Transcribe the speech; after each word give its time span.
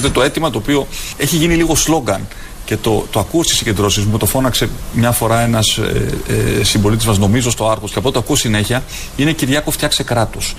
Ξέρετε, 0.00 0.20
το 0.20 0.26
αίτημα 0.26 0.50
το 0.50 0.58
οποίο 0.58 0.86
έχει 1.16 1.36
γίνει 1.36 1.54
λίγο 1.54 1.74
σλόγγαν 1.74 2.28
και 2.64 2.76
το, 2.76 3.06
το 3.10 3.20
ακούω 3.20 3.42
στις 3.42 3.56
συγκεντρώσεις 3.56 4.04
μου, 4.04 4.16
το 4.16 4.26
φώναξε 4.26 4.68
μια 4.92 5.12
φορά 5.12 5.40
ένας 5.40 5.78
ε, 5.78 6.18
ε, 6.58 6.64
συμπολίτης 6.64 7.06
μας, 7.06 7.18
νομίζω, 7.18 7.50
στο 7.50 7.68
Άρκο, 7.70 7.86
και 7.86 7.98
από 7.98 8.10
το 8.10 8.18
ακούω 8.18 8.36
συνέχεια, 8.36 8.82
είναι 9.16 9.32
Κυριάκο, 9.32 9.70
φτιάξε 9.70 10.02
κράτος. 10.02 10.54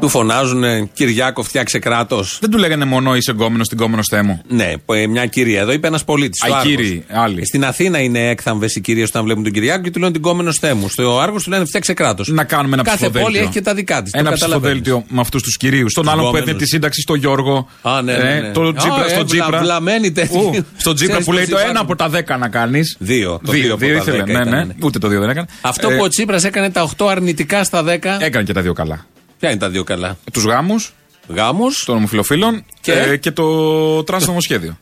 Του 0.00 0.08
φωνάζουν 0.08 0.90
Κυριάκο, 0.92 1.42
φτιάξε 1.42 1.78
κράτος. 1.78 2.38
Δεν 2.40 2.50
του 2.50 2.58
λέγανε 2.58 2.84
μόνο 2.84 3.16
είσαι 3.16 3.32
γκόμενος 3.32 3.66
στην 3.66 3.78
κόμενος 3.78 4.04
στέμου. 4.06 4.40
Ναι, 4.48 4.72
μια 5.08 5.26
κυρία 5.26 5.60
εδώ 5.60 5.72
είπε 5.72 5.86
ένας 5.86 6.04
πολίτης. 6.04 6.42
Α, 6.42 6.60
κύριοι, 6.62 7.04
άλλοι. 7.10 7.46
Στην 7.46 7.64
Αθήνα 7.64 7.98
είναι 7.98 8.28
έκθαμβες 8.28 8.74
οι 8.74 8.80
κυρίες 8.80 9.08
όταν 9.08 9.24
βλέπουν 9.24 9.42
τον 9.42 9.52
Κυριάκο 9.52 9.82
και 9.82 9.90
του 9.90 9.98
λένε 9.98 10.12
την 10.12 10.22
κόμενος 10.22 10.54
στέμου. 10.54 10.88
Στο 10.88 11.18
Άργος 11.20 11.42
του 11.42 11.50
λένε 11.50 11.64
φτιάξε 11.64 11.92
κράτος. 11.92 12.28
Να 12.28 12.44
κάνουμε 12.44 12.74
ένα 12.74 12.82
Κάθε 12.82 12.96
ψηφοδέλτιο. 12.96 13.30
πόλη 13.32 13.42
έχει 13.44 13.52
και 13.52 13.60
τα 13.62 13.74
δικά 13.74 14.02
της. 14.02 14.12
Ένα 14.12 14.32
ψηφοδέλτιο 14.32 15.04
με 15.08 15.20
αυτούς 15.20 15.42
τους 15.42 15.56
κυρίους. 15.56 15.92
Τον 15.94 16.08
άλλον 16.08 16.20
που 16.22 16.26
έδινε 16.28 16.40
γκόμενους. 16.42 16.62
τη 16.62 16.68
σύνταξη 16.68 17.00
στο 17.00 17.14
Γιώργο. 17.14 17.68
Α, 17.82 18.02
ναι, 18.02 18.16
ναι, 18.16 18.30
Ε, 18.36 18.40
ναι. 18.40 18.50
Το 18.52 18.72
Τζίπρα, 18.72 19.02
Α, 19.04 19.08
στον 19.08 19.20
ε, 19.20 19.24
Τζίπρα. 19.24 19.58
βλαμμένοι 19.60 20.12
τέτοιοι. 20.12 20.36
Ου, 20.38 20.64
Στον 20.76 20.94
Τζίπρα 20.94 21.18
Ξέρεις 21.18 21.24
που 21.26 21.32
λέει 21.32 21.44
πώς 21.44 21.52
το 21.52 21.58
ένα 21.58 21.68
υπάρχουν. 21.70 21.90
από 21.92 21.96
τα 22.02 22.08
δέκα 22.08 22.36
να 22.36 22.48
κάνεις. 22.48 22.96
Δύο. 22.98 23.40
Το 23.44 23.52
δύο 23.52 23.72
από 23.74 23.80
τα 23.80 23.86
ήθελε. 23.92 24.16
δέκα 24.16 24.24
Ναι, 24.24 24.32
ήταν, 24.32 24.48
ναι. 24.48 24.64
ναι. 24.64 24.74
Ούτε 24.82 24.98
το 24.98 25.08
δύο 25.08 25.20
δεν 25.20 25.30
έκανε. 25.30 25.46
Αυτό 25.60 25.90
Ε, 25.90 25.96
που 25.96 26.02
ο 26.02 26.08
Τσίπρας 26.08 26.44
έκανε 26.44 26.70
τα 26.70 26.90
8 26.98 27.06
αρνητικά 27.08 27.64
στα 27.64 27.82
10. 27.84 27.86
Έκανε 28.20 28.44
και 28.44 28.52
τα 28.52 28.60
δύο 28.62 28.72
καλά. 28.72 29.06
Ποια 29.38 29.50
είναι 29.50 29.58
τα 29.58 29.68
δύο 29.68 29.84
καλά; 29.84 30.16
Τους 30.32 30.44
γάμους 30.44 30.92
Γάμους. 31.28 31.84
των 31.84 31.96
ομοφυλοφίλων 31.96 32.64
Και; 32.80 32.92
και, 32.92 33.16
και 33.16 33.30
το 33.30 34.04
τρανς 34.04 34.26
νομοσχέδιο. 34.26 34.78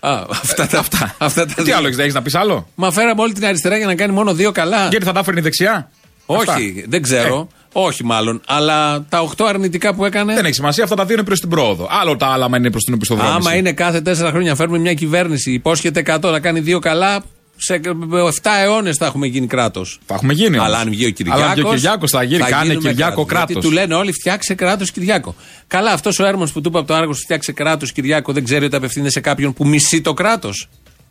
Α, 0.00 0.24
αυτά 0.30 0.66
τα, 0.66 0.78
αυτά. 0.78 1.14
αυτά 1.18 1.46
τα 1.46 1.54
Τι 1.54 1.62
δύο. 1.62 1.76
άλλο 1.76 1.88
έχεις 1.98 2.14
να 2.14 2.22
πεις 2.22 2.34
άλλο; 2.34 2.68
Μα 2.74 2.90
φέραμε 2.90 3.20
όλη 3.22 3.32
την 3.32 3.44
αριστερά 3.46 3.76
για 3.76 3.86
να 3.86 3.94
κάνει 3.94 4.12
μόνο 4.12 4.34
δύο 4.34 4.52
καλά. 4.52 4.88
Γιατί 4.88 5.04
θα 5.04 5.12
τα 5.12 5.20
έφερνε 5.20 5.40
η 5.40 5.42
δεξιά; 5.42 5.90
Όχι, 6.26 6.40
Αυτά. 6.50 6.60
δεν 6.86 7.02
ξέρω. 7.02 7.48
Όχι 7.76 8.04
μάλλον. 8.04 8.40
Αλλά 8.46 9.04
τα 9.08 9.20
8 9.36 9.44
αρνητικά 9.48 9.94
που 9.94 10.04
έκανε. 10.04 10.34
Δεν 10.34 10.44
έχει 10.44 10.54
σημασία, 10.54 10.84
αυτά 10.84 10.96
τα 10.96 11.04
δύο 11.04 11.14
είναι 11.14 11.24
προς 11.24 11.40
την 11.40 11.48
πρόοδο. 11.48 11.88
Άλλο 11.90 12.16
τα 12.16 12.26
άλλα, 12.26 12.44
άμα 12.44 12.56
είναι 12.56 12.70
προς 12.70 12.82
την 12.84 12.94
οπισθοδρόμηση. 12.94 13.36
Άμα 13.36 13.54
είναι 13.56 13.72
κάθε 13.72 14.02
4 14.06 14.14
χρόνια 14.14 14.54
φέρνουμε 14.54 14.78
μια 14.78 14.94
κυβέρνηση, 14.94 15.52
υπόσχεται 15.52 16.02
100 16.06 16.30
να 16.30 16.40
κάνει 16.40 16.60
δύο 16.60 16.78
καλά, 16.78 17.22
σε 17.66 17.80
7 17.80 18.50
αιώνες 18.62 18.96
θα 18.96 19.06
έχουμε 19.06 19.26
γίνει 19.26 19.46
κράτος. 19.46 19.98
Θα 20.06 20.14
έχουμε 20.14 20.32
γίνει. 20.32 20.56
όμως. 20.56 20.66
Αλλά 20.66 20.78
αν 20.78 20.88
βγει 20.90 21.06
ο 21.06 21.10
Κυριάκο. 21.10 21.40
Αλλά 21.40 21.50
αν 21.50 21.54
βγει 21.54 21.66
ο 21.66 21.74
Κυριάκος 21.74 22.10
θα 22.10 22.22
γίνει. 22.22 22.42
Κάνε 22.42 22.64
γίνουμε 22.64 22.88
Κυριάκο 22.88 23.24
κράτος. 23.24 23.26
κράτος. 23.26 23.52
Γιατί 23.52 23.66
του 23.68 23.72
λένε 23.72 23.94
όλοι 23.94 24.12
φτιάξε 24.12 24.54
κράτος 24.54 24.90
Κυριάκο. 24.90 25.34
Καλά, 25.66 25.92
αυτός 25.92 26.18
ο 26.18 26.26
έρμος 26.26 26.52
που 26.52 26.60
του 26.60 26.68
είπε 26.68 26.78
από 26.78 26.86
το 26.86 26.94
Άργο 26.94 27.12
φτιάξε 27.12 27.52
κράτος 27.52 27.92
Κυριάκο 27.92 28.32
δεν 28.32 28.44
ξέρει 28.44 28.64
ότι 28.64 28.76
απευθύνεται 28.76 29.10
σε 29.10 29.20
κάποιον 29.20 29.52
που 29.52 29.66
μισεί 29.66 30.00
το 30.00 30.12
κράτος. 30.12 30.68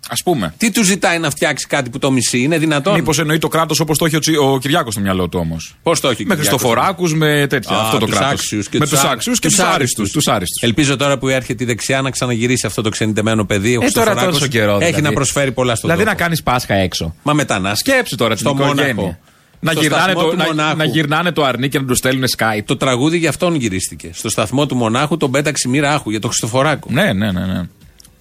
Α 0.09 0.23
πούμε. 0.23 0.53
Τι 0.57 0.71
του 0.71 0.83
ζητάει 0.83 1.19
να 1.19 1.29
φτιάξει 1.29 1.67
κάτι 1.67 1.89
που 1.89 1.99
το 1.99 2.11
μισεί, 2.11 2.39
είναι 2.41 2.57
δυνατόν; 2.57 2.93
Μήπως 2.93 3.19
εννοεί 3.19 3.37
το 3.37 3.47
κράτος 3.47 3.79
όπως 3.79 3.97
το 3.97 4.05
έχει 4.05 4.15
ο, 4.15 4.19
Τσι- 4.19 4.37
ο 4.37 4.57
Κυριάκος 4.61 4.93
στο 4.93 5.01
μυαλό 5.01 5.27
του 5.29 5.39
όμως; 5.41 5.75
Πώς 5.83 5.99
το 5.99 6.07
έχει 6.09 6.23
ο 6.23 6.25
Με 6.27 6.35
Κυριάκος; 6.35 6.59
Χριστοφοράκους, 6.61 7.13
με 7.13 7.45
τέτοια. 7.49 7.75
Α, 7.77 7.81
αυτό 7.81 7.97
το 7.97 8.05
τους 8.05 8.15
κράτος. 8.15 8.31
άξιους 8.39 8.69
και 8.69 8.77
Με 8.77 8.85
τους 8.85 8.93
τους 8.99 9.03
α- 9.03 9.11
άξιους 9.11 9.39
και 9.39 9.47
τους 9.47 9.55
τους 9.57 9.65
άριστους. 9.65 9.97
άριστους. 9.99 10.11
Τους 10.11 10.27
άριστους. 10.27 10.61
Ελπίζω 10.61 10.95
τώρα 10.97 11.17
που 11.17 11.27
έρχεται 11.27 11.63
η 11.63 11.67
δεξιά 11.67 12.01
να 12.01 12.09
ξαναγυρίσει 12.09 12.65
αυτό 12.65 12.81
το 12.81 12.89
ξενιτεμένο 12.89 13.45
παιδί. 13.45 13.67
Ο 13.67 13.71
Ε, 13.71 13.75
τώρα 13.75 13.85
Χριστοφοράκος 13.85 14.33
τόσο 14.33 14.47
καιρό. 14.47 14.73
Έχει 14.73 14.85
δηλαδή. 14.85 15.01
να 15.01 15.11
προσφέρει 15.13 15.51
πολλά 15.51 15.75
στον 15.75 15.89
Δηλαδή 15.89 16.05
να 16.05 16.11
τόπο. 16.11 16.23
κάνεις 16.23 16.43
Πάσχα 16.43 16.73
έξω. 16.73 17.15
Μα 17.23 17.33
μετανάστε. 17.33 17.91
Σκέψου 17.91 18.15
τώρα 18.15 18.35
την 18.35 18.45
Στο 18.45 18.49
οικογένεια. 18.49 18.93
Μόναχο. 18.93 19.17
Να 19.59 19.71
Στο 19.71 19.81
γυρνάνε, 19.81 20.03
σταθμό 20.03 20.21
το, 20.21 20.29
του 20.29 20.35
να, 20.37 20.43
Μονάχου. 20.45 20.77
να 20.77 20.83
γυρνάνε 20.85 21.31
το 21.31 21.43
αρνί 21.43 21.69
και 21.69 21.79
να 21.79 21.85
τους 21.85 21.97
στέλνουν 21.97 22.25
Skype. 22.37 22.61
Το 22.65 22.77
τραγούδι 22.77 23.17
για 23.17 23.29
αυτόν 23.29 23.55
γυρίστηκε. 23.55 24.09
Στο 24.13 24.29
σταθμό 24.29 24.65
του 24.65 24.75
Μονάχου 24.75 25.17
τον 25.17 25.31
πέταξε 25.31 25.67
μοίρα 25.67 25.93
άχου 25.93 26.09
για 26.09 26.19
τον 26.19 26.29
Χριστοφοράκο. 26.29 26.87
Ναι, 26.91 27.13
ναι, 27.13 27.31
ναι. 27.31 27.45
ναι. 27.45 27.61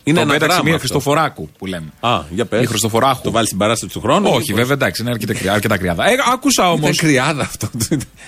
Είναι 0.04 0.18
Τον 0.18 0.24
ένα 0.28 0.32
πέταξε 0.32 0.46
δράμα 0.56 0.62
μία 0.68 0.74
αυτό. 0.74 0.86
Χριστοφοράκου 0.88 1.48
που 1.58 1.66
λέμε. 1.66 1.86
Α, 2.00 2.20
για 2.30 2.44
πες. 2.44 2.62
Η 2.62 2.66
Χριστοφοράχου. 2.66 3.20
Το 3.22 3.30
βάλεις 3.30 3.46
στην 3.48 3.58
παράσταση 3.58 3.92
του 3.92 4.00
χρόνου. 4.00 4.26
Όχι, 4.28 4.36
μήπως; 4.38 4.54
βέβαια, 4.54 4.74
εντάξει, 4.74 5.02
είναι 5.02 5.10
αρκετά, 5.10 5.34
κρυά- 5.34 5.52
αρκετά 5.54 5.78
κρυάδα. 5.78 6.08
Ε, 6.10 6.14
άκουσα 6.32 6.70
όμω. 6.70 6.86
Είναι 6.86 6.94
κρυάδα 6.96 7.42
αυτό. 7.42 7.68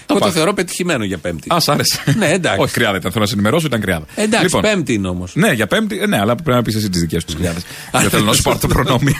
Εγώ 0.07 0.19
το 0.19 0.25
πάω. 0.25 0.31
θεωρώ 0.31 0.53
πετυχημένο 0.53 1.05
για 1.05 1.19
Πέμπτη. 1.19 1.49
Α, 1.55 1.61
σ' 1.61 1.69
άρεσε. 1.69 1.99
Ναι, 2.19 2.29
εντάξει. 2.33 2.61
Όχι, 2.61 2.73
κρυάδα 2.73 2.97
ήταν. 2.97 3.11
Θέλω 3.11 3.23
να 3.25 3.29
σε 3.31 3.34
ενημερώσω, 3.34 3.67
ήταν 3.67 3.81
κρυάδα. 3.81 4.05
Εντάξει, 4.15 4.45
Λοιπόν, 4.45 4.63
Πέμπτη 4.63 4.93
είναι 4.93 5.09
όμως. 5.09 5.33
Ναι, 5.34 5.53
για 5.53 5.67
Πέμπτη, 5.67 5.99
ε, 5.99 6.07
ναι, 6.07 6.19
αλλά 6.21 6.34
πρέπει 6.34 6.51
να 6.51 6.63
πεις 6.63 6.75
εσύ 6.75 6.89
τις 6.91 7.01
δικές 7.01 7.25
τους 7.25 7.34
κρυάδες. 7.34 7.63
Δεν 8.01 8.11
θέλω 8.11 8.25
να 8.25 8.33
σου 8.33 8.43
πάρω 8.43 8.59
το 8.59 8.67
προνόμιο. 8.67 9.15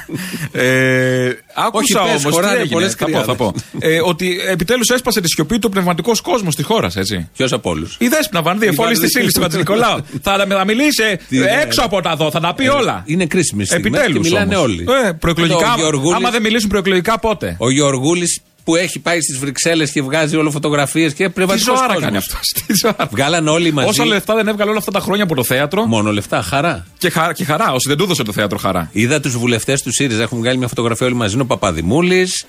ε, 0.53 1.29
άκουσα 1.55 2.01
Όχι, 2.03 2.13
πες, 2.13 2.25
όμως. 2.25 2.35
χωράνε 2.35 2.65
πολλές 2.65 2.91
Θα 2.93 2.97
πω, 2.99 3.05
κρυάδες. 3.05 3.27
θα 3.27 3.35
πω. 3.35 3.53
Ε, 3.79 4.01
ότι 4.05 4.41
επιτέλους 4.51 4.89
έσπασε 4.89 5.21
τη 5.21 5.29
σιωπή 5.29 5.59
του 5.59 5.69
πνευματικός 5.69 6.21
κόσμος 6.21 6.55
της 6.57 6.65
χώρας, 6.65 6.97
έτσι. 6.97 7.29
Ποιος 7.37 7.53
από 7.53 7.71
όλους; 7.71 7.97
Η 8.01 8.09
Δέσποινα 8.09 8.43
Βανδύ, 8.43 8.67
εφόλη 8.67 8.99
της 8.99 9.15
ύλης 9.15 9.33
του 9.33 9.41
Πατρικολάου. 9.41 9.99
Θα 10.23 10.47
θα 10.49 10.65
μιλήσει 10.65 11.19
Τι, 11.29 11.39
ναι. 11.39 11.47
έξω 11.63 11.83
από 11.83 12.01
τα 12.01 12.17
δω, 12.17 12.31
θα 12.31 12.41
τα 12.47 12.55
πει 12.55 12.67
όλα. 12.69 13.03
Είναι 13.07 13.27
κρίσιμη 13.27 13.65
στιγμή. 13.65 13.87
Επιτέλους. 13.87 14.23
Και 14.29 14.33
μιλάνε 14.33 14.57
όλοι. 14.57 14.87
Ε, 15.07 15.13
προεκλογικά. 15.13 15.73
Ο 15.73 15.77
Γεωργούλης- 15.79 16.15
Άμα 16.17 16.31
δεν 16.31 16.43
μιλήσουν 16.43 16.69
προεκλογικά, 16.69 17.19
πότε; 17.19 17.57
Ο 17.59 17.71
Γεωργούλη 17.71 18.27
που 18.65 18.77
έχει 18.77 18.99
πάει 18.99 19.21
στις 19.21 19.39
Βρυξέλλες 19.39 19.91
και 19.91 20.03
βγάζει 20.03 20.37
όλο 20.37 20.51
φωτογραφίες 20.51 21.13
και 21.15 21.25
Τι 21.25 21.31
πνευματικό 21.33 21.77
ζωάρα 21.77 22.01
κάνει 22.01 22.17
αυτός. 22.17 22.41
Τι 22.67 22.75
ζωάρα. 22.75 23.09
Βγάλαν 23.11 23.49
όλοι 23.49 23.73
μαζί. 23.73 23.89
Όσα 23.89 24.05
λεφτά 24.07 24.35
δεν 24.35 24.49
έβγαλε 24.49 24.71
όλα 24.71 24.79
αυτά 24.79 24.91
τα 24.91 25.01
χρόνια 25.01 25.25
από 25.25 25.35
το 25.35 25.45
θέατρο. 25.45 25.85
Μόνο 25.87 26.13
λεφτά, 26.13 26.43
χαρά. 26.43 26.87
Και, 26.99 27.11
χα, 27.11 27.33
και 27.33 27.45
χαρά, 27.45 27.73
όσοι 27.73 27.89
δεν 27.89 27.97
του 27.97 28.03
έδωσε 28.05 28.23
το 28.23 28.33
θέατρο 28.33 28.59
χαρά. 28.59 28.89
Είδα 28.93 29.21
τους 29.21 29.37
βουλευτές 29.37 29.83
του 29.83 29.93
ΣΥΡΙΖΑ. 29.93 30.23
Έχουν 30.23 30.39
βγάλει 30.39 30.59
μια 30.59 30.69
φωτογραφία 30.69 31.07
όλοι 31.07 31.15
μαζί. 31.17 31.35
Είναι 31.35 31.43
ο 31.43 31.47
Παπαδημούλης, 31.47 32.45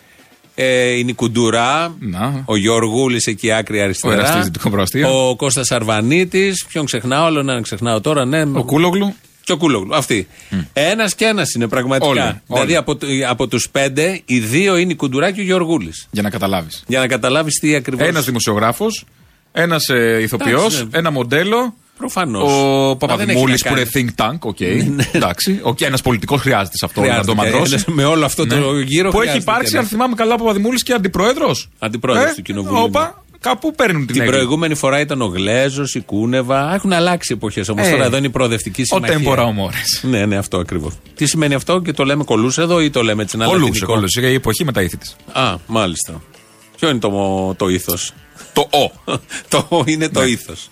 ε, 0.55 0.89
η 0.89 1.03
Νικουντουρά, 1.03 1.95
Να. 1.99 2.41
ο 2.45 2.55
Γιωργούλης 2.55 3.25
εκεί 3.25 3.51
άκρη 3.51 3.81
αριστερά. 3.81 4.13
Ο 4.15 4.17
Εραστής 4.17 4.49
Δικοπροστία. 4.49 5.09
Ο 5.09 5.35
Κώστας 5.35 5.71
Αρβανίτης. 5.71 6.65
Ποιον 6.67 6.85
ξεχνάω, 6.85 7.25
όλο 7.25 7.43
να 7.43 7.61
ξεχνάω 7.61 8.01
τώρα. 8.01 8.25
Ναι, 8.25 8.41
Ο 8.41 8.63
Κούλογλου. 8.65 9.15
Και 9.45 9.51
ο 9.51 9.57
Κούλογλου. 9.57 9.95
Αυτοί. 9.95 10.27
Ένας 10.73 11.15
και 11.15 11.25
ένας 11.25 11.51
είναι 11.53 11.67
πραγματικά. 11.67 12.07
Όλοι, 12.09 12.19
δηλαδή 12.47 12.67
όλοι. 12.71 12.75
από, 12.75 12.95
το- 12.95 13.07
από 13.29 13.47
τους 13.47 13.69
πέντε, 13.71 14.21
οι 14.25 14.39
δύο 14.39 14.77
είναι 14.77 14.91
η 14.91 14.95
Κουντουρά 14.95 15.31
και 15.31 15.41
ο 15.41 15.43
Γιωργούλης. 15.43 16.07
Για 16.11 16.21
να 16.21 16.29
καταλάβεις. 16.29 16.83
Για 16.87 16.99
να 16.99 17.07
καταλάβεις 17.07 17.59
τι 17.59 17.75
ακριβώ. 17.75 18.05
Ένας 18.05 18.25
δημοσιογράφος, 18.25 19.05
ένας 19.51 19.89
ε, 19.89 20.19
ηθοποιός, 20.21 20.59
Εντάξει, 20.59 20.83
ναι. 20.83 20.97
ένα 20.97 21.11
μοντέλο. 21.11 21.73
Προφανώς. 21.97 22.51
Ο 22.51 22.95
Παπαδημούλης 22.95 23.61
που 23.63 23.73
είναι 23.77 23.85
think 23.93 24.23
tank, 24.25 24.37
οκ. 24.39 24.59
Εντάξει. 25.11 25.61
Okay. 25.63 25.81
Ένας 25.81 26.01
πολιτικός 26.01 26.41
χρειάζεται 26.41 26.77
σε 26.77 26.85
αυτό 26.85 27.01
να 27.01 27.23
το 27.23 27.35
μαντρώσει. 27.35 27.83
Με 27.87 28.05
όλο 28.05 28.25
αυτό 28.25 28.47
το 28.47 28.55
γύρο 28.79 29.07
Ναι. 29.07 29.11
Που 29.11 29.21
έχει 29.21 29.29
χρειάζεται 29.29 29.37
υπάρξει, 29.37 29.71
και 29.71 29.77
αν 29.77 29.83
ένα. 29.83 29.89
θυμάμαι 29.91 30.15
καλά, 30.15 30.33
ο 30.33 30.37
Παπαδημούλης 30.37 30.83
και 30.83 30.93
αντιπρόεδρος. 30.93 31.69
Αντιπρόεδρος 31.79 32.33
του 32.35 32.41
Κοινοβουλίου. 32.41 32.83
Όπα, 32.83 33.24
κάπου 33.49 33.73
παίρνουν 33.75 33.97
την 34.05 34.07
Την 34.13 34.21
έγκριση. 34.21 34.37
προηγούμενη 34.39 34.75
φορά 34.75 34.99
ήταν 34.99 35.21
ο 35.21 35.25
Γλέζος, 35.25 35.95
η 35.95 35.99
Κούνεβα. 36.01 36.73
Έχουν 36.73 36.93
αλλάξει 36.93 37.33
εποχές 37.33 37.69
όμως. 37.69 37.87
Ε, 37.87 37.89
τώρα 37.91 38.03
εδώ 38.03 38.17
είναι 38.17 38.27
η 38.27 38.29
προοδευτική 38.29 38.81
Ο 38.81 38.85
συμμαχία. 38.85 39.15
τέμπορα 39.15 39.43
ομόρες. 39.43 39.99
Ναι, 40.03 40.25
ναι, 40.25 40.37
αυτό 40.37 40.57
ακριβώς. 40.57 40.93
Τι 41.15 41.25
σημαίνει 41.25 41.53
αυτό 41.53 41.79
και 41.81 41.91
το 41.93 42.03
λέμε 42.03 42.23
κολούς 42.23 42.57
εδώ 42.57 42.81
ή 42.81 42.89
το 42.89 43.01
λέμε 43.03 43.21
έτσι 43.23 43.35
ένα 43.39 43.45
Κολούσε, 43.45 43.65
λατινικό; 43.65 43.93
κολούσε. 43.93 44.21
Η 44.29 44.33
εποχή 44.33 44.63
με 44.65 44.71
τα 44.71 44.81
ήθη 44.81 44.97
της. 44.97 45.15
Α, 45.31 45.55
μάλιστα. 45.67 46.21
Ποιο 46.79 46.89
είναι 46.89 46.99
το, 46.99 47.53
το 47.57 47.67
ήθος; 47.69 48.13
Το 48.53 48.61
Ο. 48.71 48.91
το 49.49 49.65
«ο» 49.69 49.83
είναι 49.85 50.09
το 50.09 50.19
Ναι. 50.21 50.25
ήθος. 50.25 50.67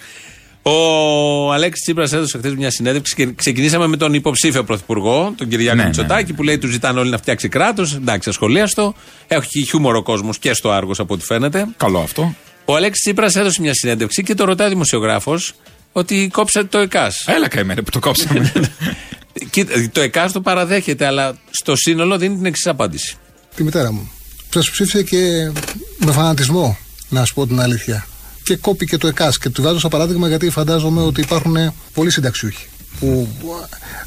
Ο 0.66 1.52
Αλέξης 1.54 1.84
Τσίπρας 1.84 2.14
έδωσε 2.14 2.38
χθες 2.38 2.56
μια 2.56 2.72
συνέντευξη 2.72 3.16
και 3.16 3.32
ξεκινήσαμε 3.36 3.88
με 3.88 3.98
τον 3.98 4.14
υποψήφιο 4.14 4.64
πρωθυπουργό, 4.64 5.34
τον 5.38 5.48
Κυριάκο 5.48 5.76
Ναι, 5.76 5.82
ναι, 5.82 5.88
Μητσοτάκη, 5.88 6.34
που 6.34 6.44
λέει 6.44 6.58
τους 6.58 6.72
ζητάνε 6.72 7.00
όλοι 7.00 7.10
να 7.10 7.18
φτιάξει 7.18 7.48
κράτος. 7.48 7.94
Εντάξει, 7.96 8.30
ασχολίαστο. 8.30 8.94
Έχει 9.28 9.66
χιούμορο 9.66 10.04
κόσμος 10.04 10.38
και 10.40 10.54
στο 10.54 10.72
Άργος 10.72 11.00
από 11.00 11.14
ό,τι 11.14 11.24
φαίνεται. 11.26 11.68
Καλό 11.78 12.00
αυτό. 12.00 12.36
Ο 12.66 12.76
Αλέξης 12.76 13.02
Τσίπρας 13.02 13.36
έδωσε 13.36 13.62
μια 13.62 13.74
συνέντευξη 13.74 14.24
και 14.24 14.34
το 14.34 14.44
ρωτάει 14.46 14.70
δημοσιογράφος 14.70 15.54
ότι 15.92 16.30
κόψατε 16.34 16.68
το 16.68 16.78
ΕΚΑΣ. 16.78 17.24
Έλα 17.28 17.48
καημένε 17.48 17.82
που 17.82 17.90
το 17.90 18.00
κόψαμε. 18.00 18.52
Κοίτα, 19.50 19.90
το 19.92 20.02
ΕΚΑΣ 20.02 20.32
το 20.32 20.42
παραδέχεται, 20.42 21.06
αλλά 21.06 21.38
στο 21.52 21.76
σύνολο 21.76 22.18
δίνει 22.18 22.36
την 22.36 22.46
εξής 22.46 22.68
απάντηση. 22.68 23.16
τη 23.56 23.64
μητέρα 23.64 23.92
μου. 23.92 24.12
Σας 24.54 24.70
ψήφισε 24.70 25.04
και 25.04 25.52
με 25.98 26.12
φανατισμό, 26.12 26.78
να 27.10 27.26
σου 27.26 27.34
πω 27.34 27.48
την 27.48 27.60
αλήθεια. 27.60 28.08
Και 28.44 28.56
κόπηκε 28.56 28.98
το 28.98 29.08
ΕΚΑΣ. 29.08 29.38
Και 29.38 29.50
του 29.50 29.62
βάζω 29.62 29.80
σαν 29.80 29.90
παράδειγμα 29.90 30.28
γιατί 30.28 30.50
φαντάζομαι 30.50 31.02
ότι 31.02 31.22
υπάρχουν 31.22 31.74
πολλοί 31.94 32.12
συνταξιούχοι 32.12 32.68
που 33.00 33.30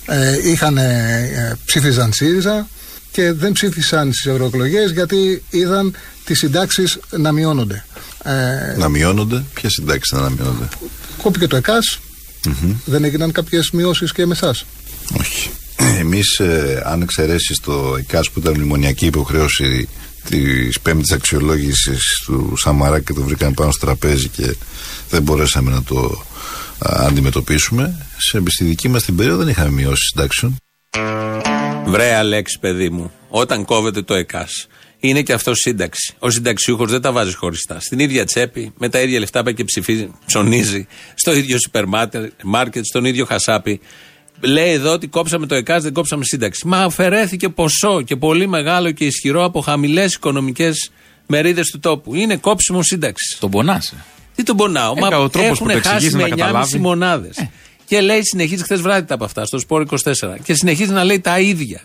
ε, 0.06 0.50
είχαν, 0.50 0.76
ε, 0.76 1.56
ψήφιζαν 1.64 2.12
ΣΥΡΙΖΑ 2.12 2.68
και 3.10 3.32
δεν 3.32 3.52
ψήφισαν 3.52 4.12
στις 4.12 4.26
ευρωεκλογές 4.32 4.90
γιατί 4.90 5.42
είδαν 5.50 5.94
τις 6.24 6.38
συντάξεις 6.38 6.98
να 7.10 7.32
μειώνονται. 7.32 7.84
Ε, 8.26 8.76
Να 8.78 8.88
μειώνονται; 8.88 9.44
Ποιες 9.54 9.72
συντάξεις 9.72 10.18
να 10.18 10.30
μειώνονται; 10.30 10.68
κόπηκε 11.22 11.46
το 11.46 11.56
ΕΚΑΣ. 11.56 11.98
Δεν 12.84 13.04
έγιναν 13.04 13.32
κάποιες 13.32 13.70
μειώσεις 13.70 14.12
και 14.12 14.26
με 14.26 14.32
εσάς. 14.32 14.64
Όχι. 15.20 15.50
Εμείς, 16.00 16.40
αν 16.84 17.02
εξαιρέσεις 17.02 17.60
το 17.60 17.96
ΕΚΑΣ 17.98 18.30
που 18.30 18.38
ήταν 18.38 18.54
μνημονιακή 18.54 19.06
υποχρέωση 19.06 19.88
της 20.28 20.80
πέμπτης 20.80 21.12
αξιολόγησης 21.12 22.22
του 22.24 22.54
Σαμαρά 22.56 23.00
και 23.00 23.12
το 23.12 23.22
βρήκαν 23.22 23.54
πάνω 23.54 23.70
στο 23.70 23.86
τραπέζι 23.86 24.28
και 24.28 24.56
δεν 25.10 25.22
μπορέσαμε 25.22 25.70
να 25.70 25.82
το 25.82 26.24
α, 26.78 27.06
αντιμετωπίσουμε, 27.06 28.06
σε, 28.16 28.42
στη 28.46 28.64
δική 28.64 28.88
μας 28.88 29.02
την 29.02 29.16
περίοδο 29.16 29.38
δεν 29.38 29.48
είχαμε 29.48 29.70
μειώσεις 29.70 30.08
συντάξεων. 30.08 30.56
Βρε 31.86 32.14
Αλέξη, 32.14 32.58
παιδί 32.58 32.90
μου, 32.90 33.12
όταν 33.28 33.64
κόβεται 33.64 34.02
το 34.02 34.14
ΕΚΑΣ, 34.14 34.66
είναι 34.98 35.22
και 35.22 35.32
αυτό 35.32 35.54
σύνταξη. 35.54 36.14
Ο 36.18 36.30
συνταξιούχος 36.30 36.90
δεν 36.90 37.00
τα 37.00 37.12
βάζει 37.12 37.34
χωριστά. 37.34 37.80
Στην 37.80 37.98
ίδια 37.98 38.24
τσέπη, 38.24 38.72
με 38.78 38.88
τα 38.88 39.00
ίδια 39.00 39.18
λεφτά 39.18 39.42
πάει 39.42 39.54
και 39.54 39.64
ψηφίζει, 39.64 40.10
ψωνίζει, 40.26 40.86
στο 41.14 41.34
ίδιο 41.34 41.58
σούπερ 41.58 41.84
μάρκετ, 42.42 42.84
στον 42.84 43.04
ίδιο 43.04 43.24
χασάπι. 43.24 43.80
Λέει 44.40 44.70
εδώ 44.70 44.92
ότι 44.92 45.06
κόψαμε 45.06 45.46
το 45.46 45.54
ΕΚΑΣ, 45.54 45.82
δεν 45.82 45.92
κόψαμε 45.92 46.24
σύνταξη. 46.24 46.66
Μα 46.66 46.78
αφαιρέθηκε 46.78 47.48
ποσό 47.48 48.02
και 48.02 48.16
πολύ 48.16 48.46
μεγάλο 48.46 48.90
και 48.90 49.04
ισχυρό 49.04 49.44
από 49.44 49.60
χαμηλές 49.60 50.14
οικονομικές 50.14 50.90
μερίδες 51.26 51.70
του 51.70 51.78
τόπου. 51.78 52.14
Είναι 52.14 52.36
κόψιμο 52.36 52.82
σύνταξη. 52.82 53.36
Τον 53.40 53.50
πονάσαι. 53.50 54.04
Τι 54.34 54.42
τον 54.42 54.56
πονάω, 54.56 54.94
Ε, 54.96 55.00
μα 55.00 55.06
ο 55.06 55.28
τρόπος 55.28 55.58
που 55.58 55.68
έχουν 55.68 55.82
το 55.82 55.88
χάσει 55.88 55.94
εξηγείς 55.94 56.14
με 56.14 56.20
να 56.20 56.26
9,5 56.28 56.36
καταλάβει. 56.36 56.78
μονάδες. 56.78 57.48
Και 57.86 58.00
λέει, 58.00 58.20
συνεχίζει 58.24 58.62
χθες 58.62 58.80
βράδυ 58.80 59.06
τα 59.06 59.14
από 59.14 59.24
αυτά 59.24 59.44
στο 59.44 59.58
Σπόρ 59.58 59.80
24. 59.82 60.38
Και 60.42 60.54
συνεχίζει 60.54 60.92
να 60.92 61.04
λέει 61.04 61.20
τα 61.20 61.40
ίδια. 61.40 61.80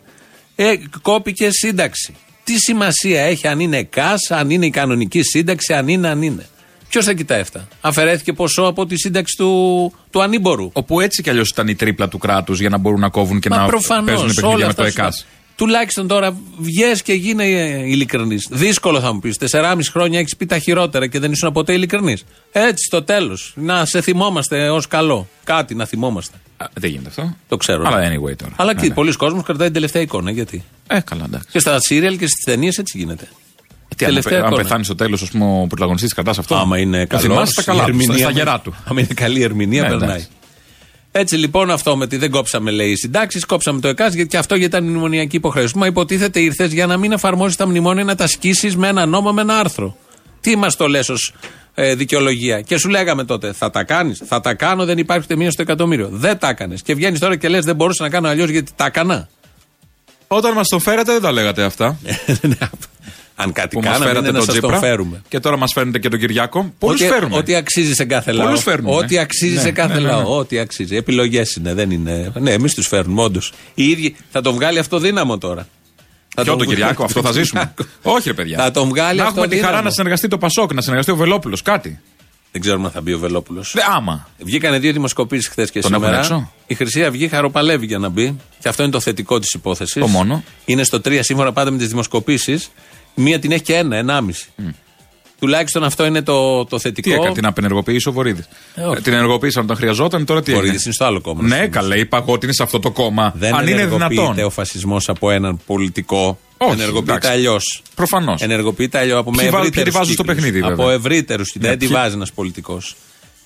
Ε, 0.63 0.79
κόπηκε 1.01 1.49
σύνταξη. 1.49 2.13
Τι 2.43 2.57
σημασία 2.57 3.21
έχει 3.21 3.47
αν 3.47 3.59
είναι 3.59 3.83
ΚΑΣ, 3.83 4.31
αν 4.31 4.49
είναι 4.49 4.65
η 4.65 4.69
κανονική 4.69 5.21
σύνταξη, 5.23 5.73
αν 5.73 5.87
είναι, 5.87 6.07
αν 6.07 6.21
είναι. 6.21 6.45
Ποιος 6.89 7.05
θα 7.05 7.13
κοιτάει 7.13 7.41
αυτά; 7.41 7.67
Αφαιρέθηκε 7.81 8.33
ποσό 8.33 8.63
από 8.63 8.85
τη 8.85 8.97
σύνταξη 8.99 9.35
του, 9.37 9.93
του 10.09 10.21
ανήμπορου. 10.21 10.69
Όπου 10.73 10.99
έτσι 10.99 11.21
κι 11.21 11.29
αλλιώς 11.29 11.49
ήταν 11.49 11.67
η 11.67 11.75
τρίπλα 11.75 12.07
του 12.07 12.17
κράτους 12.17 12.59
για 12.59 12.69
να 12.69 12.77
μπορούν 12.77 12.99
να 12.99 13.09
κόβουν 13.09 13.39
και 13.39 13.49
Μα 13.49 13.57
να 13.57 13.65
προφανώς, 13.65 14.05
παίζουν 14.05 14.23
όλα 14.23 14.33
παιχνίδια 14.33 14.57
με 14.57 14.65
αυτά 14.65 14.83
το 14.83 14.89
σου 14.89 14.97
λέω. 14.97 15.05
ΕΚΑΣ. 15.05 15.25
Τουλάχιστον 15.61 16.07
τώρα 16.07 16.37
βγες 16.57 17.01
και 17.01 17.13
γίνε 17.13 17.43
ειλικρινής. 17.85 18.47
Δύσκολο 18.51 18.99
θα 18.99 19.13
μου 19.13 19.19
πεις. 19.19 19.37
Τεσσεράμιση 19.37 19.91
χρόνια 19.91 20.19
έχεις 20.19 20.35
πει 20.35 20.45
τα 20.45 20.57
χειρότερα 20.59 21.07
και 21.07 21.19
δεν 21.19 21.31
ήσουν 21.31 21.51
ποτέ 21.51 21.73
ειλικρινής. 21.73 22.23
Έτσι 22.51 22.83
στο 22.85 23.03
τέλος. 23.03 23.53
Να 23.55 23.85
σε 23.85 24.01
θυμόμαστε 24.01 24.69
ως 24.69 24.87
καλό. 24.87 25.27
Κάτι 25.43 25.75
να 25.75 25.85
θυμόμαστε. 25.85 26.37
Α, 26.57 26.65
Δεν 26.73 26.89
γίνεται 26.89 27.09
αυτό. 27.09 27.35
Το 27.47 27.57
ξέρω. 27.57 27.83
Αλλά 27.87 27.97
anyway 27.97 28.35
τώρα. 28.35 28.53
Αλλά 28.55 28.73
Ναι, 28.73 28.81
και 28.81 28.87
ναι. 28.87 28.93
πολλοί 28.93 29.15
κόσμοι 29.15 29.43
κρατάει 29.43 29.65
την 29.65 29.73
τελευταία 29.73 30.01
εικόνα. 30.01 30.31
Γιατί; 30.31 30.63
Ε, 30.87 30.99
καλά, 30.99 31.23
εντάξει. 31.25 31.47
Και 31.51 31.59
στα 31.59 31.79
σύριαλ 31.79 32.17
και 32.17 32.25
στις 32.27 32.43
ταινίες 32.45 32.77
έτσι 32.77 32.97
γίνεται. 32.97 33.27
Τι, 33.95 34.05
αν, 34.05 34.11
Τελευταία 34.11 34.39
αν 34.39 34.45
εικόνα. 34.45 34.61
πεθάνεις 34.61 34.85
στο 34.85 34.95
τέλος, 34.95 35.21
ας 35.21 35.29
πούμε, 35.29 35.45
ο 35.61 35.67
πρωταγωνιστής, 35.67 36.13
κρατάς 36.13 36.37
αυτό. 36.37 36.55
Άμα 36.55 36.77
είναι 36.77 36.99
Το 37.01 37.07
καλός. 37.07 37.25
θυμάσαι 37.25 37.53
τα 37.55 37.63
καλά 37.63 37.85
τους, 37.85 38.03
στα, 38.03 38.17
στα 38.17 38.29
γερά 38.31 38.59
του. 38.59 38.73
Άμα 38.85 38.99
είναι 38.99 39.13
καλή 39.13 39.39
η 39.39 39.43
ερμηνεία, 39.43 39.81
Ναι, 39.81 39.87
περνάει. 39.97 40.25
Εντάξει. 41.11 41.35
Έτσι 41.35 41.35
λοιπόν 41.35 41.71
αυτό 41.71 41.97
με 41.97 42.07
τη 42.07 42.17
δεν 42.17 42.31
κόψαμε 42.31 42.71
λέει 42.71 42.89
οι 42.89 42.95
συντάξεις, 42.95 43.45
κόψαμε 43.45 43.79
το 43.79 43.87
ΕΚΑΣ 43.87 44.13
γιατί 44.13 44.29
και 44.29 44.37
αυτό 44.37 44.55
γιατί 44.55 44.75
ήταν 44.75 44.89
μνημονιακή 44.89 45.35
υποχρέωση. 45.35 45.77
Μα 45.77 45.85
υποτίθεται 45.85 46.39
ήρθες 46.39 46.73
για 46.73 46.85
να 46.85 46.97
μην 46.97 47.11
εφαρμόσεις 47.11 47.55
τα 47.55 47.67
μνημόνια 47.67 48.03
να 48.03 48.15
τα 48.15 48.27
σκίσει 48.27 48.77
με 48.77 48.87
ένα 48.87 49.05
νόμο, 49.05 49.33
με 49.33 49.41
ένα 49.41 49.59
άρθρο. 49.59 49.97
Τι 50.41 50.55
μας 50.55 50.75
το 50.75 50.87
λες 50.87 51.09
ως 51.09 51.33
ε, 51.73 51.95
δικαιολογία; 51.95 52.61
Και 52.61 52.77
σου 52.77 52.89
λέγαμε 52.89 53.23
τότε, 53.23 53.53
θα 53.53 53.69
τα 53.69 53.83
κάνεις, 53.83 54.21
θα 54.25 54.39
τα 54.39 54.53
κάνω, 54.53 54.85
δεν 54.85 54.97
υπάρχει 54.97 55.23
ούτε 55.23 55.35
μία 55.35 55.51
στο 55.51 55.61
εκατομμύριο. 55.61 56.09
Δεν 56.11 56.37
τα 56.37 56.49
έκανες. 56.49 56.81
Και 56.81 56.93
βγαίνεις 56.93 57.19
τώρα 57.19 57.35
και 57.35 57.47
λες, 57.47 57.65
δεν 57.65 57.75
μπορούσα 57.75 58.03
να 58.03 58.09
κάνω 58.09 58.27
αλλιώς 58.27 58.49
γιατί 58.49 58.71
τα 58.75 58.85
έκανα. 58.85 59.29
Όταν 60.27 60.53
μας 60.53 60.67
τον 60.67 60.79
φέρατε, 60.79 61.11
δεν 61.11 61.21
τα 61.21 61.31
λέγατε 61.31 61.63
αυτά. 61.63 61.97
Αν 63.35 63.51
κάτι 63.53 63.75
που 63.75 63.81
μας 63.81 63.91
κάναμε, 63.91 64.03
είναι 64.05 64.13
φέρατε 64.19 64.31
να 64.31 64.37
τον 64.37 64.45
σας 64.45 64.59
τον 64.59 64.69
Τζίπρα. 64.71 64.87
φέρουμε. 64.87 65.21
Και 65.29 65.39
τώρα 65.39 65.57
μας 65.57 65.71
φέρνετε 65.73 65.99
και 65.99 66.09
τον 66.09 66.19
Κυριάκο. 66.19 66.73
Πολλούς 66.79 67.01
Ό,τι- 67.01 67.09
φέρνουμε. 67.11 67.35
Ό,τι 67.37 67.55
αξίζει 67.55 67.93
σε 67.93 68.05
κάθε 68.05 68.31
λαό. 68.31 68.45
Πολλούς 68.45 68.61
φέρνουμε. 68.63 68.95
Ό,τι 68.95 69.17
αξίζει 69.17 69.55
Ναι, 69.55 69.61
σε 69.61 69.71
κάθε 69.71 69.93
ναι, 69.93 69.99
ναι, 69.99 70.05
ναι. 70.05 70.11
λαό. 70.11 70.37
Ό,τι 70.37 70.59
αξίζει. 70.59 70.95
Επιλογές 70.95 71.55
είναι, 71.55 71.73
δεν 71.73 71.91
είναι. 71.91 72.31
Ναι, 72.39 72.51
εμείς 72.51 72.73
τους 72.73 72.87
φέρνουμε, 72.87 73.21
όντως. 73.21 73.53
Οι 73.73 73.89
ίδιοι 73.89 74.15
θα 74.31 74.41
τον 74.41 74.53
βγάλει 74.53 74.79
αυτό 74.79 74.99
δύναμο 74.99 75.37
τώρα. 75.37 75.67
Θα 76.35 76.41
Ποιο 76.43 76.51
τον 76.51 76.53
βγάλει- 76.55 76.69
Κυριάκο, 76.79 77.03
αυτό 77.03 77.21
θα 77.21 77.31
ζήσουμε. 77.31 77.73
Όχι, 78.01 78.27
ρε 78.27 78.33
παιδιά. 78.33 78.57
Θα 78.57 78.71
τον 78.71 78.87
βγάλει 78.89 79.17
να 79.17 79.25
αυτό 79.25 79.39
έχουμε 79.41 79.47
τη 79.55 79.55
χαρά 79.55 79.67
δύναμο. 79.69 79.87
να 79.87 79.91
συνεργαστεί 79.93 80.27
το 80.27 80.37
Πασόκ, 80.37 80.73
να 80.73 80.81
συνεργαστεί 80.81 81.11
ο 81.11 81.15
Βελόπουλος, 81.15 81.61
κάτι. 81.61 81.99
Δεν 82.51 82.61
ξέρουμε 82.61 82.85
αν 82.85 82.91
θα 82.91 83.01
μπει 83.01 83.13
ο 83.13 83.19
Βελόπουλος. 83.19 83.71
Δε, 83.75 83.81
άμα. 83.95 84.29
Βγήκανε 84.39 84.79
δύο 84.79 84.91
δημοσκοπήσεις 84.93 85.47
χθες 85.47 85.71
και 85.71 85.79
Τον 85.79 85.91
έχουν 85.93 86.03
σήμερα. 86.03 86.21
έξω; 86.21 86.51
Η 86.67 86.75
Χρυσή 86.75 87.03
Αυγή 87.05 87.27
χαροπαλεύει 87.27 87.85
για 87.85 87.97
να 87.97 88.09
μπει. 88.09 88.37
Και 88.59 88.67
αυτό 88.67 88.83
είναι 88.83 88.91
το 88.91 88.99
θετικό 88.99 89.39
της 89.39 89.51
υπόθεσης. 89.53 90.01
Το 90.01 90.07
μόνο. 90.07 90.43
Είναι 90.65 90.83
στο 90.83 91.01
3 91.01 91.19
σύμφωνα 91.23 91.53
πάντα 91.53 91.71
με 91.71 91.77
τις 91.77 91.87
δημοσκοπήσεις. 91.87 92.71
Μία 93.15 93.39
την 93.39 93.51
έχει 93.51 93.61
και 93.63 93.75
ένα, 93.75 93.95
ενάμιση. 93.97 94.47
Τουλάχιστον 95.39 95.83
αυτό 95.83 96.05
είναι 96.05 96.21
το, 96.21 96.65
το 96.65 96.79
θετικό. 96.79 97.09
Τι 97.09 97.15
έκανε, 97.15 97.33
την 97.33 97.45
απενεργοποίησε 97.45 98.09
ο 98.09 98.11
Βορύδης; 98.11 98.47
Ε, 98.75 98.81
όχι. 98.81 99.01
την 99.01 99.13
ενεργοποίησαν 99.13 99.63
όταν 99.63 99.77
χρειαζόταν, 99.77 100.25
τώρα 100.25 100.41
τι 100.41 100.51
Βορύδης 100.51 100.69
έγινε; 100.69 100.83
είναι 100.85 100.93
στο 100.93 101.05
άλλο 101.05 101.21
κόμμα. 101.21 101.43
Ναι, 101.43 101.67
καλά, 101.67 101.95
είπα 101.95 102.17
εγώ 102.17 102.33
ότι 102.33 102.45
είναι 102.45 102.53
σε 102.53 102.63
αυτό 102.63 102.79
το 102.79 102.91
κόμμα. 102.91 103.33
Δεν 103.35 103.55
Αν 103.55 103.61
είναι 103.67 103.71
ενεργοποιείται 103.81 104.21
δυνατόν. 104.21 104.43
ο 104.45 104.49
φασισμός 104.49 105.09
από 105.09 105.31
έναν 105.31 105.59
πολιτικό. 105.65 106.39
Όχι, 106.57 106.71
ενεργοποιείται 106.71 107.11
εντάξει. 107.11 107.29
αλλιώς. 107.31 107.81
Προφανώς. 107.95 108.41
Ενεργοποιείται 108.41 108.97
αλλιώς 108.97 109.19
από 109.19 109.31
με 109.31 109.37
Ποιοι 109.41 109.45
βάζουν- 109.49 109.59
ευρύτερους. 109.67 109.83
ποιοι 109.83 109.93
τη 109.93 109.97
βάζουν 109.99 110.13
στο 110.13 110.23
παιχνίδι, 110.23 110.59
βέβαια. 110.59 110.73
Από 110.85 110.89
ευρύτερους. 110.89 111.55
Ναι, 111.59 111.67
δεν 111.67 111.77
τη 111.79 111.85
ποιοι- 111.85 111.95
βάζει 111.95 112.15
ένας 112.15 112.31
πολιτικός. 112.31 112.95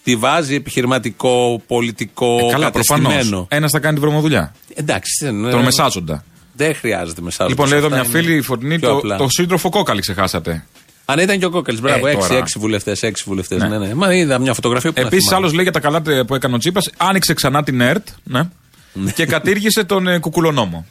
Τη 0.04 0.16
βάζει 0.16 0.56
επιχειρηματικό, 0.56 1.62
πολιτικό, 1.68 2.38
Ε, 2.48 2.52
καλά, 2.52 2.72
προφανώς. 2.72 3.08
κατεστημένο. 3.12 3.48
Ένας 3.50 3.72
θα 3.72 3.80
κάνει 3.80 3.96
τη 3.96 4.02
βρωμοδουλειά. 4.02 4.56
Εντάξει. 4.74 5.26
δεν- 5.26 5.50
Τον 5.50 5.64
μεσάζοντα. 5.64 6.24
Δεν 6.56 6.76
χρειάζεται 6.76 7.22
μεσάζοντα. 7.22 7.50
Λοιπόν, 7.50 7.68
λέει 7.68 7.78
εδώ 7.78 7.88
Αυτά 7.88 8.00
μια 8.00 8.10
είναι 8.10 8.20
φίλη, 8.22 8.38
η 8.38 8.42
Φωτεινή, 8.42 8.80
πιο 8.80 8.90
το, 8.90 8.98
απλά. 8.98 9.18
το 9.18 9.28
σύντροφο 9.30 9.70
κόκαλη 9.70 10.02
ξεχάσατε. 10.02 10.66
Αν 11.06 11.20
ήταν 11.20 11.40
και 11.40 11.46
ο 11.46 11.50
Κόκαλης, 11.50 11.82
μπράβο, 11.82 12.08
Ε, 12.08 12.12
έξι, 12.12 12.28
τώρα. 12.28 12.40
έξι 12.40 12.60
βουλευτές. 12.60 13.04
Έξι 13.04 13.24
βουλευτές, 13.28 13.62
Ναι. 13.62 13.68
ναι. 13.68 13.78
Ναι, 13.78 13.94
Μα 13.94 14.14
είδα 14.14 14.40
μια 14.40 14.54
φωτογραφία 14.54 14.92
που. 14.94 15.00
να 15.02 15.08
Επίσης, 15.08 15.24
θυμάμαι. 15.26 15.44
άλλος 15.46 15.56
λέει 15.56 15.64
για 15.64 15.72
τα 15.72 15.80
καλά 15.80 16.02
τε- 16.02 16.24
που 16.26 16.36
έκανε 16.36 16.56
ο 16.56 16.58
Τσίπρας, 16.58 16.90
άνοιξε 16.98 17.34
ξανά 17.34 17.64
την 17.64 17.82
ΕΡΤ 17.82 18.08
ναι, 18.24 18.50
και 19.16 19.26
κατήργησε 19.26 19.84
τον 19.84 20.08
ε, 20.08 20.20
κουκουλονόμο. 20.20 20.86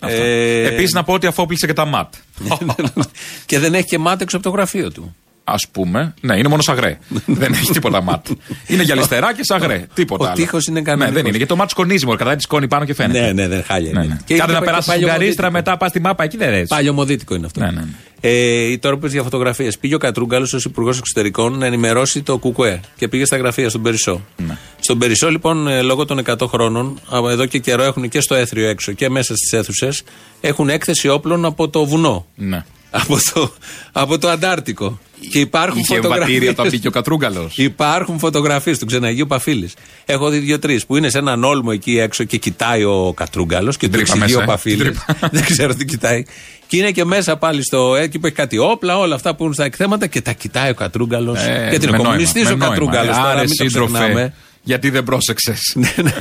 Ε, 0.00 0.64
Επίσης, 0.66 0.92
να 0.92 1.02
πω 1.04 1.12
ότι 1.12 1.26
αφόπλησε 1.26 1.66
και 1.66 1.72
τα 1.72 1.84
ΜΑΤ. 1.84 2.14
και 3.46 3.58
δεν 3.58 3.74
έχει 3.74 3.84
και 3.86 3.98
μάτι 3.98 4.22
έξω 4.22 4.36
από 4.36 4.44
το 4.44 4.52
γραφείο 4.52 4.90
του. 4.92 5.16
Α 5.44 5.54
πούμε. 5.72 6.14
Ναι, 6.20 6.36
είναι 6.36 6.48
μόνο 6.48 6.62
σαγρέ. 6.62 6.98
δεν 7.26 7.52
έχει 7.52 7.72
τίποτα 7.72 8.02
ΜΑΤ. 8.02 8.26
Είναι 8.66 8.82
γυαλιστερά 8.82 9.34
και 9.34 9.44
σαγρέ. 9.44 9.86
Τίποτα 9.94 10.24
Ο 10.24 10.26
άλλο. 10.26 10.36
τείχος 10.36 10.66
είναι 10.66 10.78
Ναι, 10.78 10.84
κανονικός. 10.84 11.12
δεν 11.14 11.22
είναι. 11.26 11.36
Γιατί 11.36 11.46
το 11.52 11.56
ΜΑΤ 11.56 11.70
σκονίζει 11.70 12.04
μόνο. 12.04 12.16
Κρατάει 12.16 12.36
τη 12.36 12.42
σκόνη 12.42 12.68
πάνω 12.68 12.84
και 12.84 12.94
φαίνεται. 12.94 13.20
Ναι, 13.20 13.32
ναι, 13.32 13.48
δεν 13.48 13.62
χάλια. 13.64 13.92
Ναι, 13.92 13.98
είναι. 14.04 14.08
ναι. 14.14 14.18
Και 14.24 14.34
Κάντε 14.36 14.42
είχε 14.50 14.52
να 14.52 14.58
και 14.58 14.64
περάσει 14.64 14.86
παλιωμοδίτικο. 14.88 15.12
σουγκαρίστρα 15.12 15.50
μετά 15.50 15.76
πας 15.76 15.90
στη 15.90 16.00
μάπα 16.00 16.24
εκεί 16.24 16.36
δεν 16.36 16.52
έτσι. 16.52 16.66
Παλιωμοδίτικο 16.66 17.34
είναι 17.34 17.46
αυτό. 17.46 17.60
Ναι, 17.60 17.66
ναι, 17.70 17.80
ναι. 17.80 17.86
Ε, 18.22 18.76
τώρα 18.78 18.94
που 18.94 19.00
είπες 19.00 19.12
για 19.12 19.22
φωτογραφίες. 19.22 19.78
Πήγε 19.78 19.94
ο 19.94 19.98
Κατρούγκαλος 19.98 20.52
ως 20.52 20.64
Υπουργός 20.64 20.98
Εξωτερικών 20.98 21.58
να 21.58 21.66
ενημερώσει 21.66 22.22
το 22.22 22.38
ΚΚΕ 22.38 22.80
και 22.96 23.08
πήγε 23.08 23.24
στα 23.24 23.36
γραφεία 23.36 23.68
στον 23.68 23.82
Περισσό. 23.82 24.20
Ναι. 24.36 24.56
Στον 24.80 24.98
Περισσό, 24.98 25.30
λοιπόν, 25.30 25.68
ε, 25.68 25.82
λόγω 25.82 26.04
των 26.04 26.18
100 26.18 26.46
χρόνων, 26.48 27.00
α, 27.14 27.30
εδώ 27.30 27.46
και 27.46 27.58
καιρό 27.58 27.82
έχουν 27.82 28.08
και 28.08 28.20
στο 28.20 28.34
έθριο 28.34 28.68
έξω 28.68 28.92
και 28.92 29.08
μέσα 29.08 29.34
στις 29.36 29.52
αίθουσες, 29.52 30.02
έχουν 30.40 30.68
έκθεση 30.68 31.08
όπλων 31.08 31.44
από 31.44 31.68
το 31.68 31.84
βουνό. 31.86 32.26
Ναι. 32.34 32.64
Από 32.90 33.18
το, 33.32 33.52
από 33.92 34.18
το 34.18 34.28
Αντάρτικο. 34.28 34.98
Και 35.30 35.40
υπάρχουν 35.40 35.78
Είχε 35.78 35.94
φωτογραφίες. 35.94 36.26
βατήρια 36.26 36.50
όταν 36.50 36.68
μπήκε 36.68 36.88
ο 36.88 36.90
Κατρούγκαλος. 36.90 37.56
Υπάρχουν 37.56 38.18
φωτογραφίες 38.18 38.78
του 38.78 38.86
Ξεναγίου 38.86 39.26
Παφίλης. 39.26 39.74
Έχω 40.04 40.28
δει 40.28 40.38
δύο-τρει 40.38 40.80
που 40.86 40.96
είναι 40.96 41.08
σε 41.08 41.18
έναν 41.18 41.44
όλμο 41.44 41.70
εκεί 41.72 41.98
έξω 41.98 42.24
και 42.24 42.36
κοιτάει 42.36 42.84
ο 42.84 43.12
Κατρούγκαλος 43.16 43.76
και 43.76 43.86
του 43.86 43.92
τρύπα 43.92 44.12
εξηγεί 44.12 44.20
μέσα, 44.20 44.38
ο 44.38 44.42
ε. 44.42 44.44
Παφίλης. 44.44 44.78
Την 44.78 45.00
τρύπα. 45.06 45.28
Δεν 45.36 45.44
ξέρω 45.44 45.74
τι 45.74 45.84
κοιτάει. 45.84 46.22
Και 46.66 46.76
είναι 46.76 46.90
και 46.90 47.04
μέσα 47.04 47.36
πάλι 47.36 47.64
στο 47.64 47.96
εκεί 47.96 48.18
που 48.18 48.26
έχει 48.26 48.34
κάτι 48.34 48.58
όπλα, 48.58 48.98
όλα 48.98 49.14
αυτά 49.14 49.34
που 49.34 49.44
είναι 49.44 49.54
στα 49.54 49.64
εκθέματα 49.64 50.06
και 50.06 50.20
τα 50.20 50.32
κοιτάει 50.32 50.70
ο 50.70 50.74
Κατρούγκαλος. 50.74 51.38
Ε, 51.38 51.66
γιατί 51.68 51.74
είναι 51.74 51.84
με 51.84 51.90
νόημα, 51.90 52.04
κομμουνιστής 52.04 52.44
με 52.44 52.52
ο 52.52 52.56
νόημα. 52.56 52.68
Κατρούγκαλος. 52.68 53.16
Τώρα 53.16 53.28
Άρε, 53.28 53.40
μην 53.40 53.56
το 53.56 53.64
σύντροφε, 53.64 53.92
ξεχνάμε. 53.92 54.34
Γιατί 54.62 54.90
δεν 54.90 55.04
πρόσεξες. 55.04 55.60
Ναι, 55.74 55.94
ναι. 56.02 56.14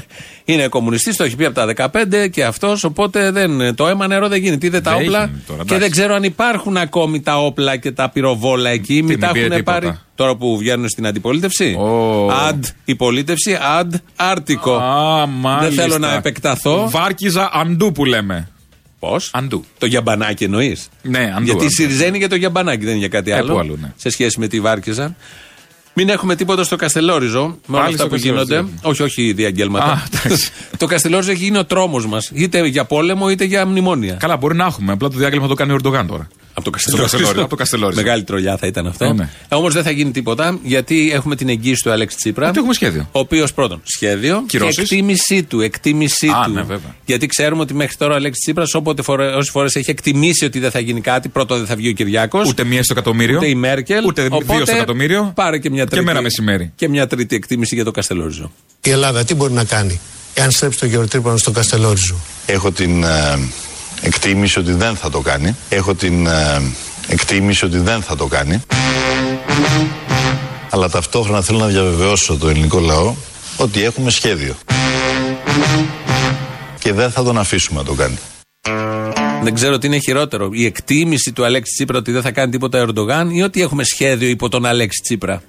είναι 0.46 0.68
κομμουνιστής, 0.68 1.16
το 1.16 1.24
έχει 1.24 1.36
πει 1.36 1.46
από 1.46 1.56
τα 1.76 1.92
15 1.94 2.30
και 2.32 2.44
αυτός, 2.44 2.84
οπότε 2.84 3.32
δεν, 3.32 3.76
το 3.76 3.88
αίμα 3.88 4.08
νερό 4.08 4.28
δεν 4.28 4.42
γίνεται. 4.42 4.66
Είδε 4.66 4.82
τα 4.82 4.92
Δεν 4.96 5.02
όπλα 5.02 5.22
έγινε 5.22 5.42
τώρα, 5.48 5.58
και 5.60 5.64
εντάξει. 5.66 5.80
δεν 5.84 5.92
ξέρω 5.92 6.16
αν 6.16 6.24
υπάρχουν 6.24 6.78
ακόμη 6.78 7.22
τα 7.22 7.40
όπλα 7.44 7.78
και 7.78 7.92
τα 7.92 8.10
πυροβόλα 8.10 8.70
εκεί. 8.70 8.94
Μην 8.94 9.06
μην 9.06 9.20
τα 9.20 9.32
πήρε 9.32 9.46
έχουν 9.46 9.58
τίποτα. 9.58 9.80
πάρει. 9.80 9.98
Τώρα 10.16 10.36
που 10.36 10.58
βγαίνουν 10.58 10.90
στην 10.90 11.08
αντιπολίτευση. 11.08 11.74
Ω. 11.74 12.30
Αντ 12.32 12.64
η 12.86 12.96
πολίτευση, 12.96 13.58
αντ 13.78 13.94
άρτικο. 14.16 14.74
Α, 14.76 15.26
μάλιστα. 15.26 15.70
Δεν 15.70 15.90
θέλω 15.90 15.98
να 15.98 16.14
επεκταθώ. 16.14 16.90
Βάρκιζα 16.90 17.50
αντού 17.54 17.92
που 17.92 18.06
λέμε. 18.06 18.50
Πώς; 19.00 19.32
Αντού. 19.34 19.66
Το 19.78 19.86
γιαμπανάκι 19.86 20.44
εννοείς; 20.44 20.90
Ναι, 21.02 21.34
αντού. 21.36 21.44
Γιατί 21.44 21.62
η 21.62 21.66
αντού. 21.66 21.74
Σιριζέ 21.74 22.06
είναι 22.06 22.18
για 22.18 22.30
το 22.30 22.36
γιαμπανάκι, 22.36 22.80
δεν 22.80 22.90
είναι 22.90 23.00
για 23.00 23.08
κάτι 23.08 23.32
Ε, 23.32 23.36
άλλο. 23.36 23.54
πού 23.54 23.60
αλλού, 23.60 23.78
ναι. 23.82 23.92
Σε 23.96 24.10
σχέση 24.10 24.40
με 24.40 24.48
τη 24.48 24.60
Βάρκιζα. 24.60 25.16
Μην 25.94 26.10
έχουμε 26.10 26.36
τίποτα 26.36 26.64
στο 26.64 26.76
Καστελόριζο 26.76 27.42
με 27.42 27.76
όλα 27.78 27.84
Πάλι 27.84 27.94
αυτά 27.94 27.98
στο 27.98 28.08
που 28.08 28.12
Καστελόριζο. 28.12 28.54
γίνονται. 28.56 28.72
Όχι, 28.82 29.04
όχι 29.04 29.34
διαγγέλματα. 29.34 29.86
Α, 29.86 30.02
εντάξει. 30.24 30.52
το 30.78 30.86
Καστελόριζο 30.86 31.32
έχει 31.32 31.44
γίνει 31.44 31.58
ο 31.58 31.66
τρόμος 31.66 32.06
μας. 32.08 32.32
Είτε 32.34 32.68
για 32.68 32.86
πόλεμο 32.86 33.30
είτε 33.30 33.44
για 33.44 33.66
μνημόνια. 33.66 34.14
Καλά, 34.14 34.38
μπορεί 34.38 34.56
να 34.56 34.66
έχουμε. 34.66 34.92
Απλά 34.92 35.10
το 35.10 35.18
διάγγελμα 35.18 35.48
το 35.48 35.54
κάνει 35.54 35.72
ο 35.72 35.76
Ερντογάν 35.76 36.08
τώρα. 36.08 36.28
Από 36.60 36.72
το 36.72 36.78
Καστελόριζο, 36.78 37.42
από 37.42 37.50
το 37.50 37.56
Καστελόριζο. 37.56 38.02
Μεγάλη 38.02 38.24
τρολιά 38.24 38.58
θα 38.58 38.68
ήταν 38.68 38.88
αυτό. 38.88 39.06
Ε, 39.06 39.14
ναι. 39.14 39.30
Όμως 39.50 39.74
δεν 39.74 39.84
θα 39.84 39.92
γίνει 39.92 40.12
τίποτα 40.12 40.60
γιατί 40.64 41.12
έχουμε 41.14 41.36
την 41.36 41.50
εγγύηση 41.50 41.84
του 41.84 41.92
Αλέξη 41.92 42.18
Τσίπρα. 42.18 42.44
Γιατί 42.44 42.58
έχουμε 42.60 42.74
σχέδιο. 42.74 43.10
Ο 43.12 43.20
οποίος 43.20 43.54
πρώτον 43.54 43.82
σχέδιο 43.84 44.44
Κυρώσεις. 44.48 44.76
και 44.76 44.82
εκτίμησή 44.82 45.44
του. 45.44 45.62
Εκτίμησή 45.62 46.28
Α, 46.28 46.44
του. 46.46 46.52
ναι, 46.52 46.62
βέβαια. 46.62 46.96
Γιατί 47.06 47.26
ξέρουμε 47.28 47.62
ότι 47.62 47.74
μέχρι 47.74 47.96
τώρα 47.96 48.14
ο 48.14 48.16
Αλέξης 48.16 48.44
Τσίπρας, 48.44 48.74
όποτε 48.74 49.02
φορέ, 49.02 49.28
όσες 49.28 49.50
φορές 49.50 49.76
έχει 49.76 49.90
εκτιμήσει 49.90 50.46
ότι 50.46 50.60
δεν 50.60 50.72
θα 50.72 50.80
γίνει 50.80 51.02
κάτι, 51.02 51.30
πρώτον 51.30 51.58
δεν 51.58 51.68
θα 51.68 51.76
βγει 51.76 51.90
ο 51.90 51.92
Κυριάκος. 51.92 52.50
Ούτε 52.50 52.64
μία 52.64 52.84
στο 52.84 52.94
εκατομμύριο. 52.94 53.38
Ούτε 53.38 53.48
η 53.48 53.56
Μέρκελ. 53.56 54.06
Ούτε 54.06 54.22
δύο 54.22 54.36
Οπότε 54.36 54.66
στο 54.66 54.76
εκατομμύριο. 54.76 55.32
Πάρε 55.36 55.58
και 55.58 55.70
μια 55.70 55.84
Και 55.84 55.90
τρίτη. 55.90 56.06
μέρα 56.06 56.22
μεσημέρι. 56.22 56.72
Και 56.76 56.90
μια 56.90 57.08
τρίτη 57.08 57.36
εκτίμηση 57.36 57.76
για 57.76 57.84
το 57.84 57.92
Καστελόριζο. 57.92 58.52
Η 58.84 58.90
Ελλάδα 58.90 59.24
τι 59.24 59.36
μπορεί 59.36 59.54
να 59.54 59.64
κάνει 59.64 60.00
εάν 60.34 60.52
στρέψει 60.52 60.80
το 60.80 60.86
γεωτρύπανο 60.86 61.38
στο 61.38 61.52
Καστελόριζο; 61.52 62.16
Έχω 62.46 62.72
την 62.72 63.04
ε, 63.04 63.40
εκτίμηση 64.02 64.60
ότι 64.60 64.72
δεν 64.72 64.96
θα 64.96 65.10
το 65.10 65.20
κάνει. 65.20 65.56
Έχω 65.70 65.96
την 65.96 66.28
ε, 66.28 66.62
εκτίμηση 67.08 67.66
ότι 67.66 67.78
δεν 67.78 68.02
θα 68.02 68.16
το 68.16 68.26
κάνει. 68.26 68.62
Αλλά 70.70 70.90
ταυτόχρονα 70.90 71.42
θέλω 71.42 71.60
να 71.60 71.68
διαβεβαιώσω 71.68 72.38
το 72.38 72.50
ελληνικό 72.50 72.80
λαό 72.80 73.16
ότι 73.58 73.84
έχουμε 73.84 74.10
σχέδιο. 74.10 74.56
Και 76.80 76.94
δεν 76.94 77.12
θα 77.12 77.24
τον 77.24 77.38
αφήσουμε 77.38 77.80
να 77.80 77.86
το 77.86 77.94
κάνει. 77.94 78.18
Δεν 79.44 79.54
ξέρω 79.54 79.78
τι 79.78 79.88
είναι 79.88 79.98
χειρότερο. 79.98 80.50
Η 80.52 80.66
εκτίμηση 80.66 81.32
του 81.32 81.46
Αλέξη 81.46 81.74
Τσίπρα 81.76 81.98
ότι 81.98 82.12
δεν 82.12 82.22
θα 82.22 82.32
κάνει 82.32 82.52
τίποτα 82.52 82.80
ο 82.80 82.82
Ερντογάν 82.82 83.30
ή 83.30 83.42
ότι 83.42 83.62
έχουμε 83.62 83.84
σχέδιο 83.84 84.30
υπό 84.30 84.50
τον 84.50 84.66
Αλέξη 84.66 85.02
Τσίπρα. 85.04 85.42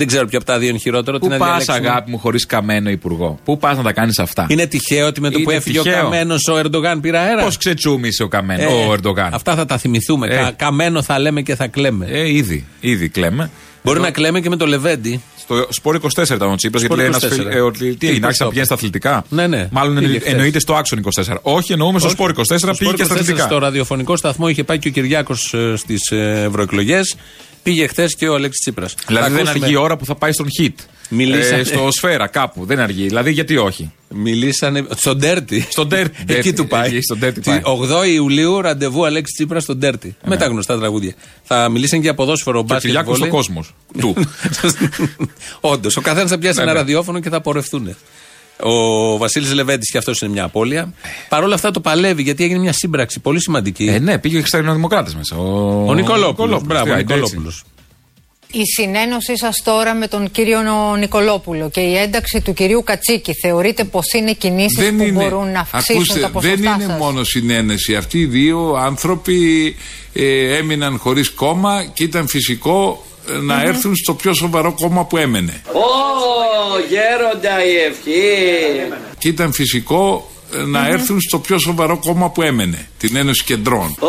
Δεν 0.00 0.08
ξέρω 0.08 0.26
ποιο 0.26 0.38
από 0.38 0.46
τα 0.46 0.58
δύο 0.58 0.68
είναι 0.68 0.78
χειρότερο. 0.78 1.18
τι 1.18 1.24
Πού 1.26 1.30
να 1.32 1.36
πας, 1.38 1.48
διαλέξουμε. 1.48 1.88
αγάπη 1.88 2.10
μου, 2.10 2.18
χωρίς 2.18 2.46
καμένο 2.46 2.90
υπουργό; 2.90 3.38
Πού 3.44 3.58
πας 3.58 3.76
να 3.76 3.82
τα 3.82 3.92
κάνεις 3.92 4.18
αυτά; 4.18 4.46
Είναι 4.48 4.66
τυχαίο 4.66 5.06
ότι 5.06 5.20
με 5.20 5.30
το 5.30 5.38
που 5.40 5.50
Είναι 5.50 5.58
έφυγε 5.58 5.78
ο 5.78 5.82
τυχαίο. 5.82 6.02
Καμένος 6.02 6.46
ο 6.48 6.56
Ερντογάν 6.58 7.00
πήρε 7.00 7.18
αέρα. 7.18 7.42
Πώς 7.44 7.56
ξετσούμησε 7.56 8.22
ο 8.22 8.28
καμένος, 8.28 8.72
Ε, 8.72 8.88
ο 8.88 8.92
Ερντογάν; 8.92 9.34
Αυτά 9.34 9.54
θα 9.54 9.64
τα 9.66 9.78
θυμηθούμε. 9.78 10.26
Ε. 10.26 10.36
Κα- 10.36 10.50
καμένο 10.56 11.02
θα 11.02 11.18
λέμε 11.18 11.42
και 11.42 11.54
θα 11.54 11.66
κλαίμε. 11.66 12.06
Ε, 12.10 12.28
ήδη, 12.34 12.66
ήδη 12.80 13.08
κλαίμε. 13.08 13.50
Μπορεί 13.82 14.00
να 14.00 14.10
κλαίμε 14.10 14.40
και 14.40 14.48
με 14.48 14.56
το 14.56 14.66
Λεβέντι. 14.66 15.22
Στο 15.54 15.66
σπορ 15.70 16.00
24 16.16 16.34
ήταν 16.34 16.50
ο 16.50 16.54
Τσίπρας, 16.54 16.82
γιατί 16.82 16.84
Σπορ 16.84 16.96
λέει 16.96 17.06
ένας 17.06 17.22
24. 17.22 17.28
φίλ- 17.32 17.54
ε, 17.54 17.60
ότι 17.60 17.78
τι 17.78 17.94
Τι 17.96 18.06
έγινε, 18.06 18.10
είπες 18.16 18.22
άρχισε 18.24 18.42
να 18.42 18.44
το; 18.44 18.48
πηγαίνει 18.48 18.66
στα 18.66 18.74
αθλητικά. 18.74 19.24
Ναι, 19.28 19.46
ναι. 19.46 19.68
Μάλλον 19.70 19.94
Πήγε 19.94 20.06
εννο- 20.06 20.20
χθες. 20.20 20.32
εννοείται 20.32 20.60
στο 20.60 20.74
άξον 20.74 20.98
24. 20.98 21.38
Όχι, 21.42 21.72
εννοούμε 21.72 21.98
στο 21.98 22.08
σπορ 22.08 22.30
24 22.30 22.42
Στο 22.58 22.72
πήγε 22.78 22.92
και 22.92 23.04
στα 23.04 23.14
24 23.14 23.20
αθλητικά. 23.20 23.44
Στο 23.46 23.58
ραδιοφωνικό 23.58 24.16
σταθμό 24.16 24.48
είχε 24.48 24.64
πάει 24.64 24.78
και 24.78 24.88
ο 24.88 24.90
Κυριάκος 24.90 25.54
στις 25.76 26.10
ευρωεκλογές. 26.10 27.16
Πήγε 27.62 27.86
χθες 27.86 28.14
και 28.14 28.28
ο 28.28 28.34
Αλέξης 28.34 28.60
Τσίπρας. 28.60 28.94
Δηλαδή 29.06 29.34
δεν 29.34 29.48
αργεί 29.48 29.72
η 29.72 29.76
ώρα 29.76 29.96
που 29.96 30.04
θα 30.04 30.14
πάει 30.14 30.32
στον 30.32 30.46
hit. 30.60 30.74
Μιλήσανε- 31.08 31.60
Ε, 31.60 31.64
στο 31.64 31.88
σφαίρα 31.90 32.26
κάπου. 32.26 32.64
Δεν 32.64 32.78
αργεί. 32.78 33.06
Δηλαδή 33.06 33.32
γιατί 33.32 33.56
όχι; 33.56 33.92
Μιλήσανε 34.08 34.84
στον 34.96 35.20
Τέρτη. 35.20 35.66
Στον 35.70 35.88
Dirty. 35.92 36.06
Εκεί 36.26 36.48
Dirty. 36.50 36.54
του 36.54 36.66
πάει. 36.66 36.88
Εκεί 36.88 37.00
στον 37.02 37.18
Dirty 37.22 37.34
Τη- 37.34 37.40
πάει. 37.50 37.60
8 37.64 38.04
Ιουλίου 38.06 38.60
ραντεβού 38.60 39.04
Αλέξη 39.06 39.32
Τσίπρας 39.34 39.62
στον 39.62 39.80
Τέρτη. 39.80 40.16
Με 40.24 40.36
τα 40.36 40.46
γνωστά 40.46 40.78
τραγούδια. 40.78 41.12
Θα 41.42 41.68
μιλήσουν 41.68 42.00
για 42.00 42.14
ποδόσφαιρο 42.14 42.56
Και 42.56 42.60
ο 42.60 42.62
μπάσκετ. 42.66 42.86
Κυριάκος 42.90 43.16
στο 43.16 43.26
βόλεϊ. 43.26 43.36
κόσμος. 43.36 43.74
Του. 43.98 44.14
Όντως, 45.60 45.96
ο 45.96 46.00
καθένας 46.00 46.30
θα 46.30 46.38
πιάσει 46.38 46.56
Ναι, 46.56 46.62
ένα 46.62 46.72
ναι. 46.72 46.78
ραδιόφωνο 46.78 47.20
και 47.20 47.28
θα 47.28 47.40
πορευτούν. 47.40 47.96
Ο 48.62 49.16
Βασίλης 49.16 49.52
Λεβέντης 49.52 49.90
και 49.90 49.98
αυτός 49.98 50.20
είναι 50.20 50.30
μια 50.30 50.44
απώλεια. 50.44 50.92
Παρ' 51.28 51.42
όλα 51.42 51.54
αυτά 51.54 51.70
το 51.70 51.80
παλεύει 51.80 52.22
γιατί 52.22 52.44
έγινε 52.44 52.58
μια 52.58 52.72
σύμπραξη 52.72 53.20
πολύ 53.20 53.40
σημαντική. 53.40 53.84
Ε, 53.84 53.98
ναι, 53.98 54.18
πήγε 54.18 54.40
και 54.40 54.46
στα 54.46 54.56
Ελληνοδημοκράτε 54.56 55.10
μέσα. 55.16 55.36
Ο, 55.36 55.84
ο 55.86 55.94
Νικολόπουλος. 55.94 56.62
Μπράβο, 56.62 56.84
Τι, 56.84 56.90
ο 56.90 56.94
άντε, 56.94 57.00
έτσι. 57.00 57.14
Νικολόπουλος. 57.14 57.64
Η 58.52 58.64
συνένωσή 58.64 59.38
σας 59.38 59.62
τώρα 59.64 59.94
με 59.94 60.08
τον 60.08 60.30
κύριο 60.30 60.60
Νικολόπουλο 60.98 61.70
και 61.70 61.80
η 61.80 61.96
ένταξη 61.96 62.40
του 62.40 62.52
κυρίου 62.52 62.82
Κατσίκη 62.84 63.32
θεωρείτε 63.42 63.84
πως 63.84 64.12
είναι 64.12 64.32
κινήσεις 64.32 64.84
δεν 64.84 64.96
που 64.96 65.02
είναι, 65.02 65.22
μπορούν 65.22 65.52
να 65.52 65.60
αυξήσουν 65.60 66.02
ακούστε, 66.02 66.20
τα 66.20 66.30
ποσοστά 66.30 66.56
δεν 66.56 66.72
είναι 66.74 66.84
σας; 66.84 66.98
μόνο 66.98 67.24
συνένεση. 67.24 67.96
Αυτοί 67.96 68.18
οι 68.18 68.26
δύο 68.26 68.74
άνθρωποι 68.74 69.76
ε, 70.12 70.56
έμειναν 70.56 70.98
χωρίς 70.98 71.30
κόμμα 71.30 71.84
και 71.84 72.04
ήταν 72.04 72.28
φυσικό 72.28 73.04
ε, 73.04 73.09
να 73.42 73.62
έρθουν 73.62 73.96
στο 73.96 74.14
πιο 74.14 74.34
σοβαρό 74.34 74.74
κόμμα 74.74 75.04
που 75.04 75.16
έμενε. 75.16 75.62
Ω, 75.72 76.78
γέροντα 76.88 77.64
η 77.64 77.76
ευχή. 77.76 78.22
Και 79.18 79.28
ήταν 79.28 79.52
φυσικό 79.52 80.30
ε, 80.54 80.62
να 80.62 80.86
έρθουν 80.86 81.20
στο 81.20 81.38
πιο 81.38 81.58
σοβαρό 81.58 81.98
κόμμα 81.98 82.30
που 82.30 82.42
έμενε, 82.42 82.88
την 82.98 83.16
Ένωση 83.16 83.44
Κεντρών. 83.44 83.96
Ω, 84.00 84.08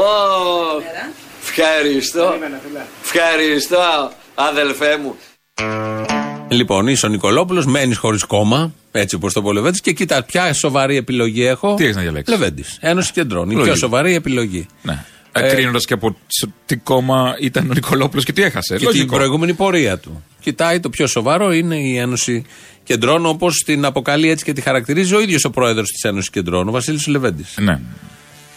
ευχαριστώ. 1.43 2.33
Ευχαριστώ, 3.03 4.11
αδελφέ 4.35 4.97
μου. 4.97 5.15
Λοιπόν, 6.47 6.87
είσαι 6.87 7.05
ο 7.05 7.09
Νικολόπουλος, 7.09 7.65
μένεις 7.65 7.97
χωρίς 7.97 8.23
κόμμα, 8.23 8.73
έτσι 8.91 9.15
όπως 9.15 9.33
το 9.33 9.41
πω 9.41 9.49
ο 9.49 9.51
Λεβέντης, 9.51 9.81
και 9.81 9.91
κοίτα 9.91 10.23
ποια 10.23 10.53
σοβαρή 10.53 10.95
επιλογή 10.97 11.45
έχω. 11.45 11.73
Τι 11.73 11.83
έχεις 11.83 11.95
να 11.95 12.01
διαλέξεις; 12.01 12.37
Λεβέντης. 12.37 12.77
Ένωση 12.81 13.11
Κεντρών. 13.11 13.43
Η 13.45 13.47
πιο 13.49 13.57
Λογικό. 13.57 13.75
σοβαρή 13.75 14.15
επιλογή. 14.15 14.67
Ναι. 14.81 15.05
Ε, 15.33 15.47
Ε, 15.47 15.49
Κρίνοντα 15.55 15.79
και 15.79 15.93
από 15.93 16.15
σε 16.27 16.47
τι 16.65 16.75
κόμμα 16.75 17.35
ήταν 17.39 17.69
ο 17.69 17.73
Νικολόπουλος 17.73 18.25
και 18.25 18.33
τι 18.33 18.41
έχασε. 18.43 18.73
Και 18.73 18.79
την 18.79 18.87
Λογικό. 18.87 19.15
προηγούμενη 19.15 19.53
πορεία 19.53 19.97
του. 19.97 20.23
Κοιτάει 20.39 20.79
το 20.79 20.89
πιο 20.89 21.07
σοβαρό 21.07 21.53
είναι 21.53 21.75
η 21.75 21.97
Ένωση 21.97 22.43
Κεντρών, 22.83 23.25
όπως 23.25 23.55
την 23.65 23.85
αποκαλεί 23.85 24.29
έτσι 24.29 24.45
και 24.45 24.53
τη 24.53 24.61
χαρακτηρίζει 24.61 25.15
ο 25.15 25.21
ίδιος 25.21 25.43
ο 25.45 25.49
πρόεδρος 25.49 25.89
της 25.89 26.03
Ένωσης 26.03 26.29
Κεντρών, 26.29 26.67
ο 26.67 26.71
Βασίλης 26.71 27.07
Λεβέντης. 27.07 27.57
Ναι. 27.59 27.79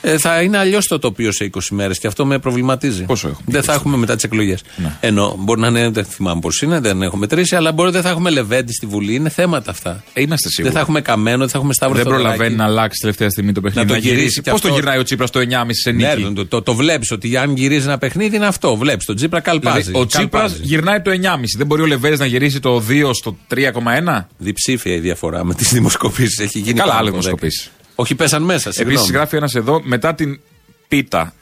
Ε, 0.07 0.19
θα 0.19 0.41
είναι 0.43 0.59
αλλιώς 0.59 0.87
το 0.87 0.99
τοπίο 0.99 1.33
σε 1.33 1.51
20 1.55 1.59
μέρες 1.71 1.99
και 1.99 2.07
αυτό 2.07 2.27
με 2.27 2.39
προβληματίζει. 2.39 3.03
Πόσο 3.05 3.29
έχουμε, 3.29 3.45
Δεν 3.49 3.63
θα 3.63 3.73
έχουμε 3.73 3.97
μετά 3.97 4.15
τις 4.15 4.25
εκλογές. 4.25 4.63
Ναι. 4.77 4.97
Ενώ 5.01 5.37
μπορεί 5.39 5.61
να 5.61 5.67
είναι, 5.67 5.89
δεν 5.89 6.05
θυμάμαι 6.05 6.41
πώς 6.41 6.63
είναι, 6.63 6.81
δεν 6.81 7.03
έχω 7.03 7.17
μετρήσει, 7.17 7.57
αλλά 7.57 7.73
μπορεί 7.73 7.91
δεν 7.91 8.03
θα 8.03 8.09
έχουμε 8.09 8.31
Λεβέντη 8.31 8.73
στη 8.73 8.87
Βουλή. 8.87 9.15
Είναι 9.15 9.29
θέματα 9.29 9.71
αυτά. 9.71 10.03
Ε, 10.13 10.21
είμαστε 10.21 10.49
σίγουροι. 10.49 10.63
Δεν 10.73 10.73
θα 10.73 10.81
έχουμε 10.81 11.01
Καμένο, 11.01 11.39
δεν 11.39 11.49
θα 11.49 11.59
έχουμε 11.59 11.73
Σταύρο 11.73 11.95
Δεν 11.97 12.05
Θεοδωράκη. 12.05 12.29
προλαβαίνει 12.37 12.61
να 12.61 12.65
αλλάξει 12.65 13.01
τελευταία 13.01 13.31
στιγμή 13.31 13.53
το 13.53 13.61
παιχνίδι. 13.61 13.89
το 13.89 13.95
γυρίσει 13.97 14.43
κι 14.43 14.51
Πώς 14.51 14.61
το 14.61 14.67
αυτό. 14.69 14.79
γυρνάει 14.81 14.99
ο 14.99 15.03
Τσίπρας 15.03 15.31
το 15.31 15.41
9,5 15.41 15.67
σε 15.71 15.91
νίκη; 15.91 16.23
Ναι, 16.23 16.33
το, 16.33 16.47
το, 16.47 16.63
το 16.63 16.75
βλέπεις 16.75 17.11
ότι 17.11 17.37
αν 17.37 17.57
γυρίζει 17.57 17.87
ένα 17.87 17.99
παιχνίδι 17.99 18.37
είναι 18.37 18.47
αυτό. 18.47 18.77
Βλέπεις 18.77 19.05
τον 19.07 19.17
Τσίπρα 19.17 19.41
καλπάζει. 19.41 19.81
Δηλαδή, 19.81 19.99
ο 20.05 20.07
Τσίπρας 20.07 20.43
Καλπάζει. 20.43 20.63
γυρνάει 20.69 21.01
το 21.01 21.11
9,5. 21.11 21.17
Δεν 21.57 21.67
μπορεί 21.67 21.83
ο 21.83 21.87
Λεβέντη 21.87 22.17
να 22.19 22.27
γυρίσει 22.27 22.61
το 22.61 22.83
2 22.89 23.11
στο 23.15 23.37
3,1. 23.55 24.29
Διψήφια 24.39 24.95
η 24.95 24.99
διαφορά 24.99 25.45
με 25.45 25.55
τις 25.55 25.73
δημοσκοπήσεις. 25.73 26.39
Έχει 26.39 26.59
γίνει 26.59 26.79
Καλά, 26.79 26.93
πάνω 26.93 26.99
άλλες 27.01 27.09
από 27.09 27.19
10. 27.19 27.23
δημοσκοπήσεις. 27.23 27.71
Όχι, 27.95 28.15
πέσαν 28.15 28.43
μέσα. 28.43 28.73
συγγνώμη. 28.73 28.99
Επίση, 28.99 29.13
γράφει 29.13 29.37
ένας 29.37 29.55
εδώ 29.55 29.81
μετά 29.85 30.15
την 30.15 30.41
πίτα 30.89 31.35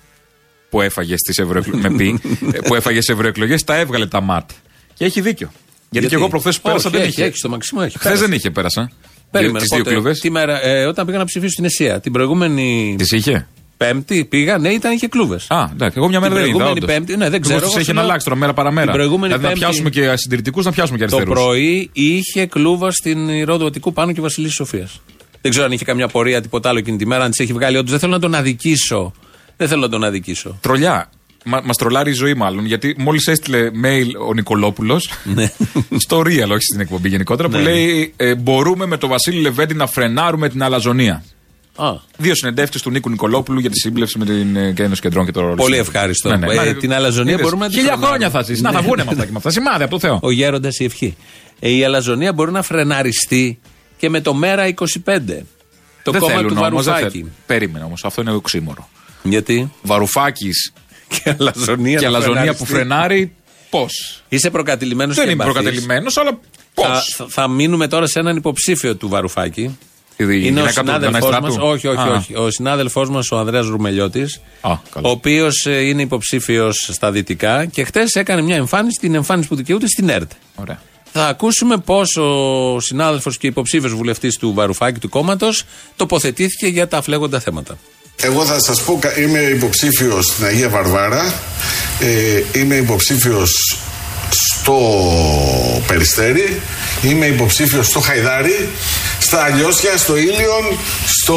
που 0.71 0.81
έφαγε 0.81 1.17
στις 1.17 1.39
ευρωεκλογές, 1.39 1.91
με 1.91 1.97
πι, 1.97 2.21
ε, 2.53 2.59
που 2.67 2.75
έφαγε 2.75 3.01
σε 3.01 3.13
ευρωεκλογές, 3.13 3.65
τα 3.65 3.77
έβγαλε 3.77 4.07
τα 4.07 4.21
ματ. 4.21 4.51
Και 4.95 5.05
έχει 5.05 5.21
δίκιο. 5.21 5.53
Γιατί, 5.91 6.07
και 6.07 6.15
εγώ 6.15 6.29
προχθές 6.29 6.61
πέρασα 6.61 6.89
Όχι, 6.89 6.97
δεν 6.97 7.07
έχει, 7.07 7.11
είχε. 7.21 7.25
έχει, 7.25 7.37
στο 7.37 7.49
Μαξιμό 7.49 7.81
έχει. 7.85 7.99
Χθες 7.99 8.21
δεν 8.21 8.33
είχε, 8.33 8.51
πέρασα. 8.51 8.91
Περίμενε. 9.31 9.59
Τις 9.59 9.69
δύο 9.69 9.79
πότε, 9.79 9.91
κλουβέ. 9.91 10.13
Τι 10.13 10.31
μέρα, 10.31 10.67
ε, 10.67 10.85
όταν 10.85 11.07
πήγα 11.07 11.19
να 11.19 11.25
ψηφίσω 11.25 11.51
στην 11.53 11.65
Εσία. 11.65 12.01
Την 12.01 12.13
προηγούμενη 12.13 12.95
Τις 12.99 13.11
είχε; 13.11 13.49
Πέμπτη 13.77 14.25
πήγα, 14.25 14.59
ναι, 14.59 14.69
ήταν, 14.69 14.93
είχε 14.93 15.07
κλούβες. 15.09 15.47
Α, 15.51 15.69
εντάξει, 15.73 15.99
εγώ 15.99 16.09
μια 16.09 16.21
μέρα 16.21 16.35
δεν 16.35 16.43
είδα. 16.45 16.53
προηγούμενη 16.57 16.79
όντως. 16.85 16.95
Πέμπτη, 16.97 17.17
ναι, 17.17 17.31
δεν 17.31 17.41
ξέρω, 17.41 17.55
Μήπως 17.57 17.71
εγώ 17.71 17.79
έχει 17.79 17.89
σου 17.89 17.95
λέω- 17.95 18.03
αλλάξει 18.05 18.25
τώρα 18.25 18.39
μέρα 18.39 18.53
παραμέρα. 18.53 18.87
Την 18.87 18.95
προηγούμενη 18.95 19.27
δηλαδή 19.35 19.43
να 19.43 19.49
Πέμπτη- 19.49 19.65
πιάσουμε 19.65 19.91
και 19.91 20.17
συντηρητικού, 20.17 20.63
να 20.63 20.73
πιάσουμε 20.73 20.99
και 20.99 21.05
Το 21.05 21.17
αριστερού. 21.17 21.41
πρωί 21.41 21.91
είχε 21.93 22.47
κλούβα 22.47 22.91
στην 22.91 23.29
Ηρόδου 23.29 23.67
Αττικού 23.67 23.93
πάνω 23.93 24.13
και 24.13 24.21
Βασιλής 24.21 24.53
Σοφίας. 24.53 25.01
Δεν 25.43 25.51
ξέρω 25.51 25.67
αν 25.67 25.73
είχε 25.73 25.85
καμιά 25.85 26.09
πορεία, 26.09 26.41
τίποτα 26.41 26.69
άλλο 26.69 26.79
εκείνη 26.79 26.97
τη 26.97 27.07
μέρα, 27.07 27.25
αν 27.25 27.31
τι 27.31 27.43
έχει 27.43 27.53
βγάλει. 27.53 27.77
Όντως 27.77 27.91
δεν 27.91 28.01
θέλω 28.01 28.13
να 28.13 28.19
τον 28.19 28.35
αδικήσω. 28.35 29.13
Δεν 29.57 29.69
θέλω 29.69 29.81
να 29.81 29.89
τον 29.89 30.05
αδικήσω. 30.05 30.59
Τρολιά. 30.61 31.11
Μα 31.45 31.61
μας 31.65 31.77
τρολάρει 31.77 32.11
η 32.11 32.15
ζωή, 32.15 32.35
μάλλον. 32.35 32.65
Γιατί 32.67 32.95
μόλις 32.99 33.27
έστειλε 33.27 33.71
mail 33.85 34.07
ο 34.29 34.35
Νικολόπουλος. 34.35 35.11
στο 36.05 36.19
Real, 36.21 36.49
όχι 36.51 36.63
στην 36.71 36.81
εκπομπή 36.81 37.09
γενικότερα, 37.09 37.49
που 37.49 37.57
Ναι. 37.57 37.63
λέει 37.63 38.13
ε, 38.17 38.35
Μπορούμε 38.35 38.87
με 38.87 38.97
τον 38.97 39.09
Βασίλη 39.09 39.41
Λεβέντη 39.41 39.75
να 39.75 39.87
φρενάρουμε 39.87 40.49
την 40.49 40.63
αλαζονία. 40.63 41.25
Α, 41.77 41.93
Δύο 42.19 42.35
συνεντεύξεις 42.35 42.83
του 42.83 42.91
Νίκου 42.91 43.11
Νικολόπουλου 43.11 43.61
για 43.61 43.71
τη 43.71 43.79
σύμπλευση 43.79 44.19
με 44.19 44.25
την 44.25 44.57
ε, 44.57 44.75
Ένωση 44.79 45.01
Κεντρών 45.01 45.25
και 45.25 45.33
το 45.33 45.41
ρόλο. 45.41 45.55
Πολύ 45.55 45.75
σου. 45.75 45.81
ευχάριστο. 45.81 46.29
Ναι, 46.29 46.37
ναι. 46.37 46.53
Ε, 46.53 46.57
Μα, 46.67 46.75
την 46.75 46.93
αλαζονία 46.93 47.33
είδες, 47.33 47.45
μπορούμε 47.45 47.65
να 47.65 47.71
τη 47.71 47.77
Χίλια 47.77 47.91
φρενάρουμε. 47.93 48.17
χρόνια 48.19 48.31
θα 48.41 48.43
ζήσει. 48.47 48.63
Να, 48.63 48.71
Ναι. 48.71 48.77
θα 48.77 48.83
βγουν 48.83 48.97
με 48.97 49.03
αυτά 49.09 49.25
και 49.25 49.31
με 49.31 49.37
αυτά. 49.37 49.51
Σημάδι 49.51 49.83
από 49.83 49.93
το 49.93 49.99
Θεό. 49.99 50.19
ο 50.23 50.31
γέροντας 50.31 50.79
η 50.79 50.85
ευχή. 50.85 51.17
Ε, 51.61 51.71
η 51.71 51.85
αλαζονία 51.85 52.33
μπορεί 52.33 52.51
να 52.51 52.63
φρεναριστεί 52.63 53.59
και 54.03 54.09
με 54.11 54.21
το 54.21 54.35
μέρα 54.35 54.69
25. 54.69 54.75
Το 56.03 56.11
δεν 56.11 56.21
κόμμα 56.21 56.35
θέλουν 56.35 56.49
του 56.55 56.63
όμως, 56.67 56.85
δεν 56.85 56.93
Βαρουφάκη. 56.95 57.11
θέλουν. 57.19 57.33
Περίμενε 57.47 57.85
όμως, 57.85 58.05
αυτό 58.05 58.21
είναι 58.21 58.33
οξύμορο. 58.33 58.89
Γιατί; 59.23 59.73
Βαρουφάκης 59.83 60.73
και 61.23 61.35
αλαζονία, 61.39 61.99
και 61.99 62.09
να 62.09 62.17
αλαζονία 62.17 62.55
που 62.55 62.65
φρεναριστεί. 62.65 62.75
φρενάρει, 62.75 63.33
πώς; 63.71 64.23
Είσαι 64.29 64.51
προκατηλημένος 64.51 65.17
Δεν 65.17 65.29
είμαι 65.31 65.45
προκατελημένο, 65.45 66.11
αλλά 66.15 66.39
πώς; 66.75 66.87
Θα, 66.87 67.03
θα, 67.17 67.27
θα 67.29 67.49
μείνουμε 67.49 67.89
τώρα 67.89 68.07
σε 68.07 68.19
έναν 68.19 68.37
υποψήφιο 68.37 68.97
του 68.97 69.09
Βαρουφάκη. 69.09 69.63
Η 69.63 69.75
Είναι 70.17 70.31
ο 70.33 70.37
γυναίκα 70.37 70.67
του 70.67 70.73
συνάδελφός 70.73 71.23
μα. 71.23 71.31
Δαναιστράτου. 71.31 71.69
Όχι, 71.69 71.87
όχι, 71.89 72.09
Α. 72.09 72.13
όχι. 72.13 72.35
Ο 72.37 72.51
συνάδελφός 72.51 73.11
μας, 73.11 73.31
ο 73.31 73.39
Ανδρέας 73.39 73.67
Ρουμελιώτης, 73.67 74.41
Α, 74.61 74.71
ο 74.71 74.81
καλό. 74.93 75.11
οποίο 75.11 75.49
είναι 75.65 76.03
υποψήφιος 76.03 76.89
στα 76.93 77.11
δυτικά 77.11 77.65
και 77.67 77.85
χτες 77.85 78.15
έκανε 78.15 78.43
μια 78.43 78.57
εμφάνιση, 78.57 78.99
την 79.01 79.15
εμφάνιση 79.15 79.49
που 79.49 79.55
δικαιούται 79.55 79.87
στην 79.87 80.09
ΕΡΤ. 80.09 80.31
Ωραία. 80.55 80.81
Θα 81.13 81.27
ακούσουμε 81.27 81.77
πώς 81.79 82.17
ο 82.17 82.81
συνάδελφος 82.81 83.39
και 83.39 83.47
υποψήφιος 83.47 83.95
βουλευτής 83.95 84.37
του 84.37 84.53
Βαρουφάκη 84.55 84.99
του 84.99 85.09
κόμματος 85.09 85.65
τοποθετήθηκε 85.97 86.67
για 86.67 86.89
τα 86.89 87.03
φλέγοντα 87.03 87.41
θέματα. 87.41 87.79
Εγώ 88.17 88.45
θα 88.45 88.61
σας 88.61 88.83
πω, 88.83 88.99
κα- 89.01 89.19
είμαι 89.21 89.39
υποψήφιος 89.41 90.27
στην 90.27 90.45
Αγία 90.45 90.69
Βαρβάρα, 90.69 91.35
ε, 92.01 92.59
είμαι 92.59 92.75
υποψήφιος 92.75 93.79
στο 94.31 94.79
Περιστέρι, 95.87 96.61
είμαι 97.01 97.27
υποψήφιος 97.27 97.87
στο 97.87 98.01
Χαϊδάρι, 98.01 98.69
στα 99.19 99.43
Αλλιώσια, 99.43 99.97
στο 99.97 100.17
Ήλιον, 100.17 100.79
στο, 101.07 101.37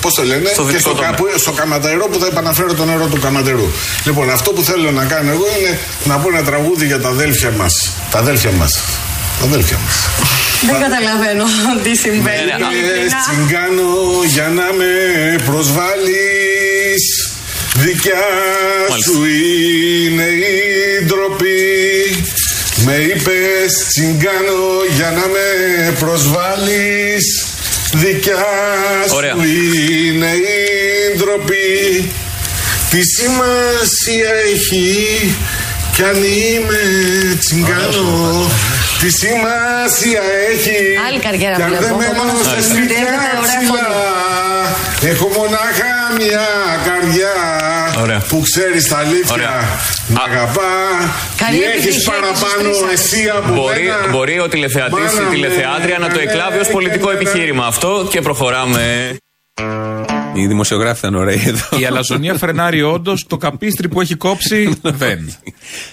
πώς 0.00 0.14
το 0.14 0.22
λένε, 0.22 0.50
Στο 0.52 0.62
και 0.62 0.68
δυτικό 0.68 0.90
στο, 0.90 0.94
τομέα. 0.94 1.10
καπου, 1.10 1.24
στο 1.36 1.52
Καματερό 1.52 2.06
που 2.08 2.18
θα 2.18 2.26
επαναφέρω 2.26 2.74
το 2.74 2.84
νερό 2.84 3.06
του 3.06 3.20
Καματερού. 3.20 3.68
Λοιπόν, 4.04 4.30
αυτό 4.30 4.50
που 4.50 4.62
θέλω 4.62 4.90
να 4.90 5.04
κάνω 5.04 5.30
εγώ 5.30 5.46
είναι 5.58 5.78
να 6.04 6.16
πω 6.16 6.28
ένα 6.28 6.42
τραγούδι 6.42 6.86
για 6.86 7.00
τα 7.00 7.08
αδέλφια 7.08 7.50
μας. 7.50 7.92
Τα 8.10 8.18
αδέλφια 8.18 8.50
μας. 8.50 8.82
Τα 9.40 9.44
αδέλφια 9.46 9.78
μας. 9.84 9.96
Δεν 10.66 10.80
καταλαβαίνω 10.80 11.44
τι 11.82 11.96
συμβαίνει. 11.96 12.36
Ε, 12.36 12.42
ειλικρινά. 12.42 13.18
τσιγκάνω 13.24 13.92
για 14.34 14.48
να 14.48 14.72
με 14.78 14.92
προσβάλλεις 15.44 17.04
Δικιά 17.74 18.26
σου 19.04 19.24
είναι 19.24 20.22
η 20.22 21.04
ντροπή 21.04 22.24
Με 22.84 22.94
είπες 22.94 23.72
τσιγκάνω 23.88 24.62
για 24.96 25.10
να 25.10 25.26
με 25.26 25.46
προσβάλλεις 25.98 27.44
Δικιά 27.92 28.44
Ωραία. 29.14 29.32
σου 29.32 29.42
είναι 29.42 30.26
η 30.26 31.16
ντροπή. 31.18 32.10
Τι 32.90 33.00
σημασία 33.02 34.30
έχει 34.54 35.34
κι 35.94 36.02
αν 36.02 36.16
είμαι 36.16 36.80
τσιγκάνω 37.38 38.50
Τι 39.00 39.08
σημασία 39.10 40.22
έχει 40.50 40.76
Άλλη 41.08 41.18
καριέρα 41.18 41.54
κι 41.56 41.62
αν 41.62 41.68
βλέπω. 41.68 41.84
δεν 41.84 41.94
μένω 41.96 42.12
Μόνο 42.22 42.38
στα 42.42 42.50
στο 42.50 42.62
σπίτια 42.62 42.96
συνδυάζεται 42.96 43.36
ωραία 43.42 43.60
ψηλά. 43.62 43.88
Έχω 45.12 45.26
μονάχα 45.36 45.92
μια 46.18 46.46
καρδιά 46.86 47.34
Ωραία. 48.00 48.18
Που 48.28 48.42
ξέρεις 48.42 48.88
τα 48.88 48.96
αλήθεια 48.98 49.32
Ωραία. 49.32 49.60
Μ' 50.08 50.16
Α. 50.18 50.22
αγαπά 50.30 50.70
Καλή 51.36 51.56
Τι 51.58 51.62
επιτυχία 51.64 51.70
έχεις 51.72 51.84
και 51.84 51.90
στους 51.92 52.04
παραπάνω 52.04 52.62
τρεις 52.62 52.76
σας. 52.76 52.92
εσύ 52.92 53.28
από 53.36 53.52
Μπορεί, 53.54 53.82
μένα 53.82 54.10
μπορεί 54.10 54.40
ο 54.40 54.48
τηλεθεατής 54.48 54.92
Μάνα 54.98 55.20
ή 55.20 55.24
με, 55.24 55.30
τηλεθεάτρια 55.30 55.98
να 55.98 56.08
το 56.08 56.16
ναι, 56.16 56.22
εκλάβει 56.22 56.58
ως 56.58 56.66
ναι, 56.66 56.72
πολιτικό 56.72 57.08
ναι, 57.10 57.14
ναι. 57.14 57.20
επιχείρημα 57.20 57.66
αυτό 57.66 58.08
και 58.10 58.20
προχωράμε. 58.20 59.14
Οι 60.34 60.46
δημοσιογράφοι 60.46 60.98
ήταν 60.98 61.14
ωραίοι 61.14 61.42
εδώ. 61.46 61.78
Η 61.80 61.84
αλαζονία 61.84 62.34
φρενάρει 62.34 62.82
όντως. 62.82 63.24
Το 63.28 63.36
καπίστρι 63.36 63.88
που 63.88 64.00
έχει 64.00 64.14
κόψει 64.14 64.78
δεν. 64.82 65.34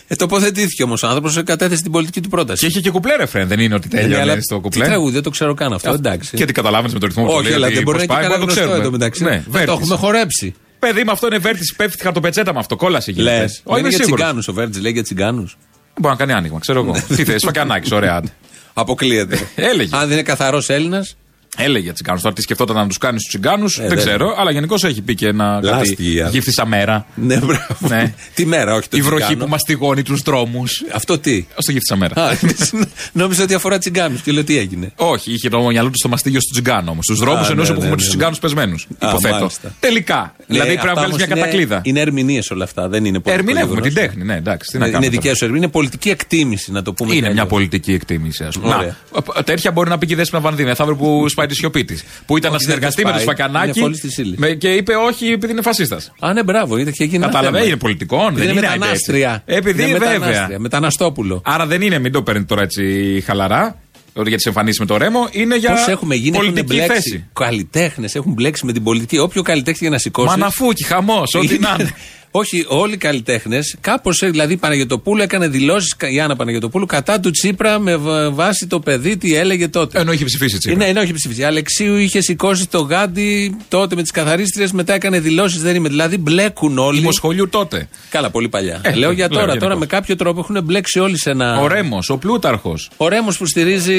Ε, 0.08 0.16
τοποθετήθηκε 0.16 0.84
όμως 0.84 1.04
ο 1.04 1.08
άνθρωπος, 1.08 1.42
κατέθεσε 1.46 1.82
την 1.82 1.92
πολιτική 1.92 2.22
του 2.22 2.30
πρόταση. 2.30 2.60
Και 2.62 2.66
είχε 2.68 2.80
και 2.80 2.90
κουπλέ 2.90 3.16
ρεφρέν, 3.16 3.48
δεν 3.48 3.60
είναι 3.60 3.76
ότι 3.76 3.88
Ναι, 3.92 4.00
τέλειωνε 4.00 4.22
αλλά 4.22 4.42
στο 4.42 4.56
Τι 4.56 4.62
κουπλέ. 4.62 4.86
τραγούδι, 4.86 5.14
δεν 5.14 5.24
το 5.24 5.30
ξέρω 5.30 5.54
καν 5.54 5.74
αυτό. 5.74 5.92
Εντάξει. 5.92 6.36
Και 6.38 6.46
τι 6.46 6.54
καταλάβαινες 6.54 6.94
με 6.94 7.00
το 7.00 7.06
ρυθμό 7.08 7.24
που 7.24 7.30
το 7.32 7.36
Όχι, 7.36 7.44
λέει, 7.46 7.54
αλλά 7.54 7.66
ότι 7.66 7.76
δεν 7.76 7.84
μπορεί 7.84 7.98
να 7.98 8.06
πώς 8.06 8.16
είναι 8.16 8.22
πάει, 8.28 8.30
κανένα 8.30 8.40
το 8.40 8.44
γνωστό 8.46 8.62
ξέρουμε. 8.62 8.82
εδώ 8.84 8.92
μεταξύ. 8.92 9.24
Ναι, 9.24 9.30
Δεν 9.30 9.44
το 9.44 9.52
Βέρτης. 9.52 9.74
έχουμε 9.74 9.96
χορέψει. 9.96 10.56
Παιδί 10.80 11.04
μου, 11.04 11.12
αυτό 11.12 11.28
είναι 11.28 11.38
βέρτης, 11.38 11.74
πέφτει 11.76 12.04
χαρτοπετσέτα 12.04 12.54
με 12.54 12.60
αυτό. 12.60 12.76
Κόλασε 12.76 13.12
εκεί. 13.12 13.22
Λες. 13.22 13.44
Όχι, 13.44 13.62
Είναι 13.66 13.80
είμαι 13.80 13.88
για 13.90 13.98
σίγουρος. 13.98 14.16
τσιγκάνους. 14.20 14.48
Ο 14.48 14.54
Βέρτζ 14.54 14.78
λέει 14.78 14.92
για 14.92 15.04
τσιγκάνους. 15.04 15.58
Μπορεί 16.00 16.14
να 16.14 16.20
κάνει 16.20 16.34
άνοιγμα, 16.34 16.60
ξέρω 16.60 16.80
εγώ. 16.80 16.92
Τι 17.16 17.24
θες, 17.24 17.44
φακανάκι, 17.44 17.94
ωραία. 17.96 18.16
άντε. 18.16 18.28
Αποκλείεται. 18.74 19.40
Έλεγε. 19.56 19.96
Αν 19.96 20.02
δεν 20.02 20.12
είναι 20.12 20.22
καθαρός 20.22 20.70
Έλληνας. 20.70 21.18
Έλεγε 21.60 21.84
για 21.84 21.94
τσιγκάνου. 21.94 22.20
Τώρα 22.22 22.36
τι 22.36 22.42
σκεφτόταν 22.42 22.76
να 22.76 22.88
τους 22.88 22.98
κάνει 22.98 23.20
στους 23.20 23.30
τσιγκάνους, 23.30 23.78
δεν 23.78 23.88
δεν- 23.90 23.98
ξέρω. 23.98 24.36
Αλλά 24.38 24.52
γενικώς 24.52 24.84
έχει 24.84 25.02
πει 25.02 25.16
και 25.16 25.28
ένα 25.28 25.60
κάτι 25.64 25.66
Λάστιγια. 25.78 26.30
γύφτησα 26.30 26.66
μέρα. 26.66 27.06
Ναι, 27.16 27.38
μπράβο. 27.38 27.76
Ναι. 27.80 28.14
Τι 28.34 28.46
μέρα, 28.46 28.74
όχι 28.76 28.90
το 28.90 28.98
Η 28.98 29.02
βροχή 29.02 29.22
τσιγκάνο. 29.24 29.44
που 29.46 29.50
μαστιγώνει 29.50 30.02
τους 30.04 30.22
δρόμους. 30.22 30.84
Αυτό 30.94 31.20
τι; 31.20 31.46
Στο 31.58 31.72
γύφτησα 31.72 31.96
μέρα. 31.96 32.22
Α, 32.24 32.36
Νόμιζα 33.12 33.44
ότι 33.44 33.54
αφορά 33.54 33.78
τσιγκάνους 33.78 34.22
και 34.22 34.32
λέω 34.32 34.44
τι 34.44 34.58
έγινε; 34.58 34.92
Όχι, 34.96 35.32
είχε 35.34 35.50
το 35.50 35.60
μυαλό 35.68 35.88
του 35.90 35.98
στο 35.98 36.10
μαστίγιο 36.10 36.40
του 36.40 36.50
τσιγκάνο 36.52 36.92
όμως. 36.92 37.06
Στου 37.06 37.16
δρόμους 37.16 37.48
Α, 37.48 37.50
εννοούσε 37.52 37.72
ναι, 37.72 37.78
που 37.78 37.84
ναι, 37.84 37.88
έχουμε 37.88 37.90
ναι, 37.90 37.96
τους 37.96 38.04
ναι. 38.04 38.10
τσιγκάνους 38.10 38.40
πεσμένους. 38.40 38.88
Α, 39.00 39.08
Υποθέτω. 39.10 39.36
μάλιστα. 39.36 39.74
Τελικά. 39.80 40.36
δηλαδή 40.48 40.68
πρέπει 40.74 40.86
να 40.86 40.92
αυτά 40.92 41.02
βγάλει 41.02 41.14
μια 41.14 41.24
όμως 41.26 41.36
είναι- 41.36 41.40
κατακλίδα. 41.42 41.82
Είναι 41.84 42.00
ερμηνείες 42.00 42.52
όλα 42.52 42.64
αυτά. 42.64 42.88
Δεν 42.88 43.06
είναι 43.06 43.20
πολιτικό. 43.20 43.50
Ερμηνεύουμε 43.50 43.82
την 43.82 43.92
γεγονός. 43.92 44.10
τέχνη, 44.14 44.24
ναι, 44.30 44.36
εντάξει. 44.36 44.70
Τι 44.72 44.78
να 44.78 44.84
Είναι, 44.84 44.92
κάνουμε 44.94 45.06
είναι 45.12 45.16
τώρα. 45.16 45.28
δικέ 45.28 45.38
σου 45.38 45.44
ερμηνείε. 45.46 45.64
Είναι 45.66 45.74
πολιτική 45.78 46.10
εκτίμηση, 46.10 46.72
να 46.72 46.82
το 46.82 46.94
πούμε. 46.94 47.10
Είναι 47.16 47.16
και 47.28 47.34
μια 47.34 47.42
αλλιώς. 47.42 47.48
πολιτική 47.54 47.94
εκτίμηση, 47.94 48.44
ας 48.44 48.58
πούμε. 48.58 48.76
Ωραία. 48.76 48.96
Να, 49.36 49.44
τέτοια 49.44 49.72
μπορεί 49.72 49.90
να 49.90 49.98
πει 49.98 50.06
και 50.08 50.14
η 50.14 50.16
Δέσποινα 50.16 50.42
Βανδίνη, 50.42 50.68
μεθαύριο 50.68 50.96
που 50.96 51.30
σπάει 51.30 51.47
τη 51.48 51.56
σιωπή 51.56 51.84
της. 51.86 52.04
Που 52.26 52.38
ήταν 52.38 52.50
να 52.52 52.56
Όχι, 52.56 52.66
δεν 52.66 52.74
συνεργαστεί 52.76 53.04
με 53.04 53.10
σπάει. 53.10 53.22
του 53.24 53.28
Φακανάκη 53.30 53.66
Είναι 53.66 53.80
φόλης 53.80 54.00
της 54.00 54.18
ύλης. 54.18 54.38
με- 54.38 54.54
και 54.54 54.70
είπε 54.74 54.94
όχι 54.96 55.26
επειδή 55.32 55.52
είναι 55.52 55.62
φασίστας. 55.62 56.12
Α, 56.20 56.34
ναι, 56.34 56.44
μπράβο. 56.44 56.78
Είδε 56.78 56.92
και 56.92 57.04
έγινε. 57.04 57.18
ένα 57.18 57.26
Κατάλαβε, 57.26 57.58
θέμα. 57.58 57.68
είναι 57.70 57.78
πολιτικών, 57.78 58.20
Επειδή 58.28 58.40
δεν 58.46 58.50
είναι 58.58 58.66
είναι 58.66 58.78
μετανάστρια. 58.78 59.44
έτσι. 59.46 59.58
Επειδή 59.58 59.84
Είναι 59.84 59.92
βέβαια. 59.98 60.20
μετανάστρια, 60.20 60.60
Μεταναστόπουλο. 60.60 61.42
Άρα 61.46 61.66
δεν 61.66 61.82
είναι, 61.82 62.00
μην 62.00 62.12
το 62.12 62.22
παίρνετε 62.24 62.46
τώρα 62.48 62.62
έτσι 62.62 62.84
χαλαρά, 63.26 63.80
ότι 64.14 64.28
για 64.28 64.38
τις 64.38 64.46
εμφανίσεις 64.46 64.80
με 64.80 64.86
το 64.86 64.98
ρέμο, 64.98 65.28
είναι 65.32 65.56
για 65.58 65.70
Πώς 65.72 65.88
έχουμε 65.88 66.16
γίνει, 66.16 66.38
έχουν 66.38 66.54
πολιτική 66.54 66.74
μπλέξει. 66.76 66.94
θέση. 66.94 67.26
Καλλιτέχνες 67.34 68.16
έχουν 68.16 68.34
μπλέξει 68.34 68.66
με 68.66 68.74
την 68.74 68.84
πολιτική. 68.84 69.18
Όποιο 69.18 69.42
καλλιτέχνη 69.42 69.80
για 69.82 69.90
να 69.90 69.98
σηκώσει. 69.98 70.28
Μαναφούκι, 70.28 70.84
χαμός, 70.84 71.34
ό,τι 71.36 71.60
να 71.60 71.76
είναι. 71.80 71.92
Όχι, 72.32 72.66
όλοι 72.68 72.94
οι 72.94 72.98
καλλιτέχνες, 72.98 73.76
κάπως 73.82 74.20
δηλαδή 74.24 74.54
η 74.54 74.58
Παναγιοτοπούλου 74.58 75.22
έκανε 75.22 75.48
δηλώσεις, 75.48 75.96
η 76.12 76.20
Άννα 76.20 76.36
Παναγιοτοπούλου, 76.36 76.86
κατά 76.86 77.20
του 77.20 77.32
Τσίπρα 77.32 77.80
με 77.80 77.96
βα- 77.96 78.32
βάση 78.32 78.68
το 78.68 78.80
παιδί 78.80 79.18
τι 79.18 79.36
έλεγε 79.36 79.68
τότε. 79.68 80.00
Ενώ 80.00 80.12
είχε 80.12 80.24
ψηφίσει 80.26 80.58
Τσίπρα. 80.58 80.78
Ναι, 80.78 80.86
ενώ 80.86 81.02
είχε 81.02 81.14
ψηφίσει. 81.14 81.44
Αλεξίου 81.44 81.96
είχε 81.96 82.22
σηκώσει 82.22 82.68
το 82.68 82.80
γάντι 82.80 83.58
τότε 83.70 83.96
με 83.96 84.02
τις 84.02 84.12
καθαρίστριες, 84.12 84.72
μετά 84.72 84.94
έκανε 84.94 85.20
δηλώσεις, 85.20 85.62
δεν 85.62 85.76
είμαι. 85.76 85.90
Δηλαδή 85.90 86.18
μπλέκουν 86.18 86.78
όλοι. 86.78 87.00
Δημοσχολιού 87.00 87.50
τότε. 87.50 87.88
Καλά, 88.10 88.30
πολύ 88.30 88.50
παλιά. 88.50 88.80
Ε, 88.84 88.94
λέω 88.94 89.12
για 89.12 89.28
λέω 89.28 89.28
τώρα. 89.28 89.46
γενικώς. 89.46 89.68
Τώρα 89.68 89.76
με 89.80 89.86
κάποιο 89.86 90.16
τρόπο 90.16 90.40
έχουν 90.40 90.64
μπλέξει 90.64 91.00
όλοι 91.00 91.18
σε 91.18 91.30
ένα. 91.30 91.60
Ο 91.62 91.68
Ρέμος, 91.68 92.10
ο 92.10 92.18
Πλούταρχος. 92.18 92.90
Ο 92.98 93.08
Ρέμος 93.08 93.38
που 93.38 93.46
στηρίζει. 93.46 93.98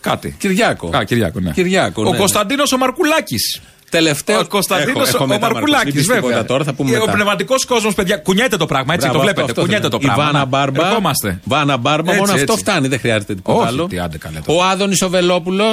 Κάτι. 0.00 0.36
Κυριάκο. 0.38 0.90
Α, 0.96 1.04
Κυριάκο, 1.04 1.40
ναι. 1.40 1.50
Κυριάκο, 1.50 2.02
ο 2.06 2.10
ναι, 2.10 2.16
Κωνσταντίνος 2.18 2.72
ο 2.72 2.76
Μαρκουλάκης. 2.78 3.60
Τελευταίο. 3.98 4.38
Ο 4.40 4.46
Κωνσταντίνος 4.46 5.08
Έχω- 5.08 5.14
έχω 5.16 5.24
ο 5.24 5.26
μετά, 5.26 5.40
Μάρκο. 5.40 5.54
Μαρκουλάκης, 5.54 5.84
Μην 5.84 5.94
πεις 5.94 6.06
τίποτα 6.06 6.26
βέβαια. 6.26 6.44
Τώρα 6.44 6.64
θα 6.64 6.72
πούμε 6.72 6.90
Και 6.90 6.96
Ο 6.96 7.00
μετά. 7.00 7.12
πνευματικό 7.12 7.54
κόσμος, 7.66 7.94
παιδιά, 7.94 8.16
κουνιέται 8.16 8.56
το 8.56 8.66
πράγμα, 8.66 8.94
έτσι 8.94 9.06
Μπράβο, 9.06 9.22
το 9.24 9.30
αυτό, 9.30 9.34
βλέπετε. 9.34 9.50
αυτό 9.50 9.60
κουνιέται 9.60 9.88
θέλω. 9.88 9.98
το 9.98 9.98
πράγμα. 10.06 10.22
Η 10.22 10.26
Βάνα 10.26 10.38
Να, 10.38 10.44
Μπάρμπα. 10.44 10.86
Ερχόμαστε. 10.88 11.40
Βάνα 11.44 11.76
Μπάρμπα, 11.76 12.10
Έτσι, 12.12 12.20
μόνο 12.20 12.32
αυτό 12.40 12.52
έτσι. 12.52 12.64
φτάνει, 12.64 12.88
δεν 12.88 12.98
χρειάζεται 12.98 13.34
τίποτα 13.34 13.58
Όχι, 13.58 13.66
άλλο. 13.68 13.86
τι, 13.86 13.98
άντε 13.98 14.18
καλά 14.18 14.40
τώρα. 14.46 14.58
Ο 14.58 14.62
Άδωνης 14.70 15.02
ο 15.02 15.08
Βελόπουλο. 15.08 15.64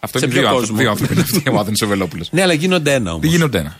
Αυτό 0.00 0.18
σε 0.18 0.24
είναι 0.24 0.34
ποιο 0.34 0.42
δύο 0.42 0.50
κόσμο; 0.50 0.58
άνθρωποι. 0.58 0.80
Δύο 0.82 0.90
άνθρωποι 0.90 1.12
είναι 1.12 1.22
αυτοί, 1.22 1.50
ο 1.50 1.58
Άδωνης 1.58 1.82
ο 1.82 1.86
Βελόπουλο. 1.86 2.24
Ναι, 2.30 2.42
αλλά 2.42 2.52
γίνονται 2.52 2.92
ένα 2.94 3.10
όμως. 3.10 3.22
Τι 3.22 3.28
γίνονται 3.28 3.58
ένα; 3.58 3.76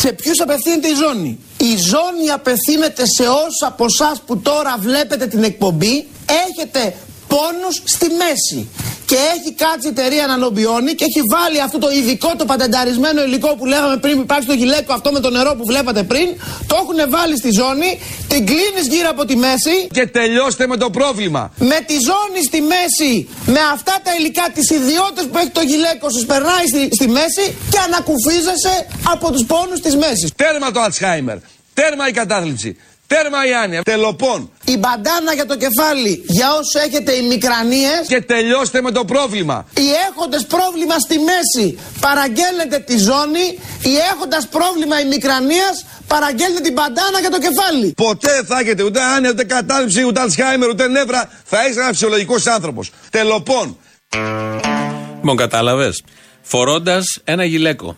Σε 0.00 0.12
ποιους 0.12 0.40
απευθύνεται 0.40 0.88
η 0.88 0.94
ζώνη; 0.94 1.38
Η 1.56 1.76
ζώνη 1.92 2.26
απευθύνεται 2.34 3.02
σε 3.16 3.22
όσους 3.22 3.60
από 3.66 3.84
εσάς 3.84 4.22
που 4.26 4.38
τώρα 4.38 4.76
βλέπετε 4.80 5.26
την 5.26 5.42
εκπομπή 5.44 6.06
έχετε 6.46 6.94
πόνους 7.28 7.76
στη 7.84 8.06
μέση. 8.22 8.68
Και 9.12 9.24
έχει 9.36 9.50
κάτσει 9.64 9.86
η 9.88 9.92
εταιρεία 9.96 10.26
να 10.26 10.36
λομπιώνει 10.36 10.92
και 10.98 11.04
έχει 11.10 11.22
βάλει 11.34 11.60
αυτό 11.66 11.78
το 11.78 11.90
ειδικό, 11.98 12.30
το 12.36 12.44
πατενταρισμένο 12.44 13.22
υλικό 13.22 13.50
που 13.58 13.66
λέγαμε 13.66 13.96
πριν 13.96 14.14
που 14.16 14.22
υπάρχει 14.28 14.44
στο 14.44 14.56
γυλαίκο 14.60 14.92
αυτό 14.92 15.12
με 15.12 15.20
το 15.20 15.30
νερό 15.30 15.54
που 15.58 15.64
βλέπατε 15.66 16.02
πριν. 16.02 16.28
Το 16.66 16.74
έχουν 16.82 16.98
βάλει 17.16 17.36
στη 17.36 17.50
ζώνη, 17.60 17.90
την 18.28 18.46
κλείνεις 18.46 18.84
γύρω 18.92 19.08
από 19.14 19.24
τη 19.24 19.36
μέση. 19.36 19.74
Και 19.92 20.06
τελειώστε 20.06 20.66
με 20.66 20.76
το 20.76 20.90
πρόβλημα. 20.90 21.52
Με 21.58 21.78
τη 21.88 21.96
ζώνη 22.08 22.40
στη 22.48 22.60
μέση, 22.72 23.28
με 23.46 23.62
αυτά 23.74 23.94
τα 24.04 24.10
υλικά, 24.18 24.44
τις 24.54 24.70
ιδιότητες 24.70 25.24
που 25.30 25.38
έχει 25.38 25.52
το 25.58 25.62
γυλαίκο 25.70 26.06
σου, 26.14 26.26
περνάει 26.26 26.66
στη, 26.72 26.82
στη 26.98 27.08
μέση 27.08 27.44
και 27.72 27.78
ανακουφίζεσαι 27.86 28.74
από 29.14 29.32
τους 29.32 29.44
πόνους 29.52 29.80
της 29.80 29.94
μέσης. 29.96 30.28
Τέρμα 30.36 30.70
το 30.70 30.80
Αλτσχάιμερ. 30.80 31.38
Τέρμα 31.74 32.08
η 32.08 32.12
κατάθλιψη. 32.12 32.76
Τέρμα 33.14 33.46
η 33.50 33.54
άνοια. 33.62 33.82
Τελοπών. 33.82 34.50
Η 34.64 34.76
μπαντάνα 34.76 35.32
για 35.34 35.46
το 35.46 35.56
κεφάλι 35.56 36.24
για 36.26 36.48
όσους 36.58 36.74
έχετε 36.86 37.12
ημικρανίες 37.12 38.02
Και 38.08 38.20
τελειώστε 38.20 38.80
με 38.82 38.90
το 38.90 39.04
πρόβλημα. 39.04 39.66
Οι 39.76 39.88
έχοντες 40.08 40.44
πρόβλημα 40.46 40.98
στη 40.98 41.16
μέση 41.28 41.78
παραγγέλνετε 42.00 42.78
τη 42.78 42.96
ζώνη 42.98 43.46
Οι 43.82 43.94
έχοντας 44.12 44.48
πρόβλημα 44.48 45.00
ημικρανίας 45.00 45.84
παραγγέλνετε 46.06 46.62
την 46.62 46.72
μπαντάνα 46.72 47.18
για 47.20 47.30
το 47.30 47.38
κεφάλι 47.38 47.92
Ποτέ 47.96 48.32
δεν 48.32 48.44
θα 48.44 48.58
έχετε 48.58 48.82
ούτε 48.82 49.00
άνοια, 49.02 49.30
ούτε 49.30 49.44
κατάθλιψη, 49.44 50.04
ούτε 50.04 50.20
Αλτσχάιμερ, 50.20 50.68
ούτε 50.68 50.88
νεύρα. 50.88 51.30
Θα 51.44 51.66
είσαι 51.66 51.80
ένα 51.80 51.88
φυσιολογικός 51.88 52.46
άνθρωπος. 52.46 52.90
Τελοπών. 53.10 53.76
Λοιπόν, 55.20 55.36
κατάλαβες; 55.36 56.02
Φορώντας 56.42 57.04
ένα 57.24 57.44
γυλαίκο. 57.44 57.96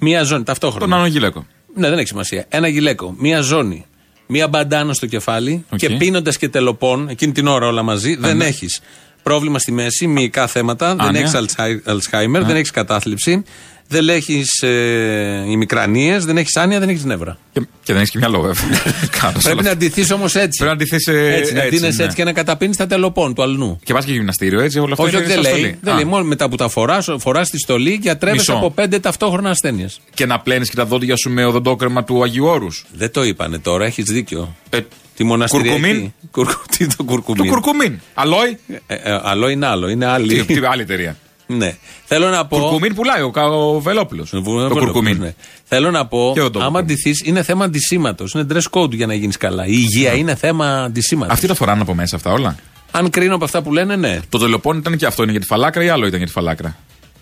Μία 0.00 0.22
ζώνη 0.22 0.42
ταυτόχρονα. 0.42 0.86
Τον 0.86 0.98
άλλο 0.98 1.06
γυλαίκο. 1.06 1.46
Ναι, 1.74 1.88
δεν 1.88 1.98
έχει 1.98 2.08
σημασία. 2.08 2.44
Ένα 2.48 2.68
γυλαίκο, 2.68 3.14
μία 3.18 3.40
ζώνη, 3.40 3.86
μία 4.26 4.48
μπαντάνα 4.48 4.92
στο 4.92 5.06
κεφάλι 5.06 5.64
Οκ. 5.70 5.78
και 5.78 5.90
πίνοντας 5.90 6.36
και 6.36 6.48
τελοπών, 6.48 7.08
εκείνη 7.08 7.32
την 7.32 7.46
ώρα 7.46 7.66
όλα 7.66 7.82
μαζί, 7.82 8.14
δεν 8.14 8.36
ναι. 8.36 8.44
έχεις 8.44 8.80
πρόβλημα 9.22 9.58
στη 9.58 9.72
μέση, 9.72 10.06
μυϊκά 10.06 10.46
θέματα, 10.46 10.94
δεν 10.94 11.06
Άνοια. 11.06 11.20
έχεις 11.20 11.80
Αλτσχάιμερ, 11.84 12.44
δεν 12.44 12.56
έχεις 12.56 12.70
κατάθλιψη, 12.70 13.44
δεν 13.88 14.08
έχει 14.08 14.42
ε, 14.60 15.50
ημικρανίες, 15.50 16.24
δεν 16.24 16.36
έχεις 16.36 16.56
άνοια, 16.56 16.78
δεν 16.80 16.88
έχεις 16.88 17.04
νεύρα. 17.04 17.38
Και, 17.52 17.60
και 17.60 17.92
δεν 17.92 17.96
έχεις 17.96 18.10
και 18.10 18.18
μυαλό, 18.18 18.40
βέβαια. 18.40 18.64
Κάτω 19.20 19.40
σε 19.40 19.48
Πρέπει 19.48 19.48
όλα 19.48 19.54
να 19.54 19.60
αυτά. 19.60 19.70
αντιθεί 19.70 20.12
όμως 20.12 20.34
έτσι. 20.34 20.64
Πρέπει 20.64 20.64
να 20.76 20.82
αντιθείς, 20.82 21.06
ε, 21.06 21.34
έτσι, 21.34 21.52
να 21.52 21.62
έτσι, 21.62 21.74
ντύνεσαι 21.76 21.96
ναι. 21.98 22.04
έτσι 22.04 22.16
και 22.16 22.24
να 22.24 22.32
καταπίνεις 22.32 22.76
τα 22.76 22.86
τελοπών 22.86 23.34
του 23.34 23.42
αλλού. 23.42 23.78
Και 23.84 23.92
πας 23.92 24.04
και 24.04 24.12
γυμναστήριο, 24.12 24.60
έτσι, 24.60 24.78
όλα 24.78 24.92
αυτά 24.92 25.04
Όχι, 25.04 25.16
όχι, 25.16 25.24
είναι 25.24 25.34
δεν 25.34 25.42
σαν 25.44 25.52
λέει. 25.52 25.60
στολή. 25.62 25.78
Δεν 25.82 25.92
Α. 25.92 25.96
λέει. 25.96 26.04
Μόνο 26.04 26.24
μετά 26.24 26.48
που 26.48 26.56
τα 26.56 26.68
φοράς, 26.68 27.08
φοράς 27.18 27.50
τη 27.50 27.58
στολή 27.58 27.90
και 27.90 27.98
γιατρεύεσαι 28.02 28.52
Μισό. 28.52 28.64
από 28.64 28.70
πέντε 28.74 28.98
ταυτόχρονα 28.98 29.50
ασθένειες. 29.50 30.00
Και 30.14 30.26
να 30.26 30.40
πλένεις 30.40 30.68
και 30.70 30.76
τα 30.76 30.84
δόντια 30.84 31.16
σου 31.16 31.30
με 31.30 31.44
οδοντόκρεμα 31.44 32.04
του 32.04 32.22
Αγίου 32.22 32.44
Όρους. 32.46 32.84
Δεν 32.92 33.10
το 33.10 33.24
είπανε 33.24 33.58
τώρα, 33.58 33.84
έχεις 33.84 34.04
δίκιο. 34.04 34.54
Ε, 34.70 34.78
Τη 35.16 35.24
μοναστηριακή. 35.24 35.80
Κουρκουμίν; 35.80 36.12
Κουρκου... 36.30 36.62
Τι 36.78 36.86
το 36.86 36.94
το 36.96 37.04
κουρκουμίν. 37.04 37.46
κουρκουμίν. 37.50 38.00
Αλόι; 38.14 38.58
Ε, 38.86 38.94
ε, 38.94 39.18
άλλο 39.22 39.48
είναι 39.48 39.66
άλλο, 39.66 39.88
είναι 39.88 40.06
άλλη. 40.06 40.42
Τι, 40.44 40.54
τι 40.54 40.66
άλλη 40.66 40.82
εταιρεία. 40.82 41.16
Ναι. 41.56 41.76
Θέλω 42.04 42.28
να 42.28 42.46
πω. 42.46 42.58
Κουρκουμίν 42.58 42.94
πουλάει 42.94 43.22
ο, 43.22 43.30
Κα- 43.30 43.46
ο 43.48 43.80
Βελόπουλος. 43.80 44.30
Το 44.30 44.42
Το 44.68 44.74
κουρκουμίν. 44.78 45.18
Ναι. 45.20 45.34
Θέλω 45.64 45.90
να 45.90 46.06
πω, 46.06 46.30
Και 46.34 46.40
ο 46.40 46.50
ντόπιο. 46.50 46.66
άμα 46.66 46.78
αντιθεί, 46.78 47.10
είναι 47.24 47.42
θέμα 47.42 47.64
αντισήματο. 47.64 48.24
Είναι 48.34 48.46
dress 48.52 48.80
code 48.80 48.90
για 48.92 49.06
να 49.06 49.14
γίνεις 49.14 49.36
καλά. 49.36 49.66
Η 49.66 49.70
υγεία 49.72 50.12
είναι 50.12 50.34
θέμα 50.34 50.82
αντισήματο. 50.82 51.32
Αυτοί 51.32 51.46
τα 51.46 51.54
φοράνε 51.54 51.80
από 51.80 51.94
μέσα 51.94 52.16
αυτά 52.16 52.32
όλα. 52.32 52.56
Αν 52.90 53.10
κρίνω 53.10 53.34
από 53.34 53.44
αυτά 53.44 53.62
που 53.62 53.72
λένε, 53.72 53.96
ναι. 53.96 54.18
Το 54.28 54.38
τελοπών 54.38 54.78
ήταν 54.78 54.96
και 54.96 55.06
αυτό, 55.06 55.22
είναι 55.22 55.32
για 55.32 55.40
τη 55.40 55.46
φαλάκρα 55.46 55.84
ή 55.84 55.88
άλλο 55.88 56.06
ήταν 56.06 56.18
για 56.18 56.26
τη 56.26 56.32
φαλάκρα; 56.32 56.76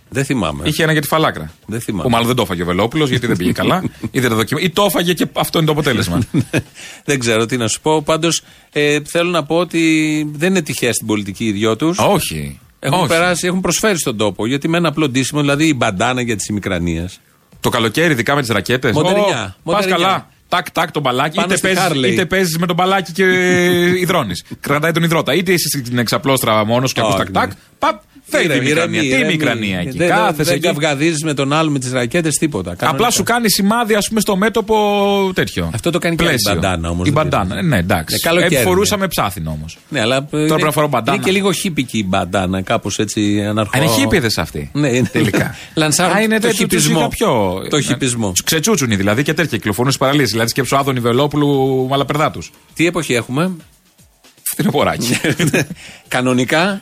Δεν 0.09 0.25
θυμάμαι. 0.25 0.63
Είχε 0.69 0.83
ένα 0.83 0.93
για 0.93 1.01
τη 1.01 1.07
φαλάκρα. 1.07 1.53
Δεν 1.67 1.81
θυμάμαι. 1.81 2.03
Που 2.03 2.11
μάλλον 2.11 2.27
δεν 2.27 2.37
το 2.37 2.43
έφαγε 2.43 2.63
ο 2.63 2.65
Βελόπουλος 2.65 3.09
γιατί 3.09 3.27
δεν 3.27 3.37
πήγε 3.37 3.53
καλά. 3.53 3.83
ή 4.11 4.21
δεν 4.21 4.31
το 4.31 4.37
δοκιμά- 4.37 4.63
Ή 4.63 4.71
το 4.71 4.85
έφαγε 4.85 5.13
και 5.13 5.27
αυτό 5.33 5.59
είναι 5.59 5.67
το 5.67 5.73
αποτέλεσμα. 5.73 6.19
δεν 7.05 7.19
ξέρω 7.19 7.47
τι 7.47 7.57
να 7.57 7.69
σου 7.69 7.81
πω. 7.81 8.03
Πάντως 8.03 8.43
ε, 8.73 8.99
θέλω 9.05 9.31
να 9.31 9.45
πω 9.45 9.57
ότι 9.57 9.83
δεν 10.33 10.51
είναι 10.51 10.63
τυχαία 10.63 10.93
στην 10.93 11.07
πολιτική 11.07 11.45
οι 11.45 11.53
δυο 11.53 11.77
τους. 11.77 11.99
Α, 11.99 12.05
Όχι. 12.05 12.61
Έχουν 12.85 12.99
Όχι. 12.99 13.09
περάσει, 13.09 13.47
έχουν 13.47 13.61
προσφέρει 13.61 13.99
στον 13.99 14.17
τόπο. 14.17 14.47
Γιατί 14.47 14.69
με 14.69 14.77
ένα 14.77 14.89
απλό 14.89 15.09
ντύσιμο, 15.09 15.41
δηλαδή 15.41 15.67
η 15.67 15.75
μπαντάνα 15.77 16.21
για 16.21 16.37
τις 16.37 16.47
ημικρανίε. 16.49 17.05
Το 17.61 17.69
καλοκαίρι, 17.69 18.13
ειδικά 18.13 18.35
με 18.35 18.41
τις 18.41 18.51
ρακέτες. 18.51 18.93
Μοντερνιά, 18.93 19.25
Πας 19.35 19.57
μοντερνιά. 19.63 19.97
καλά. 19.97 20.29
Τάκ, 20.49 20.71
τάκ 20.71 20.91
το 20.91 21.01
μπαλάκι. 21.01 21.35
Πάνω 21.37 21.47
Είτε 21.47 21.57
στη 21.57 21.67
παίζεις, 21.75 21.93
Harley. 22.05 22.13
είτε 22.13 22.27
παίζεις 22.27 22.59
με 22.59 22.67
τον 22.67 22.77
μπαλάκι 22.77 23.13
και 23.13 23.25
υδρώνεις. 24.05 24.45
Κρατάει 24.61 24.93
τον 24.93 25.03
υδρότα. 25.03 25.35
Είτε 25.35 25.53
είσαι 25.53 25.69
στην 25.85 25.99
εξαπλώστρα 25.99 26.65
μόνος 26.65 26.93
και 26.93 27.01
ακούς 27.01 27.15
Όχι, 27.15 27.23
τάκ, 27.25 27.33
τάκ. 27.33 27.49
ναι. 27.49 27.55
Παπ, 27.79 28.01
φεύγει 28.39 28.57
η 28.57 28.61
μικρανία. 28.61 29.01
Τι 29.01 29.09
η 29.09 29.25
μικρανία 29.25 29.79
εκεί. 29.79 29.97
Δεν, 29.99 30.09
Κάθεσαι 30.09 30.43
δεν 30.43 30.55
εκεί. 30.55 30.67
καυγαδίζει 30.67 31.25
με 31.25 31.35
τον 31.35 31.53
άλλο 31.53 31.71
με 31.71 31.79
τις 31.79 31.93
ρακέτες, 31.93 32.35
τίποτα. 32.37 32.71
Απλά 32.73 32.87
Κανονικά. 32.87 33.11
σου 33.11 33.23
κάνει 33.23 33.51
σημάδι, 33.51 33.95
ας 33.95 34.09
πούμε, 34.09 34.21
στο 34.21 34.37
μέτωπο 34.37 34.77
τέτοιο. 35.35 35.71
Αυτό 35.75 35.91
το 35.91 35.99
κάνει 35.99 36.17
και 36.17 36.25
η 36.25 36.27
Πλαίσιο. 36.27 36.55
μπαντάνα 36.55 36.89
όμως, 36.89 37.07
Η 37.09 37.11
δεν 37.11 37.23
μπαντάνα. 37.23 37.45
πειράζει. 37.45 37.67
Ε, 37.67 37.69
Ναι, 37.69 37.79
εντάξει. 37.79 38.15
Ε, 38.15 38.19
καλοκαίρι 38.19 38.55
Ε, 38.55 38.59
είναι. 38.59 38.67
φορούσαμε 38.69 39.07
ψάθινο 39.09 39.51
όμως. 39.51 39.79
Ναι, 39.89 40.01
αλλά 40.01 40.25
Τώρα 40.31 40.47
πρέπει 40.47 40.63
να 40.63 40.71
φορώ 40.73 40.89
μπαντάνα. 40.89 41.17
Είναι 41.17 41.25
και 41.25 41.31
λίγο 41.33 41.53
χίπικη 41.53 41.99
η 41.99 42.05
μπαντάνα, 42.09 42.63
κάπως 42.63 42.99
έτσι 42.99 43.43
αναρχό. 43.49 43.73
Είναι 43.77 43.87
χίπηδε 43.87 44.29
αυτοί. 44.37 44.71
Ναι, 44.73 44.89
είναι. 44.89 45.09
Τελικά. 45.13 45.55
Λανσάρουν 45.75 46.17
Α, 46.17 46.21
είναι 46.21 46.39
το 46.39 46.47
τέτοιο, 46.47 46.67
τους 46.67 46.79
χιπισμό. 46.83 46.99
είχα 46.99 47.09
Πιο... 47.09 47.63
Το 47.71 47.81
χιπισμό. 47.81 48.33
Του 48.33 48.43
ξετσούτσουνοι 48.45 48.97
δηλαδή 48.97 49.23
και 49.23 49.35
τέτοια 49.35 49.57
κυκλοφορούν 49.59 49.91
στις 49.93 50.03
παραλίες. 50.05 50.31
Δηλαδή 50.31 50.49
σκέψου 50.49 50.77
Άδωνη 50.77 51.01
Βελόπουλου 51.01 51.87
Μαλαπερδάτους. 51.91 52.51
Τι 52.75 52.87
εποχή 52.87 53.15
έχουμε; 53.15 53.51
Φθινοποράκι. 54.43 55.17
Κανονικά, 56.09 56.81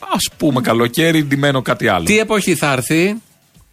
Α 0.00 0.36
πούμε 0.36 0.60
καλοκαίρι, 0.60 1.22
ντυμένο 1.24 1.62
κάτι 1.62 1.88
άλλο. 1.88 2.04
τι 2.04 2.18
εποχή 2.18 2.54
θα 2.54 2.72
έρθει; 2.72 3.14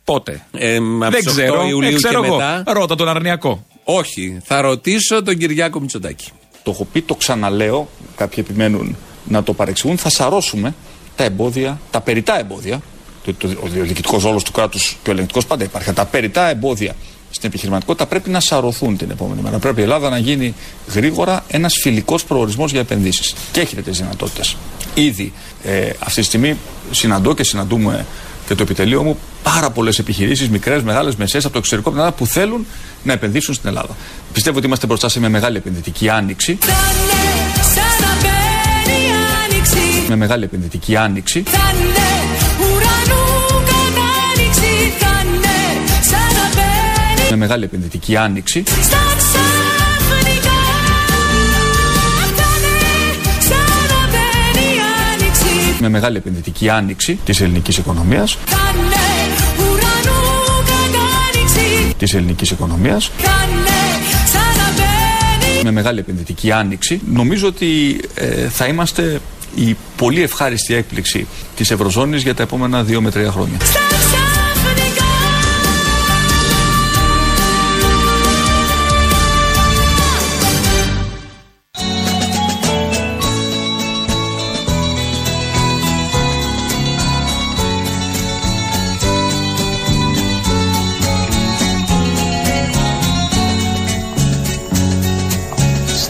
Πότε; 0.04 0.46
Ε, 0.52 0.76
απ' 0.76 1.12
Δεν 1.12 1.12
τις 1.12 1.28
8 1.28 1.32
ξέρω. 1.32 1.68
Ιουλίου 1.68 1.90
ε, 1.90 1.94
ξέρω 1.94 2.20
και 2.22 2.28
εγώ. 2.28 2.36
μετά. 2.38 2.64
Ρώτα 2.68 2.96
τον 2.96 3.08
Αρνιακό. 3.08 3.66
Όχι. 3.84 4.38
Θα 4.44 4.62
ρωτήσω 4.62 5.24
τον 5.24 5.38
Κυριάκο 5.38 5.80
Μητσοτάκη. 5.80 6.30
Το 6.64 6.72
έχω 6.72 6.86
πει, 6.92 7.02
το 7.02 7.16
ξαναλέω. 7.16 7.90
Κάποιοι 8.18 8.46
επιμένουν 8.50 8.96
να 9.28 9.44
το 9.44 9.54
παρεξηγούν. 9.54 9.98
Θα 9.98 10.10
σαρώσουμε 10.10 10.74
τα 11.16 11.24
εμπόδια, 11.24 11.80
τα 11.92 12.02
περιτά 12.02 12.40
εμπόδια. 12.40 12.82
Το, 13.26 13.34
το, 13.34 13.48
ο 13.64 13.68
διοικητικός 13.68 14.24
ρόλος 14.24 14.44
του 14.44 14.52
κράτους 14.52 14.98
και 15.04 15.10
ο 15.10 15.14
ελεγκτικός 15.14 15.46
πάντα 15.46 15.64
υπάρχει. 15.64 15.94
Τα 15.94 16.06
περιτά 16.06 16.50
εμπόδια 16.50 16.96
στην 17.32 17.50
επιχειρηματικότητα 17.50 18.06
πρέπει 18.06 18.30
να 18.30 18.40
σαρωθούν 18.40 18.98
την 18.98 19.10
επόμενη 19.10 19.42
μέρα. 19.42 19.58
Πρέπει 19.60 19.80
η 19.80 19.84
Ελλάδα 19.84 20.10
να 20.10 20.18
γίνει 20.18 20.54
γρήγορα 20.94 21.44
ένας 21.48 21.74
φιλικός 21.82 22.24
προορισμός 22.24 22.72
για 22.72 22.80
επενδύσεις. 22.80 23.34
Και 23.52 23.60
έχετε 23.60 23.82
τις 23.82 23.98
δυνατότητες. 23.98 24.56
Ήδη 24.94 25.34
ε, 25.64 25.90
αυτή 26.00 26.20
τη 26.20 26.26
στιγμή 26.26 26.58
συναντώ 26.92 27.34
και 27.34 27.44
συναντούμε 27.44 28.06
και 28.48 28.56
το 28.56 28.64
επιτελείο 28.64 29.04
μου 29.04 29.18
πάρα 29.44 29.70
πολλές 29.70 30.00
επιχειρήσεις, 30.00 30.50
μικρές, 30.50 30.84
μεγάλες, 30.84 31.16
μεσαίε 31.16 31.38
από 31.38 31.50
το 31.50 31.58
εξωτερικό 31.58 31.90
από 31.90 31.98
την 31.98 32.06
Ελλάδα 32.06 32.24
που 32.24 32.26
θέλουν 32.26 32.66
να 33.04 33.14
επενδύσουν 33.14 33.54
στην 33.54 33.70
Ελλάδα. 33.70 33.96
Πιστεύω 34.34 34.58
ότι 34.58 34.68
είμαστε 34.68 34.86
μπροστά 34.88 35.10
σε 35.10 35.20
μια 35.20 35.30
μεγάλη 35.30 35.58
επενδυτική 35.58 36.10
άνοιξη. 36.10 36.58
Με 40.08 40.16
μεγάλη 40.16 40.44
επενδυτική 40.44 40.96
άνοιξη. 40.96 41.44
Με 47.30 47.36
μεγάλη 47.36 47.64
επενδυτική 47.64 48.16
άνοιξη. 48.18 48.64
Με 55.80 55.90
μεγάλη 55.90 56.18
επενδυτική 56.18 56.70
άνοιξη 56.70 57.20
της 57.26 57.42
ελληνικής 57.42 57.78
οικονομίας. 57.78 58.38
Της 61.98 62.14
ελληνικής 62.14 62.52
οικονομίας. 62.52 63.12
Με 65.64 65.72
μεγάλη 65.72 66.00
επενδυτική 66.00 66.52
άνοιξη. 66.52 67.02
Νομίζω 67.14 67.48
ότι 67.48 68.00
ε, 68.14 68.50
θα 68.50 68.66
είμαστε 68.66 69.22
η 69.56 69.76
πολύ 69.96 70.24
ευχάριστη 70.24 70.74
έκπληξη 70.74 71.28
της 71.56 71.72
Ευρωζώνης 71.72 72.24
για 72.24 72.36
τα 72.36 72.44
επόμενα 72.44 72.84
δύο 72.84 73.02
με 73.02 73.12
τρία 73.12 73.32
χρόνια. 73.32 73.58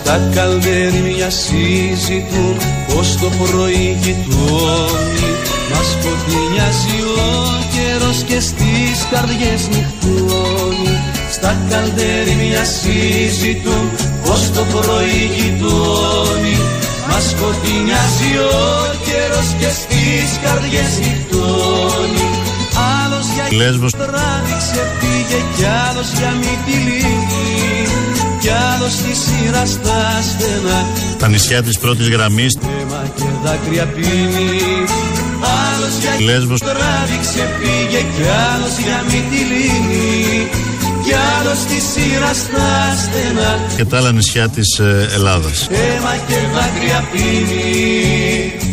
Στα 0.07 0.29
καλδέρια 0.35 1.29
συζητούν 1.29 2.57
πως 2.87 3.17
το 3.21 3.29
πρωί 3.39 3.97
γειτόνι 4.01 5.29
Μας 5.71 5.87
σκοτεινιάζει 5.93 6.97
ο 7.17 7.29
καιρός 7.73 8.17
και 8.29 8.39
στις 8.39 8.97
καρδιές 9.11 9.61
νυχτώνει. 9.67 10.97
Στα 11.31 11.57
καλδέρια 11.69 12.63
συζητούν 12.63 13.85
πως 14.23 14.51
το 14.55 14.63
πρωί 14.75 15.21
γειτόνι 15.35 16.57
Μας 17.09 17.23
σκοτεινιάζει 17.29 18.31
ο 18.51 18.65
καιρός 19.07 19.49
και 19.59 19.69
στις 19.79 20.27
καρδιές 20.43 20.91
νυχτώνει. 21.01 22.27
Άλλος 23.01 23.25
για 23.35 23.45
Λέσβος. 23.59 23.91
τράβηξε 23.91 24.83
πήγε 24.99 25.39
κι 25.55 25.65
άλλος 25.87 26.09
για 26.17 26.31
Μυτιλίνη 26.41 27.66
κι 28.47 28.53
άλλος 28.75 28.91
στη 28.91 29.13
σειρά 29.23 29.65
στα 29.65 29.99
στενά. 30.29 30.79
Τα 31.19 31.27
νησιά 31.27 31.63
της 31.63 31.77
πρώτης 31.79 32.09
γραμμής. 32.09 32.55
Αίμα 32.55 33.03
και 33.15 33.23
δάκρυα 33.43 33.85
πίνει 33.85 34.49
Άλλος 35.67 35.93
για 36.01 36.25
Λέσβος. 36.25 36.59
τράβηξε 36.59 37.43
πήγε 37.59 38.01
κι 38.15 38.25
άλλος 38.51 38.77
για 38.83 39.03
Μυτιλίνη 39.05 40.49
κι 41.03 41.13
άλλος 41.39 41.57
στη 41.57 41.79
σειρά 41.91 42.33
στα 42.33 42.69
στενά. 43.03 43.59
Και 43.75 43.85
τα 43.85 43.97
άλλα 43.97 44.11
νησιά 44.11 44.49
της 44.49 44.79
ε, 44.79 45.09
Ελλάδας. 45.13 45.67
αίμα 45.71 46.15
και 46.27 46.35
δάκρυα 46.55 47.07
πίνει 47.11 48.67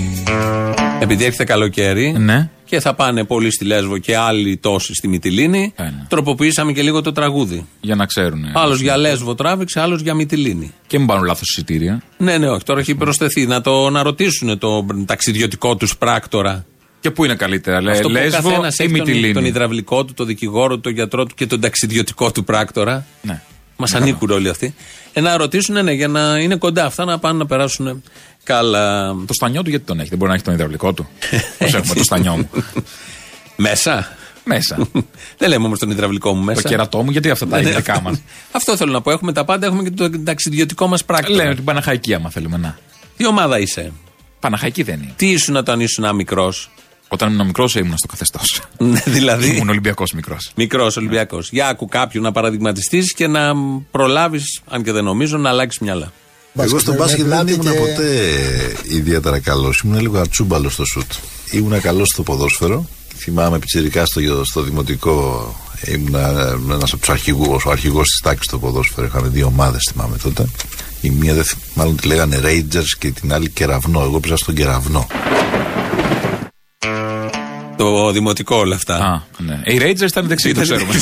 Επειδή 1.05 1.25
έρχεται 1.25 1.45
καλοκαίρι 1.45 2.14
Ναι. 2.19 2.49
και 2.64 2.81
θα 2.81 2.95
πάνε 2.95 3.25
πολλοί 3.25 3.51
στη 3.51 3.64
Λέσβο 3.64 3.99
και 3.99 4.17
άλλοι 4.17 4.57
τόσοι 4.57 4.95
στη 4.95 5.09
Μυτιλίνη, 5.09 5.73
Ένα. 5.77 6.07
τροποποιήσαμε 6.09 6.73
και 6.73 6.83
λίγο 6.83 7.01
το 7.01 7.12
τραγούδι. 7.12 7.67
Για 7.81 7.95
να 7.95 8.07
ξέρουν. 8.07 8.45
Άλλος 8.55 8.81
για 8.81 8.97
Λέσβο 8.97 9.35
τράβηξε, 9.35 9.81
άλλος 9.81 10.01
για 10.01 10.14
Μυτιλίνη. 10.14 10.73
Και 10.87 10.99
μην 10.99 11.07
πάρουν 11.07 11.25
λάθος 11.25 11.49
εισιτήρια. 11.49 12.03
Ναι, 12.17 12.38
ναι, 12.38 12.49
όχι. 12.49 12.64
Τώρα 12.64 12.81
έχει 12.81 12.95
προσθεθεί 12.95 13.47
να 13.47 13.61
το 13.61 13.90
να 13.90 14.03
ρωτήσουν 14.03 14.59
το 14.59 14.87
ταξιδιωτικό 15.07 15.77
τους 15.77 15.97
πράκτορα. 15.97 16.64
Και 17.01 17.11
πού 17.11 17.25
είναι 17.25 17.35
καλύτερα, 17.35 17.83
λέει 17.83 17.95
Αυτό 17.95 18.09
που 18.09 18.14
ο 18.17 18.21
Λέσβο 18.21 18.49
καθένας 18.49 18.79
ή 18.79 18.83
έχει 18.83 18.93
τον, 18.93 19.01
Μυτιλίνη; 19.01 19.33
τον 19.33 19.45
υδραυλικό 19.45 20.05
του, 20.05 20.14
τον 20.14 20.27
δικηγόρο 20.27 20.75
του, 20.75 20.81
τον 20.81 20.93
γιατρό 20.93 21.25
του 21.25 21.35
και 21.35 21.47
τον 21.47 21.61
ταξιδιωτικό 21.61 22.31
του 22.33 22.45
πράκτορα. 22.45 23.07
Ναι. 23.23 23.40
Μας 23.77 23.95
ανήκουν 23.95 24.31
όλοι 24.31 24.49
αυτοί. 24.49 24.75
Ε, 25.12 25.21
να 25.21 25.37
ρωτήσουν, 25.37 25.85
ναι, 25.85 25.93
για 25.93 26.09
να 26.09 26.38
είναι 26.38 26.57
κοντά 26.57 26.85
αυτά 26.85 27.05
να 27.05 27.19
πάνε 27.19 27.38
να 27.38 27.47
περάσουν 27.47 28.03
καλά. 28.44 29.14
Το 29.26 29.33
στανιό 29.33 29.62
του 29.62 29.70
γιατί 29.70 29.85
τον 29.85 30.00
έχει, 30.00 30.09
δεν 30.09 30.18
μπορεί 30.18 30.30
να 30.30 30.37
έχει 30.37 30.44
τον 30.44 30.54
υδραυλικό 30.54 30.92
του. 30.92 31.09
Πώ 31.59 31.64
έχουμε 31.66 31.94
το 31.94 32.02
στανιό 32.04 32.37
μου. 32.37 32.50
Μέσα. 33.57 34.16
Μέσα. 34.44 34.88
Δεν 35.38 35.48
λέμε 35.48 35.64
όμως 35.66 35.78
τον 35.78 35.90
υδραυλικό 35.90 36.35
μου 36.35 36.42
μέσα. 36.44 36.62
το 36.62 36.68
κερατό 36.68 37.02
μου, 37.02 37.11
γιατί 37.11 37.30
αυτά 37.30 37.46
τα 37.46 37.57
Ναι, 37.57 37.62
είναι 37.62 37.70
ναι. 37.70 37.76
δικά 37.76 38.00
μας. 38.00 38.20
Αυτό 38.52 38.76
θέλω 38.76 38.92
να 38.92 39.00
πω. 39.00 39.11
Έχουμε 39.11 39.33
τα 39.33 39.44
πάντα, 39.44 39.66
έχουμε 39.66 39.83
και 39.83 39.90
το 39.90 40.11
ταξιδιωτικό 40.24 40.87
μας 40.87 41.04
πράκτορα. 41.04 41.35
Λένε 41.42 41.54
την 41.54 41.64
Παναχαϊκή, 41.64 42.14
άμα 42.14 42.30
θέλουμε 42.30 42.57
να. 42.57 42.78
Τι 43.16 43.26
ομάδα 43.26 43.59
είσαι; 43.59 43.92
Παναχαϊκή 44.40 44.83
δεν 44.83 45.02
είναι. 45.02 45.12
Τι 45.16 45.30
ήσουν 45.30 45.57
όταν 45.57 45.80
ήσουν 45.80 46.14
μικρός; 46.14 46.70
Όταν 47.09 47.33
ήμουν 47.33 47.46
μικρός 47.46 47.74
ήμουν 47.74 47.96
στο 47.98 48.07
καθεστώς. 48.07 48.61
δηλαδή; 49.04 49.46
Ήμουν 49.54 49.68
Ολυμπιακός 49.68 50.12
μικρός. 50.12 50.52
Μικρός 50.57 50.96
Ολυμπιακός. 50.96 51.48
Για 51.50 51.68
άκου 51.68 51.87
κάποιον 51.87 52.22
να 52.22 52.33
παραδειγματιστείς 52.33 53.14
και 53.14 53.26
να 53.26 53.54
προλάβεις, 53.90 54.61
αν 54.68 54.83
και 54.83 54.92
δεν 54.92 55.04
νομίζω, 55.04 55.37
να 55.38 55.48
αλλάξεις 55.48 55.80
μυαλά. 55.80 56.12
Εγώ 56.59 56.79
στο 56.79 56.95
μπάσκετ 56.95 57.27
δεν 57.27 57.47
ήμουν 57.49 57.61
και- 57.61 57.71
ποτέ 57.79 58.09
ιδιαίτερα 58.88 59.38
καλός. 59.38 59.81
Ήμουν 59.85 60.01
λίγο 60.01 60.19
ατσούμπαλος 60.19 60.73
στο 60.73 60.85
σουτ. 60.85 61.12
Ήμουν 61.51 61.81
καλός 61.81 62.09
στο 62.09 62.23
ποδόσφαιρο. 62.23 62.88
Θυμάμαι 63.17 63.59
πιτσιρικά 63.59 64.07
στο, 64.07 64.21
στο 64.45 64.62
δημοτικό. 64.62 65.49
Ήμουν 65.87 66.14
ένας 66.71 66.93
από 66.93 66.99
τους 67.01 67.09
αρχηγούς, 67.09 67.64
ο 67.64 67.71
αρχηγός 67.71 68.09
της 68.09 68.21
τάξης 68.21 68.45
στο 68.47 68.59
ποδόσφαιρο. 68.59 69.07
Είχαμε 69.07 69.29
δύο 69.29 69.47
ομάδες, 69.47 69.88
θυμάμαι 69.93 70.17
τότε. 70.17 70.47
Η 71.01 71.11
μία, 71.11 71.35
δεν 71.35 71.45
θυ- 71.45 71.59
μάλλον 71.75 71.97
τη 71.97 72.07
λέγανε 72.07 72.40
Rangers 72.45 72.88
και 72.99 73.11
την 73.11 73.33
άλλη 73.33 73.49
Κεραυνό. 73.51 74.01
Εγώ 74.01 74.21
πήγα 74.21 74.37
στον 74.37 74.55
Κεραυνό. 74.55 75.07
Το 77.77 78.11
δημοτικό 78.11 78.57
όλα 78.57 78.75
αυτά. 78.75 78.97
Α, 78.97 79.21
ναι. 79.39 79.61
Οι 79.65 79.79
Rangers 79.83 80.07
ήταν 80.07 80.27
δεξί, 80.27 80.55
το 80.55 80.61
ξέρουμε. 80.61 80.93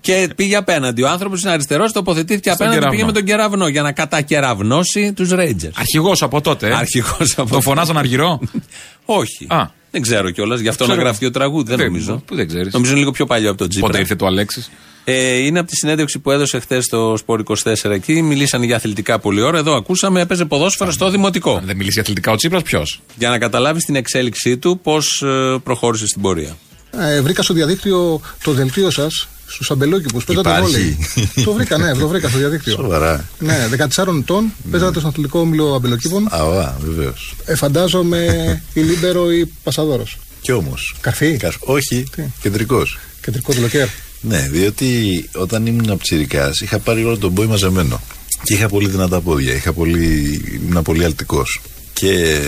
και 0.00 0.28
πήγε 0.36 0.56
απέναντι. 0.56 1.02
Ο 1.02 1.08
άνθρωπος 1.08 1.42
είναι 1.42 1.50
αριστερός, 1.50 1.92
τοποθετήθηκε 1.92 2.50
Στον 2.50 2.66
απέναντι. 2.66 2.74
κεραυνό. 2.78 2.90
Πήγε 2.96 3.04
με 3.04 3.12
τον 3.12 3.24
κεραυνό 3.24 3.68
για 3.68 3.82
να 3.82 3.92
κατακεραυνώσει 3.92 5.12
τους 5.12 5.30
Rangers. 5.32 5.70
Αρχηγός 5.74 6.22
από 6.22 6.40
τότε. 6.40 6.68
Ε; 6.68 6.74
Αρχηγός 6.74 7.38
από 7.38 7.50
Το 7.50 7.60
φωνάζαν 7.60 7.96
αργυρό; 7.98 8.40
Όχι. 9.04 9.46
Α. 9.48 9.66
Δεν 9.94 10.02
ξέρω 10.02 10.30
κιόλας. 10.30 10.60
Γι' 10.60 10.68
αυτό 10.68 10.84
Ξέρω. 10.84 10.98
να 10.98 11.04
γραφτεί 11.04 11.26
ο 11.26 11.30
τραγούδι. 11.30 11.68
Δεν 11.68 11.76
Δεν- 11.76 11.86
νομίζω. 11.86 12.22
που 12.26 12.34
δεν 12.34 12.48
ξέρεις. 12.48 12.72
Νομίζω 12.72 12.90
είναι 12.90 13.00
λίγο 13.00 13.10
πιο 13.10 13.26
παλιό 13.26 13.48
από 13.48 13.58
τον 13.58 13.68
Τζίπρα. 13.68 13.86
Πότε 13.88 14.00
ήρθε 14.00 14.14
το 14.14 14.26
Αλέξης; 14.26 14.70
Ε, 15.04 15.36
είναι 15.36 15.58
από 15.58 15.68
τη 15.68 15.76
συνέντευξη 15.76 16.18
που 16.18 16.30
έδωσε 16.30 16.58
χθες 16.58 16.84
στο 16.84 17.14
Sport 17.16 17.40
24 17.40 17.90
εκεί. 17.94 18.22
Μιλήσαν 18.22 18.62
για 18.62 18.76
αθλητικά 18.76 19.18
πολλή 19.18 19.40
ώρα. 19.40 19.58
Εδώ 19.58 19.74
ακούσαμε, 19.76 20.20
έπαιζε 20.20 20.44
ποδόσφαιρο 20.44 20.90
στο 20.90 21.10
δημοτικό. 21.10 21.56
Αν 21.56 21.64
δεν 21.66 21.76
μιλήσει 21.76 21.92
για 21.92 22.02
αθλητικά 22.02 22.32
ο 22.32 22.36
Τσίπρας, 22.36 22.62
ποιος; 22.62 23.00
Για 23.18 23.28
να 23.28 23.38
καταλάβεις 23.38 23.84
την 23.84 23.96
εξέλιξή 23.96 24.56
του, 24.58 24.80
πώς 24.82 25.24
προχώρησε 25.62 26.06
στην 26.06 26.22
πορεία. 26.22 26.56
Ε, 26.98 27.20
βρήκα 27.20 27.42
στο 27.42 27.54
διαδίκτυο 27.54 28.20
το 28.44 28.52
δελτίο 28.52 28.90
σας 28.90 29.28
στους 29.46 29.70
Αμπελόκηπους. 29.70 30.20
Παίζατε 30.26 30.48
Υπάρχει. 30.48 30.72
βόλεϊ. 30.72 30.98
το 31.44 31.52
βρήκα, 31.52 31.78
ναι, 31.78 31.94
το 31.94 32.08
βρήκα 32.08 32.28
στο 32.28 32.38
διαδίκτυο. 32.38 32.72
Σοβαρά. 32.72 33.28
Ναι, 33.38 33.68
14 33.94 34.18
ετών, 34.18 34.52
παίζατε 34.70 34.98
στον 34.98 35.10
αθλητικό 35.10 35.40
όμιλο 35.40 35.74
Αμπελοκήπων. 35.74 36.26
Α, 36.30 36.74
βεβαίως. 36.80 37.34
Ε, 37.44 37.54
φαντάζομαι 37.54 38.62
ή 38.72 39.46
λίμπερο 39.62 39.78
ή 39.78 39.81
πασαδόρος. 39.81 40.04
Κι 40.40 40.52
όμως. 40.52 40.94
Καρφί. 41.00 41.38
Όχι, 41.58 42.04
Τι; 42.16 42.22
κεντρικός. 42.40 42.98
Κεντρικός 43.20 43.54
τουλοκέρ. 43.54 43.88
Ναι, 44.20 44.48
διότι 44.50 45.28
όταν 45.34 45.66
ήμουν 45.66 45.96
ψηρικά 45.98 46.50
είχα 46.62 46.78
πάρει 46.78 47.04
όλο 47.04 47.18
τον 47.18 47.34
πόη 47.34 47.46
μαζεμένο. 47.46 48.00
Και 48.42 48.54
είχα 48.54 48.68
πολύ 48.68 48.88
δυνατά 48.88 49.20
πόδια. 49.20 49.54
Είχα 49.54 49.72
πολύ, 49.72 50.40
ήμουν 50.62 50.82
πολύ 50.82 51.04
αλτικός. 51.04 51.60
Και 52.02 52.38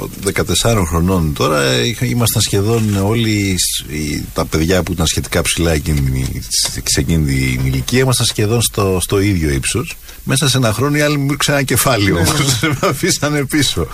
ο- 0.00 0.08
14 0.24 0.84
χρονών 0.86 1.32
τώρα 1.34 1.84
είχα, 1.84 2.06
ήμασταν 2.06 2.42
σχεδόν 2.42 2.96
όλοι 2.96 3.54
σ- 3.58 3.90
οι- 3.92 4.24
τα 4.34 4.44
παιδιά 4.44 4.82
που 4.82 4.92
ήταν 4.92 5.06
σχετικά 5.06 5.42
ψηλά 5.42 5.72
εκείνη, 5.72 6.40
σε 6.88 7.00
εκείνη 7.00 7.24
την 7.24 7.66
ηλικία, 7.66 7.98
ήμασταν 7.98 8.26
σχεδόν 8.26 8.62
στο, 8.62 8.98
στο 9.00 9.20
ίδιο 9.20 9.50
ύψος. 9.50 9.96
Μέσα 10.24 10.48
σε 10.48 10.56
ένα 10.56 10.72
χρόνο 10.72 10.96
οι 10.96 11.00
άλλοι 11.00 11.16
μου 11.16 11.30
ήρξαν 11.32 11.54
ένα 11.54 11.64
κεφάλι 11.64 12.12
όμω. 12.12 12.24
με 12.80 12.88
αφήσανε 12.88 13.44
πίσω. 13.44 13.86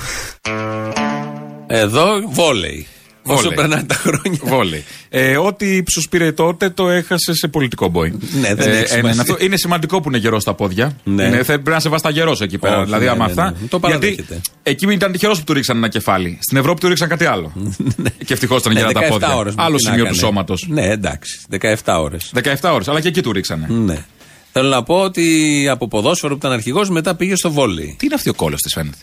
Εδώ 1.67 2.07
βόλεϊ. 2.33 2.87
Όσο 3.33 3.43
Βόλεϊ. 3.43 3.57
περνάνε 3.57 3.83
τα 3.83 3.95
χρόνια. 3.95 4.39
Βόλεϊ. 4.43 4.85
Ε, 5.09 5.37
ό,τι 5.37 5.77
ύψο 5.77 6.01
πήρε 6.11 6.33
τότε 6.33 6.71
το 6.71 6.89
έχασε 6.89 7.35
σε 7.35 7.49
πολιτικό 7.49 7.89
μπόι. 7.89 8.19
Ναι, 8.41 8.55
δεν 8.55 8.73
έχει 8.73 8.87
σημασία. 8.87 8.99
είναι, 8.99 9.21
αυτό. 9.21 9.37
είναι 9.41 9.57
σημαντικό 9.57 10.01
που 10.01 10.09
είναι 10.09 10.19
γερός 10.19 10.43
στα 10.43 10.55
πόδια. 10.55 10.97
Ναι. 11.05 11.25
Είναι, 11.25 11.37
θε- 11.37 11.45
πρέπει 11.47 11.71
να 11.71 11.81
σε 11.81 11.89
βάστα 11.89 12.11
γερός 12.11 12.41
εκεί 12.41 12.59
πέρα. 12.59 12.77
Όχι, 12.77 12.85
δηλαδή, 12.85 13.05
ναι, 13.05 13.11
άμα 13.11 13.25
ναι, 13.25 13.31
αυτά. 13.31 13.45
ναι. 13.45 13.51
Το 13.51 13.57
γιατί 13.61 13.79
παραδέχεται. 13.81 14.41
εκεί 14.63 14.87
ήταν 14.93 15.13
τυχερό 15.13 15.33
που 15.33 15.45
του 15.45 15.53
ρίξαν 15.53 15.77
ένα 15.77 15.89
κεφάλι. 15.89 16.39
Στην 16.43 16.57
Ευρώπη 16.59 16.81
του 16.81 16.89
ρίξαν 16.89 17.09
κάτι 17.09 17.25
άλλο. 17.25 17.53
και 18.27 18.33
ευτυχώς 18.33 18.61
ήταν 18.61 18.73
Ναι, 18.73 18.79
γερά 18.81 18.93
τα 18.93 19.01
17 19.07 19.09
πόδια. 19.11 19.37
ώρες, 19.37 19.55
Άλλο 19.57 19.77
τι 19.77 19.85
να 19.85 19.91
σημείο 19.91 20.05
του 20.05 20.11
έκανε. 20.15 20.27
σώματος. 20.27 20.67
Ναι, 20.69 20.87
εντάξει. 20.91 21.41
17 21.61 21.75
ώρες. 22.01 22.33
17 22.43 22.71
ώρες, 22.73 22.89
αλλά 22.89 23.01
και 23.01 23.09
εκεί 23.09 23.23
του 23.23 23.33
ρίξανε. 23.33 23.67
Ναι. 23.71 24.05
Θέλω 24.53 24.69
να 24.69 24.83
πω 24.83 24.95
ότι 25.01 25.67
από 25.71 25.89
ποδόσφαιρο 25.89 26.33
που 26.33 26.39
ήταν 26.39 26.53
αρχηγός 26.53 26.91
μετά 26.91 27.15
πήγε 27.15 27.37
στο 27.37 27.51
βόλεϊ. 27.51 27.95
Τι 27.99 28.07
είναι 28.07 28.15
αυτή 28.15 28.29
ο 28.29 28.35
κόλος 28.35 28.61
της, 28.61 28.73
φαίνεται; 28.73 28.97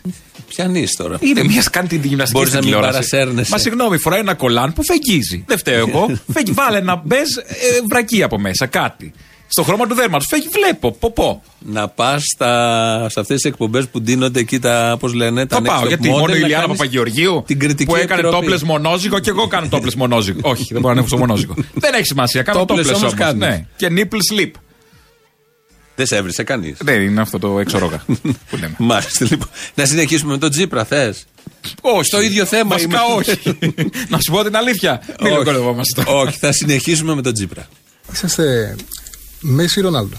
Πιανεί 0.48 0.88
τώρα. 0.98 1.18
Είναι 1.20 1.44
μια 1.44 1.64
κάνει 1.72 1.88
την 1.88 2.02
γυμναστική 2.04 2.38
Μπορείς 2.38 2.50
στην 2.50 2.60
να 2.64 2.66
μην 2.68 2.76
τηλεόραση. 2.76 3.10
παρασέρνεσαι. 3.10 3.52
Μα 3.52 3.58
συγγνώμη, 3.58 3.98
φοράει 3.98 4.20
ένα 4.20 4.34
κολάν 4.34 4.74
που 4.74 4.84
φεγγίζει. 4.84 5.44
Δεν 5.48 5.58
φταίω 5.58 5.88
εγώ. 5.88 6.06
Φεγγει, 6.34 6.52
βάλε 6.52 6.78
ένα 6.78 7.02
μπέζ 7.06 7.36
ε, 7.38 7.44
βρακί 7.90 8.24
από 8.24 8.40
μέσα, 8.40 8.66
κάτι. 8.66 9.14
Στο 9.50 9.64
χρώμα 9.64 9.88
του 9.88 9.96
δέρματος. 9.96 10.26
Φεγγει, 10.30 10.48
βλέπω, 10.52 10.92
ποπό. 10.92 11.44
Να 11.60 11.88
πας 11.88 12.24
σε 13.08 13.20
αυτές 13.20 13.42
τις 13.42 13.44
εκπομπές 13.44 13.88
που 13.88 14.02
ντύνονται 14.02 14.40
εκεί 14.40 14.60
τα, 14.60 14.98
πώς 15.00 15.14
λένε, 15.14 15.46
τα 15.46 15.56
Θα 15.56 15.62
πάω, 15.62 15.80
next 15.82 15.84
top 15.84 15.88
γιατί 15.88 16.10
model, 16.10 16.20
μόνο 16.20 16.36
η 16.36 16.40
να 16.40 16.46
Ιλιάνα 16.46 16.62
κάνεις 16.64 16.78
Παπαγεωργίου 16.78 17.44
την 17.48 17.60
κριτική 17.60 17.86
που 17.86 17.96
έκανε 17.96 18.22
επιτροπή. 18.22 18.46
τόπλε 18.48 18.66
μονόζυγο 18.66 19.20
και 19.20 19.30
εγώ 19.30 19.48
κάνω 19.48 19.68
τόπλε 19.70 19.92
μονόζυγο. 19.98 20.40
Όχι, 20.52 20.64
δεν 20.72 20.82
μπορώ 20.82 20.94
να 20.94 21.00
ανέβω 21.00 21.08
στο 21.08 21.18
μονόζυγο. 21.18 21.54
δεν 21.74 21.94
έχει 21.94 22.06
σημασία, 22.06 22.42
κάνω 22.42 22.62
Topless 22.62 22.68
τόπλε 22.68 22.88
όμως 22.88 23.02
όμως. 23.02 23.14
κάνεις. 23.14 23.48
Ναι. 23.48 23.66
Και 23.76 23.88
nipple 23.92 24.40
slip. 24.40 24.52
Δεν 25.98 26.06
σε 26.06 26.16
έβρισε 26.16 26.44
κανείς. 26.44 26.78
Δεν 26.82 27.02
είναι 27.02 27.22
αυτό 27.22 27.40
το 27.40 27.60
έξω 27.60 27.78
ρόγα. 27.78 28.04
που 28.50 28.56
λέμε. 28.60 28.76
Μάλιστα 28.78 29.26
λοιπόν. 29.30 29.48
Να 29.76 29.86
συνεχίσουμε 29.86 30.32
με 30.32 30.38
τον 30.38 30.50
Τζίπρα, 30.50 30.86
θες; 30.86 31.26
Όχι. 31.82 32.04
Στο 32.04 32.22
ίδιο 32.22 32.46
θέμα 32.46 32.70
Βασικά 32.70 33.00
είμαι. 33.04 33.14
όχι. 33.16 33.58
να 34.10 34.20
σου 34.20 34.32
πω 34.32 34.44
την 34.44 34.56
αλήθεια. 34.56 35.02
Μην 35.08 35.16
Όχι. 35.20 35.30
λογοκολευόμαστε. 35.32 36.04
Όχι, 36.08 36.38
θα 36.40 36.52
συνεχίσουμε 36.52 37.16
με 37.16 37.22
τον 37.22 37.34
Τζίπρα. 37.34 37.68
Είσαστε 38.14 38.76
Μέση 39.40 39.80
ή 39.80 39.82
Ρονάλντο; 39.82 40.18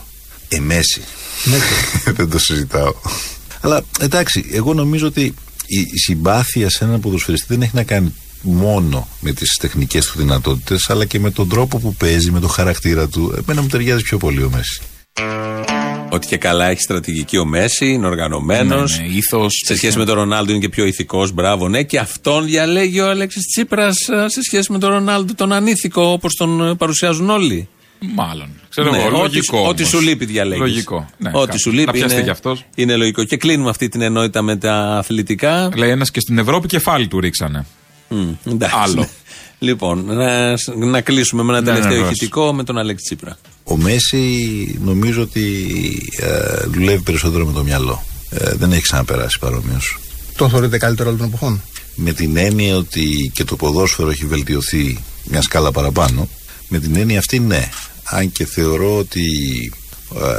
Ε, 0.49 0.59
Μέση. 0.59 1.01
Μέση. 1.45 1.75
Δεν 2.17 2.31
το 2.31 2.39
συζητάω. 2.39 2.95
Αλλά 3.61 3.83
εντάξει, 4.01 4.49
εγώ 4.53 4.75
νομίζω 4.75 5.07
ότι 5.07 5.23
η, 5.67 5.81
η 5.81 5.99
συμπάθεια 5.99 6.71
σε 6.71 6.85
έναν 6.85 7.01
ποδοσφαιριστή 7.01 7.47
δεν 7.49 7.63
έχει 7.63 7.75
να 7.75 7.83
κάνει 7.83 8.15
μόνο 8.43 9.09
με 9.21 9.33
τις 9.33 9.57
τεχνικές 9.61 10.07
του 10.07 10.19
δυνατότητες 10.19 10.91
αλλά 10.91 11.05
και 11.05 11.19
με 11.19 11.31
τον 11.31 11.49
τρόπο 11.49 11.79
που 11.79 11.95
παίζει, 11.95 12.31
με 12.31 12.41
το 12.41 12.49
χαρακτήρα 12.49 13.09
του. 13.09 13.35
Εμένα 13.43 13.63
μου 13.63 13.69
ταιριάζει 13.69 14.03
πιο 14.03 14.19
πολύ 14.19 14.43
ο 14.43 14.51
Μέση. 14.51 14.81
Ότι 16.11 16.27
και 16.27 16.37
καλά 16.37 16.67
έχει 16.69 16.81
στρατηγική 16.81 17.37
ο 17.39 17.45
Μέση, 17.45 17.87
είναι 17.93 18.07
οργανωμένος. 18.07 18.99
Ναι, 18.99 19.07
ναι, 19.07 19.13
ήθος, 19.13 19.53
σε 19.67 19.77
σχέση 19.77 19.99
με 19.99 20.05
τον 20.05 20.15
Ρονάλντο 20.15 20.51
είναι 20.53 20.61
και 20.61 20.69
πιο 20.69 20.85
ηθικός. 20.87 21.33
Μπράβο, 21.33 21.69
ναι. 21.69 21.83
Και 21.83 21.99
αυτόν 21.99 22.45
διαλέγει 22.45 23.01
ο 23.01 23.09
Αλέξης 23.11 23.47
Τσίπρας 23.47 23.97
σε 24.27 24.43
σχέση 24.43 24.73
με 24.73 24.79
τον 24.79 24.91
Ρονάλντο, 24.91 25.35
τον 25.35 25.53
ανήθικο, 25.53 26.03
όπως 26.03 26.35
τον 26.35 26.69
ε, 26.69 26.75
παρουσιάζουν 26.75 27.31
όλοι. 27.31 27.69
Μάλλον. 28.15 28.49
Ξέρω 28.69 28.91
Ναι, 28.91 28.97
εγώ, 28.99 29.07
ό,τι, 29.07 29.17
λογικό. 29.19 29.59
ό,τι 29.59 29.67
όμως. 29.83 29.89
σου 29.89 30.01
λείπει 30.01 30.25
διαλέγεις. 30.25 30.61
Λογικό. 30.65 31.09
Ναι, 31.19 31.31
ό,τι 31.35 31.47
κάπου. 31.47 31.59
σου 31.59 31.71
λείπει 31.71 31.87
Να 31.87 31.93
πιαστεί 31.93 32.15
είναι, 32.15 32.23
κι 32.25 32.31
αυτός. 32.31 32.65
είναι 32.75 32.97
λογικό. 32.97 33.25
Και 33.25 33.37
κλείνουμε 33.37 33.71
αυτή 33.71 33.89
την 33.89 34.01
ενότητα 34.01 34.43
με 34.43 34.57
τα 34.57 34.73
αθλητικά. 34.75 35.71
Λέει 35.77 35.91
ένας 35.91 36.11
και 36.11 36.21
στην 36.21 36.39
Ευρώπη 36.39 36.67
κεφάλι 36.69 37.09
του 37.09 37.21
ρίξανε. 37.21 37.67
Μμ, 38.09 38.29
εντάξει. 38.53 38.77
Άλλο. 38.83 39.09
Λοιπόν, 39.61 40.05
να, 40.05 40.55
να 40.77 41.01
κλείσουμε 41.01 41.43
με 41.43 41.51
ένα 41.53 41.61
Ναι, 41.61 41.67
τελευταίο 41.67 41.91
ναι, 41.91 41.97
βεβαίως. 41.97 42.17
ηχητικό 42.17 42.53
με 42.53 42.65
τον 42.65 42.79
Αλέξη 42.79 43.05
Τσίπρα. 43.05 43.37
Ο 43.71 43.77
Μέση 43.77 44.79
νομίζω 44.85 45.23
ότι 45.23 45.69
ε, 46.17 46.67
δουλεύει 46.67 47.03
περισσότερο 47.03 47.47
με 47.47 47.53
το 47.53 47.63
μυαλό. 47.63 48.05
Ε, 48.31 48.55
δεν 48.55 48.73
έχει 48.73 48.83
ξαναπεράσει 48.83 49.39
παρόμοιος. 49.39 49.99
Τον 50.37 50.51
θεωρείτε 50.51 50.79
καλύτερο 50.79 51.09
όλων 51.09 51.21
των 51.21 51.29
εποχών; 51.29 51.63
Με 51.95 52.13
την 52.13 52.37
έννοια 52.37 52.77
ότι 52.77 53.31
και 53.35 53.45
το 53.45 53.57
ποδόσφαιρο 53.57 54.11
έχει 54.11 54.27
βελτιωθεί 54.27 54.99
μια 55.25 55.43
σκάλα 55.43 55.73
παραπάνω. 55.73 56.29
Με 56.69 56.79
την 56.79 56.97
έννοια 56.97 57.19
αυτή 57.19 57.39
ναι. 57.39 57.69
Αν 58.05 58.33
και 58.33 58.47
θεωρώ 58.47 58.99
ότι 58.99 59.23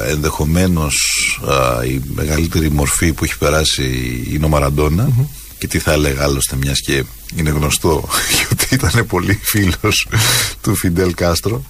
ε, 0.06 0.12
ενδεχομένως 0.12 0.96
ε, 1.82 1.88
η 1.88 2.02
μεγαλύτερη 2.14 2.72
μορφή 2.72 3.14
που 3.14 3.24
έχει 3.24 3.38
περάσει 3.38 4.24
είναι 4.32 4.46
ο 4.46 4.50
μαραντονα 4.50 5.10
και 5.58 5.68
τι 5.68 5.80
θα 5.80 5.92
έλεγα 5.92 6.24
άλλωστε 6.24 6.56
μιας 6.56 6.80
και 6.80 7.04
είναι 7.36 7.50
γνωστό 7.50 8.08
ότι 8.52 8.68
ήταν 8.72 9.06
πολύ 9.08 9.40
φίλος 9.44 10.08
του 10.62 10.76
Φιντέλ 10.76 11.14
Κάστρο. 11.14 11.64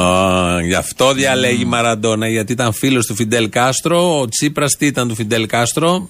Α, 0.00 0.60
γι' 0.62 0.74
αυτό 0.74 1.12
διαλέγει 1.12 1.64
Μαραντόνα, 1.64 2.28
γιατί 2.28 2.52
ήταν 2.52 2.72
φίλος 2.72 3.06
του 3.06 3.14
Φιντέλ 3.14 3.48
Κάστρο. 3.48 4.20
Ο 4.20 4.28
Τσίπρας 4.28 4.72
τι 4.78 4.86
ήταν 4.86 5.08
του 5.08 5.14
Φιντέλ 5.14 5.46
Κάστρο; 5.46 6.08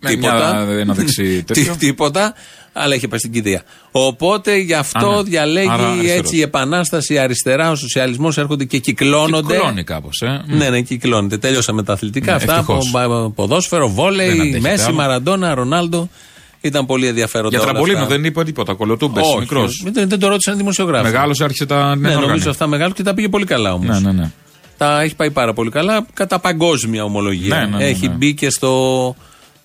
με 0.00 0.16
μια- 0.16 0.66
ένα 0.80 0.94
δεξί 0.94 1.42
τέτοιο. 1.46 1.72
Τι- 1.72 1.78
τίποτα, 1.78 2.34
αλλά 2.72 2.94
είχε 2.94 3.08
πάει 3.08 3.18
στην 3.18 3.32
κηδεία. 3.32 3.62
Οπότε 3.90 4.56
γι' 4.56 4.74
αυτό 4.74 5.10
Α, 5.10 5.16
ναι. 5.16 5.22
διαλέγει 5.22 5.68
Άρα 5.70 5.88
αριστερός. 5.88 6.18
έτσι 6.18 6.36
η 6.36 6.40
επανάσταση, 6.40 7.14
η 7.14 7.18
αριστερά, 7.18 7.70
ο 7.70 7.74
σοσιαλισμός 7.74 8.38
έρχονται 8.38 8.64
και 8.64 8.78
κυκλώνονται. 8.78 9.54
Κυκλώνει 9.54 9.84
κάπως, 9.84 10.20
ε. 10.20 10.42
Ναι, 10.46 10.68
ναι, 10.68 10.80
κυκλώνεται. 10.80 11.38
Τελειώσαμε 11.38 11.82
τα 11.82 11.92
αθλητικά. 11.92 12.30
Ναι, 12.30 12.36
αυτά 12.36 12.52
ευτυχώς. 12.52 12.90
από 12.94 13.32
ποδόσφαιρο, 13.34 13.86
Δεν 13.86 13.94
βόλεϊ, 13.94 14.30
αντέχεται 14.30 14.60
Μέσι, 14.60 14.84
άλλο. 14.84 14.94
Μαραντόνα, 14.94 15.54
Ρονάλντο. 15.54 16.08
Ήταν 16.62 16.86
πολύ 16.86 17.06
ενδιαφέροντα. 17.06 17.48
Για 17.48 17.60
όλα 17.60 17.70
τραμπολίνο 17.70 17.98
αυτά. 17.98 18.10
δεν 18.10 18.24
είπε 18.24 18.44
τίποτα. 18.44 18.74
Κολοτούμπες, 18.74 19.24
Όχι, 19.26 19.38
μικρός. 19.38 19.82
Δεν, 19.84 20.08
δεν 20.08 20.18
το 20.18 20.28
ρώτησαν 20.28 20.54
οι 20.54 20.56
δημοσιογράφοι. 20.56 21.04
Μεγάλος 21.04 21.40
άρχισε 21.40 21.66
τα 21.66 21.96
Ναι, 21.96 22.08
νέα 22.08 22.18
νομίζω 22.18 22.50
αυτά 22.50 22.66
μεγάλο 22.66 22.92
και 22.92 23.02
τα 23.02 23.14
πήγε 23.14 23.28
πολύ 23.28 23.44
καλά 23.44 23.72
όμως. 23.72 24.00
Ναι, 24.00 24.12
ναι, 24.12 24.20
ναι. 24.20 24.30
Τα 24.76 25.00
έχει 25.00 25.16
πάει 25.16 25.30
πάρα 25.30 25.52
πολύ 25.52 25.70
καλά 25.70 26.06
κατά 26.14 26.38
παγκόσμια 26.38 27.04
ομολογία. 27.04 27.56
Ναι, 27.56 27.64
ναι, 27.66 27.76
ναι, 27.76 27.84
έχει 27.84 28.08
ναι. 28.08 28.14
μπει 28.14 28.34
και 28.34 28.50
στο, 28.50 29.16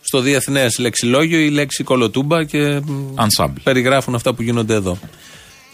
στο 0.01 0.19
διεθνές 0.19 0.77
λεξιλόγιο 0.77 1.39
η 1.39 1.49
λέξη 1.49 1.83
κολοτούμπα 1.83 2.43
και 2.43 2.79
μ, 2.86 3.13
Ensemble. 3.15 3.62
περιγράφουν 3.63 4.15
αυτά 4.15 4.33
που 4.33 4.41
γίνονται 4.41 4.73
εδώ. 4.73 4.97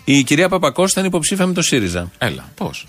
Η 0.04 0.24
κυρία 0.24 0.50
Παπακώστα 0.50 1.00
είναι 1.00 1.10
υποψήφια 1.10 1.48
με 1.48 1.54
το 1.54 1.62
ΣΥΡΙΖΑ. 1.62 2.12
Έλα, 2.18 2.50
πώς; 2.56 2.86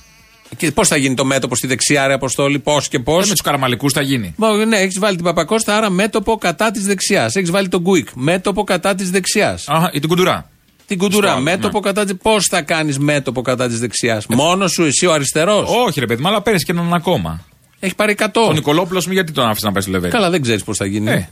Και 0.57 0.71
πώς 0.73 0.89
θα 0.89 0.97
γίνει 0.97 1.15
το 1.15 1.25
μέτωπο 1.25 1.55
στη 1.57 1.67
δεξιά, 1.67 2.07
ρε 2.07 2.13
Αποστόλη, 2.15 2.59
πώς 2.59 2.89
και 2.89 2.99
πώς; 2.99 3.27
Με 3.27 3.33
τους 3.33 3.41
καραμαλικούς 3.41 3.93
θα 3.93 4.03
γίνει. 4.03 4.35
Ναι, 4.69 4.77
έχεις 4.77 4.99
βάλει 4.99 5.17
την 5.17 5.25
Παπακώστα, 5.25 5.77
άρα 5.77 5.91
μέτωπο 5.91 6.37
κατά 6.37 6.71
της 6.71 6.85
δεξιάς. 6.85 7.35
Έχεις 7.37 7.51
βάλει 7.51 7.69
τον 7.69 7.81
Γκουικ, 7.81 8.09
μέτωπο 8.15 8.65
κατά 8.65 8.95
της 8.95 9.11
δεξιάς. 9.11 9.65
Αχ, 9.69 9.89
ή 9.93 9.99
την 9.99 10.09
κουντουρά. 10.09 10.49
Την 10.87 10.99
κουντουρά, 10.99 11.27
Στο 11.27 11.37
άλλο, 11.37 11.45
μέτωπο 11.45 11.79
ναι. 11.79 11.85
κατά 11.85 12.05
τη. 12.05 12.15
Πώς 12.15 12.47
θα 12.51 12.63
κάνεις 12.63 12.99
μέτωπο 12.99 13.43
κατά 13.43 13.69
της 13.69 13.79
δεξιάς; 13.79 14.27
Μόνος 14.27 14.73
σου, 14.73 14.83
εσύ 14.85 15.07
ο 15.07 15.13
αριστερός; 15.13 15.71
Όχι, 15.87 16.01
ρε 16.01 16.07
παιδί, 16.07 16.23
μου, 16.23 16.29
αλλά 16.29 16.43
παίρνει 16.43 16.61
και 16.61 16.73
έναν 16.73 16.95
ακόμα. 16.95 17.45
Έχει 17.81 17.95
πάρει 17.95 18.13
100. 18.19 18.27
Ο 18.49 18.53
Νικολόπουλος 18.53 19.07
μου 19.07 19.13
γιατί 19.13 19.33
τον 19.33 19.45
άφησες 19.45 19.63
να 19.63 19.73
πάει 19.73 19.83
στο 19.83 19.91
Λεβέντι. 19.91 20.13
Καλά, 20.15 20.31
δεν 20.31 20.43
ξέρεις 20.43 20.65
πώς 20.65 20.77
θα 20.77 20.87
γίνει. 20.87 21.11
Ε. 21.11 21.29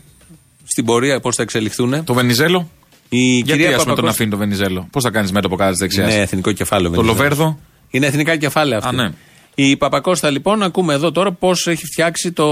Στην 0.64 0.84
πορεία 0.84 1.20
πώς 1.20 1.36
θα 1.36 1.42
εξελιχθούν. 1.42 2.04
Το 2.04 2.14
Βενιζέλο. 2.14 2.70
Η 3.08 3.18
Γιατί 3.18 3.44
κυρία 3.44 3.66
ας 3.66 3.72
πούμε 3.72 3.84
τον 3.84 3.86
Παπακώστα. 3.86 4.10
αφήνει 4.10 4.30
το 4.30 4.36
Βενιζέλο. 4.36 4.88
Πώς 4.90 5.02
θα 5.02 5.10
κάνεις 5.10 5.32
μέτωπο 5.32 5.56
κατά 5.56 5.70
της 5.70 5.78
δεξιάς; 5.78 6.14
Ναι, 6.14 6.20
εθνικό 6.20 6.52
κεφάλαιο. 6.52 6.90
Το 6.90 7.02
Βενιζέλο. 7.02 7.16
Λοβέρδο. 7.18 7.58
Είναι 7.92 8.06
εθνικά 8.06 8.36
κεφάλαια 8.36 8.78
αυτά. 8.78 8.88
Α, 8.88 8.92
ναι. 8.92 9.08
Η 9.54 9.76
Παπακώστα 9.76 10.30
λοιπόν, 10.30 10.62
ακούμε 10.62 10.94
εδώ 10.94 11.12
τώρα 11.12 11.32
πώς 11.32 11.66
έχει 11.66 11.86
φτιάξει 11.86 12.32
το 12.32 12.48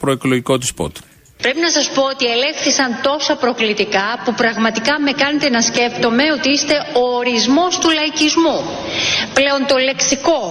προεκλογικό 0.00 0.58
της 0.58 0.68
σποτ. 0.68 0.96
Πρέπει 1.42 1.60
να 1.60 1.70
σας 1.70 1.90
πω 1.94 2.02
ότι 2.02 2.26
ελέγχθησαν 2.26 2.90
τόσα 3.02 3.36
προκλητικά 3.36 4.06
που 4.24 4.34
πραγματικά 4.34 5.00
με 5.00 5.12
κάνετε 5.12 5.48
να 5.50 5.60
σκέπτομαι 5.60 6.22
ότι 6.36 6.50
είστε 6.50 6.74
ο 7.02 7.16
ορισμός 7.16 7.78
του 7.78 7.90
λαϊκισμού. 7.90 8.58
Πλέον 9.34 9.60
το 9.66 9.76
λεξικό 9.76 10.42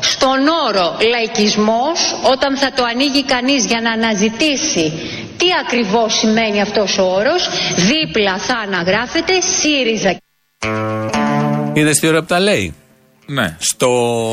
στον 0.00 0.38
όρο 0.68 0.96
λαϊκισμός 1.14 1.98
όταν 2.32 2.56
θα 2.56 2.72
το 2.72 2.84
ανοίγει 2.84 3.24
κανείς 3.24 3.66
για 3.66 3.80
να 3.80 3.90
αναζητήσει 3.90 4.92
τι 5.36 5.46
ακριβώς 5.64 6.18
σημαίνει 6.18 6.60
αυτός 6.60 6.98
ο 6.98 7.02
όρος 7.02 7.48
δίπλα 7.76 8.38
θα 8.38 8.54
αναγράφεται 8.54 9.40
ΣΥΡΙΖΑ. 9.40 10.16
Είδες 11.72 11.98
τι 11.98 12.06
ώρα 12.06 12.20
που 12.20 12.26
τα 12.26 12.40
λέει; 12.40 12.74
Ναι. 13.32 13.56
Στο 13.58 13.90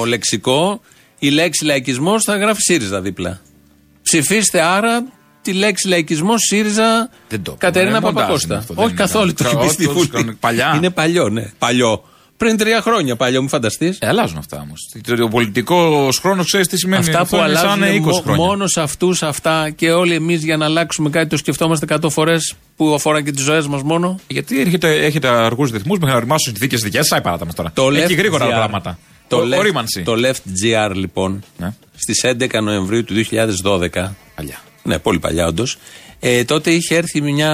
λεξικό 0.08 0.82
η 1.20 1.30
λέξη 1.30 1.66
λαϊκισμός 1.66 2.24
θα 2.24 2.38
γράφει 2.38 2.62
ΣΥΡΙΖΑ 2.62 3.02
δίπλα. 3.02 3.42
Ψηφίστε 4.04 4.62
άρα 4.62 5.04
τη 5.42 5.54
λέξη 5.54 5.88
λαϊκισμός 5.88 6.40
ΣΥΡΙΖΑ 6.50 7.10
Δεν 7.30 7.44
το 7.44 7.56
Κατερίνα 7.60 7.98
πούμε, 8.00 8.08
μοντάζ 8.12 8.22
Παπακώστα. 8.24 8.48
είναι 8.54 8.58
αυτό, 8.58 8.74
δεν 8.74 8.84
Όχι 8.84 8.94
είναι 8.94 9.02
καθόλου 9.02 9.34
το 9.34 9.44
κανένα. 9.44 9.64
έχει 9.66 9.76
πει 9.76 9.84
στη 9.84 9.84
Κα- 9.84 9.90
όντως, 9.92 10.04
Βουλή. 10.04 10.14
κανονικά. 10.14 10.38
Παλιά. 10.40 10.74
Είναι 10.76 10.90
παλιό, 10.90 11.30
ναι. 11.30 11.52
Παλιό. 11.58 12.04
Πριν 12.38 12.58
τρία 12.58 12.82
χρόνια 12.82 13.16
παλιό, 13.16 13.42
μου 13.42 13.48
φανταστείς. 13.50 13.98
Ε, 14.00 14.08
αλλάζουν 14.08 14.38
αυτά 14.38 14.60
όμως. 14.62 14.90
Ο 15.24 15.28
πολιτικό 15.28 16.10
χρόνο 16.20 16.44
ξέρεις 16.44 16.68
τι 16.68 16.78
σημαίνει. 16.78 17.00
Αυτά 17.08 17.26
που 17.26 17.36
είναι 17.36 17.44
αλλάζουν 17.46 17.70
σαν 17.70 17.82
20 17.84 18.00
μο- 18.00 18.12
χρόνια. 18.22 18.46
μόνος 18.46 18.72
σε 18.72 18.82
αυτούς 18.82 19.24
αυτά 19.24 19.70
και 19.70 19.92
όλοι 19.92 20.14
εμείς 20.14 20.44
για 20.44 20.58
να 20.58 20.66
αλλάξουμε 20.66 21.10
κάτι 21.10 21.28
το 21.30 21.38
σκεφτόμαστε 21.38 21.86
100 22.02 22.10
φορές 22.10 22.54
που 22.76 22.94
αφορά 22.94 23.22
και 23.22 23.32
τις 23.32 23.44
ζωές 23.44 23.68
μας 23.68 23.82
μόνο. 23.84 24.20
Γιατί 24.28 24.62
έχετε, 24.62 25.06
έχετε 25.06 25.28
αργούς 25.28 25.72
ρυθμούς 25.72 25.98
μέχρι 26.00 26.14
να 26.14 26.20
ρημάσουν 26.20 26.52
συνθήκες 26.54 26.82
δικές 26.82 27.08
σας. 27.08 27.22
παράτα 27.22 27.46
μας 27.46 27.56
τώρα. 27.56 27.72
Το 27.74 27.90
Έχει 27.90 28.14
Left 28.14 28.18
γρήγορα 28.18 28.46
GR. 28.46 28.50
πράγματα. 28.50 28.98
Το, 29.28 29.38
Ο- 29.38 29.42
left, 29.44 29.58
ορίμανση. 29.58 30.02
το 30.04 30.14
Left 30.18 30.42
GR 30.64 30.92
λοιπόν 30.96 31.44
Ναι. 31.58 31.74
στις 31.96 32.24
11 32.24 32.62
Νοεμβρίου 32.62 33.04
του 33.04 33.14
2012 33.14 34.16
Παλιά. 34.36 34.56
Ναι, 34.84 35.00
πολύ 35.00 35.20
παλιά 35.20 35.48
όντως. 35.48 35.78
Ε, 36.20 36.44
τότε 36.44 36.72
είχε 36.72 36.96
έρθει 36.96 37.22
μια 37.22 37.52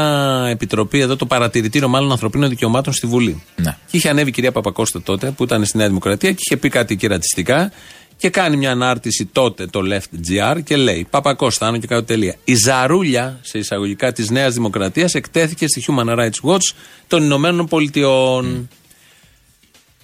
επιτροπή 0.49 0.99
εδώ, 0.99 1.15
το 1.15 1.25
παρατηρητήριο 1.25 1.87
μάλλον 1.87 2.11
ανθρωπίνων 2.11 2.49
δικαιωμάτων 2.49 2.93
στη 2.93 3.07
Βουλή. 3.07 3.43
Ναι. 3.55 3.77
Και 3.91 3.97
είχε 3.97 4.09
ανέβει 4.09 4.29
η 4.29 4.31
κυρία 4.31 4.51
Παπακώστα 4.51 5.01
τότε, 5.01 5.31
που 5.31 5.43
ήταν 5.43 5.65
στη 5.65 5.77
Νέα 5.77 5.87
Δημοκρατία, 5.87 6.31
και 6.31 6.41
είχε 6.45 6.57
πει 6.57 6.69
κάτι 6.69 6.95
κυρατιστικά. 6.95 7.71
Και 8.17 8.29
κάνει 8.29 8.57
μια 8.57 8.71
ανάρτηση 8.71 9.25
τότε 9.25 9.65
το 9.65 9.81
Left 9.83 10.29
GR 10.29 10.63
και 10.63 10.75
λέει: 10.75 11.07
Παπακώστανο 11.09 11.77
και 11.77 11.87
κάτω 11.87 12.03
τελεία. 12.03 12.35
Η 12.43 12.55
ζαρούλια, 12.55 13.39
σε 13.41 13.57
εισαγωγικά 13.57 14.11
της 14.11 14.29
Νέας 14.29 14.53
Δημοκρατίας, 14.53 15.13
εκτέθηκε 15.13 15.67
στη 15.67 15.83
Human 15.87 16.19
Rights 16.19 16.49
Watch 16.51 16.75
των 17.07 17.23
Ηνωμένων 17.23 17.67
Πολιτειών. 17.67 18.69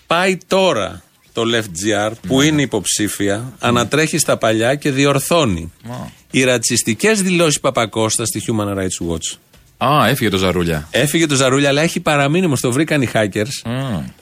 Πάει 0.08 0.38
τώρα 0.48 1.04
το 1.39 1.45
Left 1.54 2.10
GR 2.10 2.12
που 2.28 2.41
είναι 2.41 2.62
υποψήφια, 2.62 3.54
ανατρέχει 3.60 4.17
στα 4.17 4.38
παλιά 4.38 4.75
και 4.75 4.91
διορθώνει. 4.91 5.71
Οι 6.32 6.43
ρατσιστικές 6.43 7.21
δηλώσεις 7.21 7.60
Παπακώστα 7.60 8.25
στη 8.25 8.41
Human 8.47 8.78
Rights 8.78 9.10
Watch. 9.10 9.38
Α, 9.78 10.08
έφυγε 10.08 10.30
το 10.30 10.38
Ζαρούλια. 10.38 10.88
Έφυγε 10.91 11.25
το 11.25 11.36
Ζαρούλια, 11.36 11.69
αλλά 11.69 11.82
έχει 11.82 11.99
παραμείνει 11.99 12.45
όμως. 12.45 12.62
Το 12.62 12.71
βρήκαν 12.71 13.02
οι 13.02 13.10
hackers. 13.13 13.71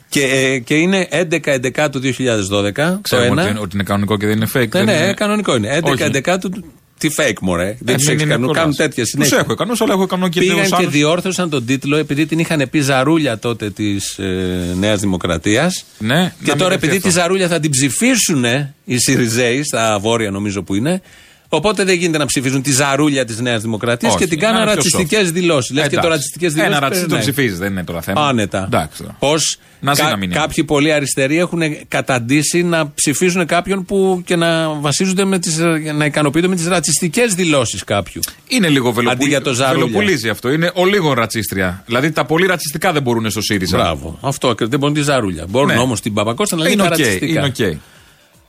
Και, 0.08 0.22
ε, 0.22 0.58
και 0.58 0.74
είναι 0.74 1.08
11-11 1.10 1.88
του 1.90 2.00
2012. 2.00 2.72
το 2.74 2.98
Ξέρουμε 3.02 3.42
ένα. 3.42 3.50
ότι, 3.50 3.58
ότι 3.58 3.74
είναι 3.74 3.82
κανονικό 3.82 4.16
και 4.16 4.26
δεν 4.26 4.36
είναι 4.36 4.48
fake. 4.54 4.58
Ναι, 4.58 4.66
δεν 4.66 4.84
ναι, 4.84 4.92
είναι... 4.92 5.14
κανονικό 5.14 5.56
είναι. 5.56 5.80
Όχι. 5.82 6.10
11-11 6.24 6.36
του. 6.40 6.64
Τι 6.98 7.08
fake, 7.16 7.32
μωρέ. 7.40 7.76
δεν 7.80 7.96
τους 7.96 8.04
μην 8.04 8.12
έχεις 8.14 8.22
είναι 8.22 8.24
κανού. 8.32 8.46
κολλάς. 8.46 8.60
Κάνουν 8.62 8.76
τέτοια 8.76 9.02
Τους 9.02 9.10
συνέχεια. 9.12 9.38
έχω 9.38 9.52
ικανούς, 9.52 9.80
αλλά 9.80 9.92
έχω 9.92 10.02
ικανό 10.02 10.28
και 10.28 10.40
Πήγαν 10.40 10.58
τους 10.58 10.68
και 10.68 10.74
άλλους. 10.74 10.90
διόρθωσαν 10.92 11.50
τον 11.50 11.66
τίτλο 11.66 11.96
επειδή 11.96 12.26
την 12.26 12.38
είχαν 12.38 12.68
πει 12.70 12.80
Ζαρούλια 12.80 13.38
τότε 13.38 13.70
της 13.70 14.18
ε, 14.18 14.74
Νέας 14.78 15.00
Δημοκρατίας. 15.00 15.84
Ναι, 15.98 16.14
Και 16.14 16.20
να 16.20 16.28
μην 16.46 16.56
τώρα 16.58 16.68
δεχτεί 16.70 16.86
επειδή 16.86 17.02
τη 17.02 17.08
αυτό. 17.08 17.20
Ζαρούλια 17.20 17.48
θα 17.48 17.60
την 17.60 17.70
ψηφίσουν 17.70 18.44
οι 18.84 18.96
Σιριζέοι, 18.98 19.62
στα 19.62 19.98
βόρεια 20.00 20.30
νομίζω 20.30 20.62
που 20.62 20.74
είναι. 20.74 21.02
Οπότε 21.48 21.84
δεν 21.84 21.96
γίνεται 21.96 22.18
να 22.18 22.26
ψηφίζουν 22.26 22.62
τη 22.62 22.72
Ζαρούλια 22.72 23.24
της 23.24 23.40
Νέας 23.40 23.62
Δημοκρατίας 23.62 24.12
Όχι, 24.14 24.22
και 24.22 24.28
την 24.28 24.38
να 24.38 24.44
κάνουν 24.44 24.60
είναι 24.62 24.70
πιο 24.72 24.74
ρατσιστικές 24.82 25.28
soft. 25.28 25.32
δηλώσεις. 25.32 25.70
Λες 25.70 25.82
και 25.82 25.88
το 25.88 25.96
Εντάξει. 25.96 26.10
ρατσιστικές 26.12 26.52
δηλώσεις. 26.52 26.76
Ένα 26.76 26.80
ρατσιστή 26.86 27.08
το 27.08 27.18
ψηφίζει, 27.18 27.54
δεν 27.54 27.70
είναι 27.70 27.84
τώρα 27.84 28.00
θέμα. 28.02 28.26
Άνετα. 28.28 28.64
Εντάξει 28.64 29.02
τώρα. 29.02 29.16
Πώς 29.18 29.58
Να 29.80 29.94
ζει 29.94 30.02
να 30.02 30.16
μην 30.16 30.30
είναι. 30.30 30.40
κάποιοι 30.40 30.64
πολύ 30.64 30.92
αριστεροί 30.92 31.38
έχουν 31.38 31.60
καταντήσει 31.88 32.62
να 32.62 32.92
ψηφίζουν 32.94 33.46
κάποιον 33.46 33.84
που 33.84 34.22
και 34.24 34.36
να 34.36 34.68
βασίζονται 34.74 35.24
με 35.24 35.38
τις, 35.38 35.58
να 35.94 36.04
ικανοποιούνται 36.04 36.48
με 36.48 36.54
τις 36.56 36.66
ρατσιστικές 36.66 37.34
δηλώσεις 37.34 37.84
κάποιου. 37.84 38.20
Είναι 38.48 38.68
λίγο 38.68 38.88
Αντί 38.88 38.96
βελοπουλί... 39.00 39.28
για 39.28 39.40
το 39.42 39.52
Ζαρούλια. 39.52 39.84
βελοπουλίζει 39.86 40.28
αυτό. 40.28 40.50
Είναι 40.52 40.70
ο 40.74 40.84
λίγο 40.84 41.12
ρατσίστρια. 41.12 41.82
Δηλαδή 41.86 42.10
τα 42.10 42.24
πολύ 42.24 42.46
ρατσιστικά 42.46 42.92
δεν 42.92 43.02
μπορούν 43.02 43.30
στο 43.30 43.40
ΣΥΡΙΖΑ. 43.42 43.76
Μπράβο. 43.76 44.18
Αυτό 44.20 44.48
ακριβώς. 44.48 44.70
δεν 44.70 44.78
μπορούν 44.78 44.94
τη 44.94 45.02
Ζαρούλια. 45.02 45.44
Μπορούν 45.48 45.68
Ναι. 45.68 45.76
όμως 45.78 46.00
την 46.00 46.14
Παπακώστα 46.14 46.56
να 46.56 46.62
λένε 46.62 46.74
Είναι 46.74 46.82
τα 46.82 46.88
οκ. 46.88 46.98
ρατσιστικά. 46.98 47.72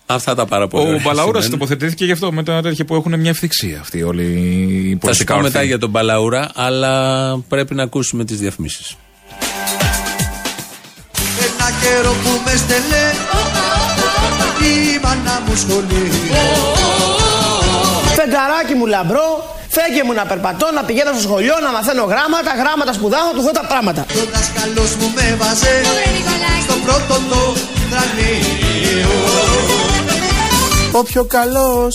Είναι 0.10 0.16
οκ. 0.16 0.16
Αυτά 0.16 0.36
τα 0.36 0.46
πάρα 0.46 0.68
πολύ. 0.68 0.84
Ο 0.84 0.88
ωραία 0.88 1.02
Μπαλαούρας 1.04 1.44
σημαίνουν. 1.44 1.60
τοποθετήθηκε 1.68 2.06
γι' 2.06 2.12
αυτό 2.12 2.32
με 2.32 2.44
τα 2.44 2.62
τέτοια 2.62 2.86
που 2.86 2.96
έχουν 2.96 3.20
μια 3.20 3.30
ευθυξία 3.30 3.80
αυτοί 3.80 4.04
όλοι 4.04 4.24
οι 4.24 4.90
Θα 4.90 4.90
σου 4.92 4.98
πολιτικά 5.00 5.34
πω 5.34 5.42
μετά 5.42 5.56
ορθοί. 5.58 5.68
για 5.68 5.78
τον 5.80 5.90
Μπαλαούρα, 5.90 6.50
αλλά 6.56 6.94
πρέπει 7.48 7.76
να 7.76 7.84
ακούσουμε 7.84 8.26
τις 8.26 8.40
διαφημίσεις. 8.40 8.96
Ένα 11.46 11.68
καιρό 11.82 12.12
που 12.24 12.30
με 12.46 12.56
στελέ 12.56 13.06
Η 14.70 15.00
μάνα 15.04 15.42
μου 15.46 15.56
σχολείς 15.56 16.14
Φεγγαράκι 18.16 18.74
μου 18.80 18.86
λαμπρό, 18.86 19.28
φέγγε 19.70 20.04
μου 20.04 20.14
να 20.14 20.26
περπατώ, 20.26 20.68
να 20.76 20.84
πηγαίνω 20.84 21.12
στο 21.14 21.22
σχολείο, 21.22 21.56
να 21.66 21.72
μαθαίνω 21.72 22.04
γράμματα, 22.04 22.52
γράμματα 22.62 22.94
σπουδάω, 22.94 23.30
του 23.36 23.42
δω 23.42 23.52
τα 23.52 23.66
πράγματα. 23.72 24.02
Ο 24.10 24.24
δάσκαλος 24.34 24.92
μου 25.00 25.08
με 25.16 25.36
βάζε 25.40 25.74
Στο 26.66 26.76
πρώτο 26.86 27.16
το 27.30 27.42
δρανείο 27.92 29.79
Ο 30.92 31.04
πιο 31.04 31.24
καλός, 31.24 31.94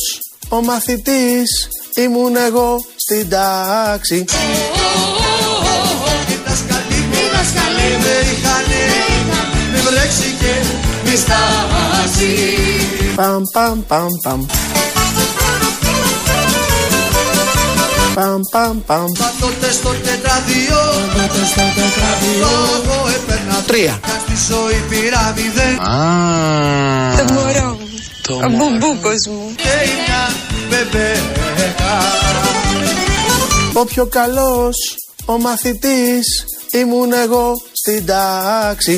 ο 0.48 0.62
μαθητής, 0.62 1.68
ήμουν 1.96 2.36
εγώ 2.36 2.84
στην 2.96 3.28
τάξη. 3.28 4.14
Οι 4.14 4.16
δάσκαλοι 6.46 7.00
μου 7.10 7.22
με 8.02 8.14
είχανε 8.32 8.82
Μη 9.72 9.78
βρέξει 9.78 10.28
και 10.40 10.52
μη 11.04 11.14
στάσει 11.16 12.32
Παμ, 13.14 13.42
παμ, 13.52 13.78
παμ, 13.86 14.08
παμ. 14.22 14.46
Παμ, 18.14 18.40
παμ, 18.50 18.80
παμ. 18.86 19.04
Πάντοτε 19.18 19.72
στο 19.72 19.88
τετράδιο 19.88 20.78
Εγώ 22.40 23.08
έπαιρνα 23.16 23.62
Τρία. 23.66 24.00
Κι 24.26 24.36
στη 24.36 24.52
ζωή 24.52 24.82
πήρα 24.88 25.34
μηδέν 25.36 25.76
Το 28.28 28.34
μωρό 28.34 28.48
μου. 28.48 28.56
Ο 28.56 28.68
μπουμπούκος 28.68 29.26
μου. 29.26 29.54
Και 29.56 29.74
η 29.88 29.92
μια 30.06 30.24
μπεμπέκα 30.68 31.96
Ο 33.72 33.84
πιο 33.84 34.06
καλός, 34.06 34.76
ο 35.24 35.38
μαθητής, 35.38 36.26
ήμουν 36.72 37.12
εγώ 37.12 37.52
στην 37.72 38.06
τάξη. 38.06 38.92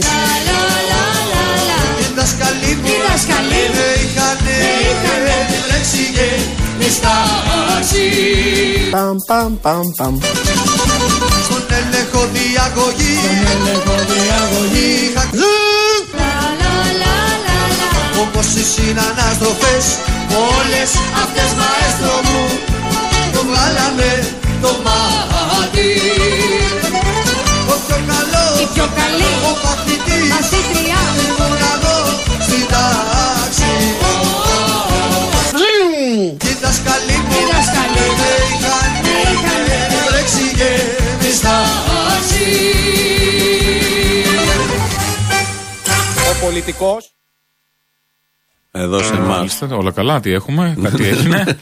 Οι 2.01 2.07
δάσκαλοι 2.17 2.75
μου 2.83 2.95
με 3.77 3.89
είχανε 4.03 4.57
Μη 5.51 5.59
βρέξει 5.67 6.05
και 6.15 6.29
μη 6.79 6.89
στάσει 6.97 8.07
Παμ, 8.91 9.17
παμ, 9.27 9.61
παμ, 9.61 9.83
παμ. 9.97 10.19
Στον 11.45 11.65
έλεγχο 11.79 12.29
διαγωγή 12.33 13.17
Είχα 15.09 15.25
Όπως 18.27 18.47
οι 18.59 18.65
συναναστροφές. 18.75 19.85
Όλες 20.57 20.91
αυτές 21.23 21.51
μαέστρο 21.59 22.17
μου 22.27 22.43
Το 23.35 23.41
βγάλανε 23.49 24.13
το 24.63 24.71
μάτι. 24.85 25.91
Ο 27.73 27.75
πιο 27.87 27.99
καλός 28.11 28.55
Η 28.63 28.67
πιο 28.75 28.87
καλή 28.99 29.31
Ο 29.49 29.53
μαθητής 29.65 30.29
μαθήτρια. 30.33 31.01
Ήμουν 31.25 31.63
εγώ 31.73 31.99
στην 32.47 32.65
τάξη. 32.73 33.75
Και 36.43 36.49
οι 36.49 36.57
δασκαλοί 36.63 37.17
μου 37.27 37.33
Οι 37.39 37.43
δάσκαλοι 37.53 38.07
με 38.19 38.31
είχαν 38.51 38.91
με 39.05 39.15
είχανε 39.33 39.79
Μη 39.91 39.99
βρέξει 40.09 40.47
και 40.59 40.71
μη 41.21 41.31
στάσει 41.39 42.47
Ο 46.31 46.45
πολιτικός 46.45 47.16
Εδώ 48.77 49.03
σε 49.03 49.15
εμάς. 49.15 49.27
Μάλιστα, 49.29 49.69
όλα 49.71 49.91
καλά, 49.91 50.21
τι 50.21 50.33
έχουμε, 50.33 50.77
κάτι 50.83 51.05
έγινε. 51.13 51.59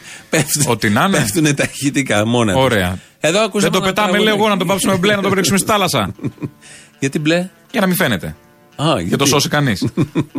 Ό,τι 0.67 0.89
να 0.89 1.03
είναι. 1.03 1.17
Πέφτουν 1.17 1.55
τα 1.55 1.63
ηχητικά 1.73 2.25
μόνα 2.25 2.53
τους. 2.53 2.63
Ωραία. 2.63 2.99
Εδώ 3.19 3.33
Δεν 3.37 3.43
ακούσαμε 3.47 3.71
το 3.71 3.77
ένα 3.77 3.85
πετάμε, 3.87 4.07
τραγούδι. 4.11 4.29
λέω 4.29 4.39
εγώ, 4.39 4.49
να 4.49 4.57
το 4.57 4.65
πάψουμε 4.65 4.95
μπλε, 4.97 5.15
να 5.15 5.21
το 5.21 5.33
ρίξουμε 5.33 5.57
στη 5.57 5.67
θάλασσα. 5.67 6.11
Γιατί 6.99 7.19
μπλε; 7.19 7.49
Για 7.71 7.81
να 7.81 7.87
μην 7.87 7.95
φαίνεται. 7.95 8.27
Α, 8.75 8.85
Για 8.85 8.99
γιατί; 9.01 9.15
το 9.17 9.25
σώσει 9.25 9.49
κανείς. 9.49 9.85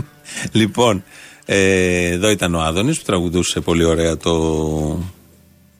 λοιπόν, 0.53 1.05
ε, 1.45 2.07
εδώ 2.07 2.31
ήταν 2.31 2.55
ο 2.55 2.61
Άδωνης 2.61 2.99
που 2.99 3.05
τραγουδούσε 3.07 3.61
πολύ 3.61 3.85
ωραία 3.85 4.17
το 4.17 4.33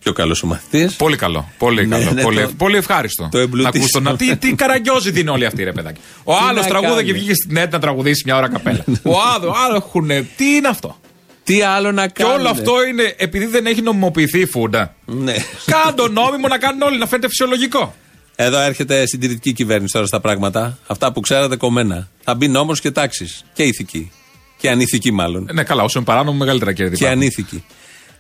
πιο 0.07 0.15
καλός 0.15 0.43
ο 0.43 0.47
μαθητής. 0.47 0.97
Πολύ 0.97 1.17
καλό. 1.17 1.49
Πολύ 1.59 1.87
Ναι, 1.87 1.99
καλό. 1.99 2.13
ναι, 2.13 2.23
πολύ, 2.23 2.41
το- 2.43 2.53
πολύ 2.57 2.77
ευχάριστο. 2.77 3.29
το 3.33 3.39
εμπλουτίσιμο. 3.39 3.71
Να 3.73 3.79
ακούς 3.79 3.91
τον- 3.91 4.03
να- 4.03 4.17
Τι, 4.17 4.37
τι 4.49 4.55
καραγκιόζη 4.55 5.21
είναι 5.21 5.31
όλοι 5.31 5.47
αυτοί, 5.47 5.65
ρε 5.65 5.73
παιδάκι. 5.73 6.01
Ο 6.25 6.33
Τι 6.33 6.39
άλλος 6.49 6.63
να 6.63 6.69
τραγούδα 6.69 6.95
κάνεις. 6.95 7.07
και 7.13 7.19
βγήκε 7.19 7.35
στην 7.35 7.57
ΕΤ 7.57 7.73
να 7.73 7.79
τραγουδήσει 7.79 8.23
μια 8.27 8.37
ώρα 8.37 8.49
καπέλα. 8.49 8.85
ο 9.03 9.13
άλλο, 9.35 9.55
άλλο 9.67 9.77
έχουν. 9.77 10.09
Τι 10.37 10.55
είναι 10.55 10.69
αυτό; 10.69 10.97
Τι 11.45 11.63
άλλο 11.63 11.93
να 11.93 12.07
Και 12.07 12.23
κάνουν. 12.23 12.39
όλο 12.39 12.49
αυτό 12.49 12.73
είναι 12.87 13.15
επειδή 13.17 13.47
δεν 13.47 13.67
έχει 13.67 13.83
νομιμοποιηθεί 13.83 14.41
η 14.41 14.47
φούντα. 14.47 14.95
Ναι. 15.05 15.35
Κάντο 15.67 16.09
νόμιμο 16.09 16.49
να 16.49 16.59
κάνουν 16.59 16.83
όλοι, 16.83 16.99
να 16.99 17.07
φαίνεται 17.07 17.29
φυσιολογικό. 17.29 17.95
Εδώ 18.37 18.61
έρχεται 18.61 19.07
συντηρητική 19.07 19.53
κυβέρνηση 19.53 19.93
τώρα 19.93 20.07
στα 20.07 20.21
πράγματα. 20.21 20.79
Αυτά 20.87 21.13
που 21.13 21.21
ξέρατε 21.21 21.57
κομμένα. 21.57 22.09
Θα 22.25 22.35
μπει 22.35 22.49
νόμος 22.49 22.81
και 22.81 22.91
τάξεις. 22.91 23.45
Και 23.53 23.63
ηθική. 23.63 24.11
Και 24.59 24.71
ανήθικη 24.71 25.13
μάλλον. 25.13 25.49
Ναι, 25.53 25.63
καλά, 25.63 25.83
όσο 25.83 25.99
είναι 25.99 26.07
παράνομο, 26.07 26.39
μεγαλύτερα 26.39 26.73
κέρδη. 26.73 26.97
Και 26.97 27.03
υπάρχουν. 27.05 27.23
ανήθικη. 27.23 27.65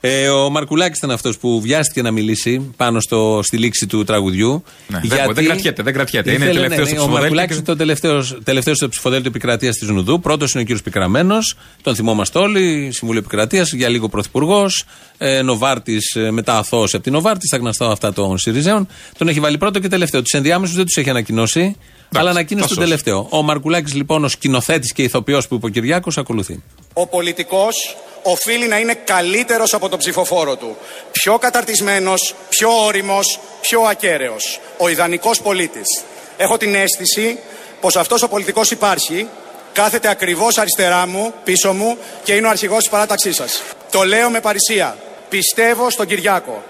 Ε, 0.00 0.28
ο 0.28 0.50
Μαρκουλάκης 0.50 0.98
ήταν 0.98 1.10
αυτός 1.10 1.38
που 1.38 1.60
βιάστηκε 1.60 2.02
να 2.02 2.10
μιλήσει 2.10 2.72
πάνω 2.76 3.00
στο, 3.00 3.40
στη 3.42 3.56
λήξη 3.56 3.86
του 3.86 4.04
τραγουδιού. 4.04 4.62
Ναι, 4.88 5.00
δεν- 5.04 5.32
δεν 5.34 5.44
κρατιέται, 5.44 5.82
δεν 5.82 5.92
κρατιέται. 5.92 6.32
Είναι 6.32 6.44
Ήθελε, 6.44 6.60
τελευταίος 6.60 6.88
στο 6.88 6.96
Ο 6.96 6.98
ψηφοδέλτιο 6.98 7.20
Μαρκουλάκης 7.20 7.48
και- 7.50 7.54
είναι 7.56 7.64
το 7.66 7.76
τελευταίος 7.76 8.38
τελευταίος 8.44 8.76
στο 8.76 8.88
ψηφοδέλτιο 8.88 9.30
επικρατείας 9.30 9.76
της 9.76 9.88
Νουδού. 9.88 10.20
Πρώτος 10.20 10.52
είναι 10.52 10.60
ο 10.62 10.64
κύριος 10.64 10.82
Πικραμένος. 10.82 11.54
Τον 11.82 11.94
θυμόμαστε 11.94 12.38
όλοι. 12.38 12.88
Συμβούλιο 12.92 13.20
Επικρατείας. 13.20 13.72
Για 13.72 13.88
λίγο 13.88 14.08
πρωθυπουργός. 14.08 14.84
Ε, 15.18 15.42
Νοβάρτης 15.42 16.14
ε, 16.14 16.30
μετά 16.30 16.58
αθώος 16.58 16.94
από 16.94 17.02
την 17.02 17.12
Νοβάρτη. 17.12 17.46
Στα 17.46 17.56
γνωστά 17.56 17.90
αυτά 17.90 18.12
των 18.12 18.38
Σιριζέων. 18.38 18.86
Τον 19.18 19.28
έχει 19.28 19.40
βάλει 19.40 19.58
πρώτο 19.58 19.78
και 19.78 19.88
τελευταίο. 19.88 20.22
Τους 20.22 20.32
ενδιάμεσους 20.32 20.76
δεν 20.76 20.84
τους 20.84 20.96
έχει 20.96 21.10
ανακοινώσει. 21.10 21.76
Αλλά 22.14 22.30
ανακοίνωσε 22.30 22.68
θα 22.68 22.74
τον 22.74 22.84
σώσει. 22.84 22.90
τελευταίο. 22.90 23.26
Ο 23.30 23.42
Μαρκουλάκης 23.42 23.94
λοιπόν, 23.94 24.24
ο 24.24 24.28
σκηνοθέτης 24.28 24.92
και 24.92 25.02
ηθοποιός 25.02 25.48
που 25.48 25.54
είπε 25.54 25.66
ο 25.66 25.68
Κυριάκος, 25.68 26.18
ακολουθεί. 26.18 26.62
Ο 26.92 27.06
πολιτικός 27.06 27.96
οφείλει 28.22 28.68
να 28.68 28.78
είναι 28.78 28.94
καλύτερος 28.94 29.74
από 29.74 29.88
τον 29.88 29.98
ψηφοφόρο 29.98 30.56
του. 30.56 30.76
Πιο 31.12 31.38
καταρτισμένος, 31.38 32.34
πιο 32.48 32.84
όριμος, 32.84 33.38
πιο 33.60 33.80
ακέραιος. 33.80 34.60
Ο 34.76 34.88
ιδανικός 34.88 35.40
πολίτης. 35.40 36.02
Έχω 36.36 36.56
την 36.56 36.74
αίσθηση 36.74 37.38
πως 37.80 37.96
αυτός 37.96 38.22
ο 38.22 38.28
πολιτικός 38.28 38.70
υπάρχει, 38.70 39.28
κάθεται 39.72 40.08
ακριβώς 40.08 40.58
αριστερά 40.58 41.06
μου, 41.06 41.32
πίσω 41.44 41.72
μου 41.72 41.96
και 42.24 42.34
είναι 42.34 42.46
ο 42.46 42.50
αρχηγός 42.50 42.78
της 42.78 42.88
παράταξής 42.88 43.36
σας. 43.36 43.62
Το 43.90 44.02
λέω 44.02 44.30
με 44.30 44.40
παρησία. 44.40 44.96
Πιστεύω 45.28 45.90
στον 45.90 46.06
Κυριάκο. 46.06 46.62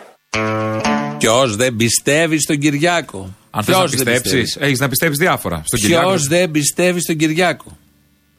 Ποιος 1.19 1.57
δεν 1.57 1.77
πιστεύει 1.77 2.41
στον 2.41 2.59
Κυριάκο; 2.59 3.35
Αν 3.51 3.64
θες 3.64 3.75
Ποιος 3.75 3.91
να 3.91 3.97
δεν 3.97 4.05
πιστέψεις, 4.05 4.43
πιστεύει; 4.43 4.67
έχεις 4.67 4.79
να 4.79 4.89
πιστέψεις 4.89 5.19
διάφορα. 5.19 5.62
Στον 5.67 5.79
Ποιος 5.81 5.91
Κυριάκο. 6.01 6.17
δεν 6.29 6.51
πιστεύει 6.51 7.01
στον 7.01 7.17
Κυριάκο; 7.17 7.77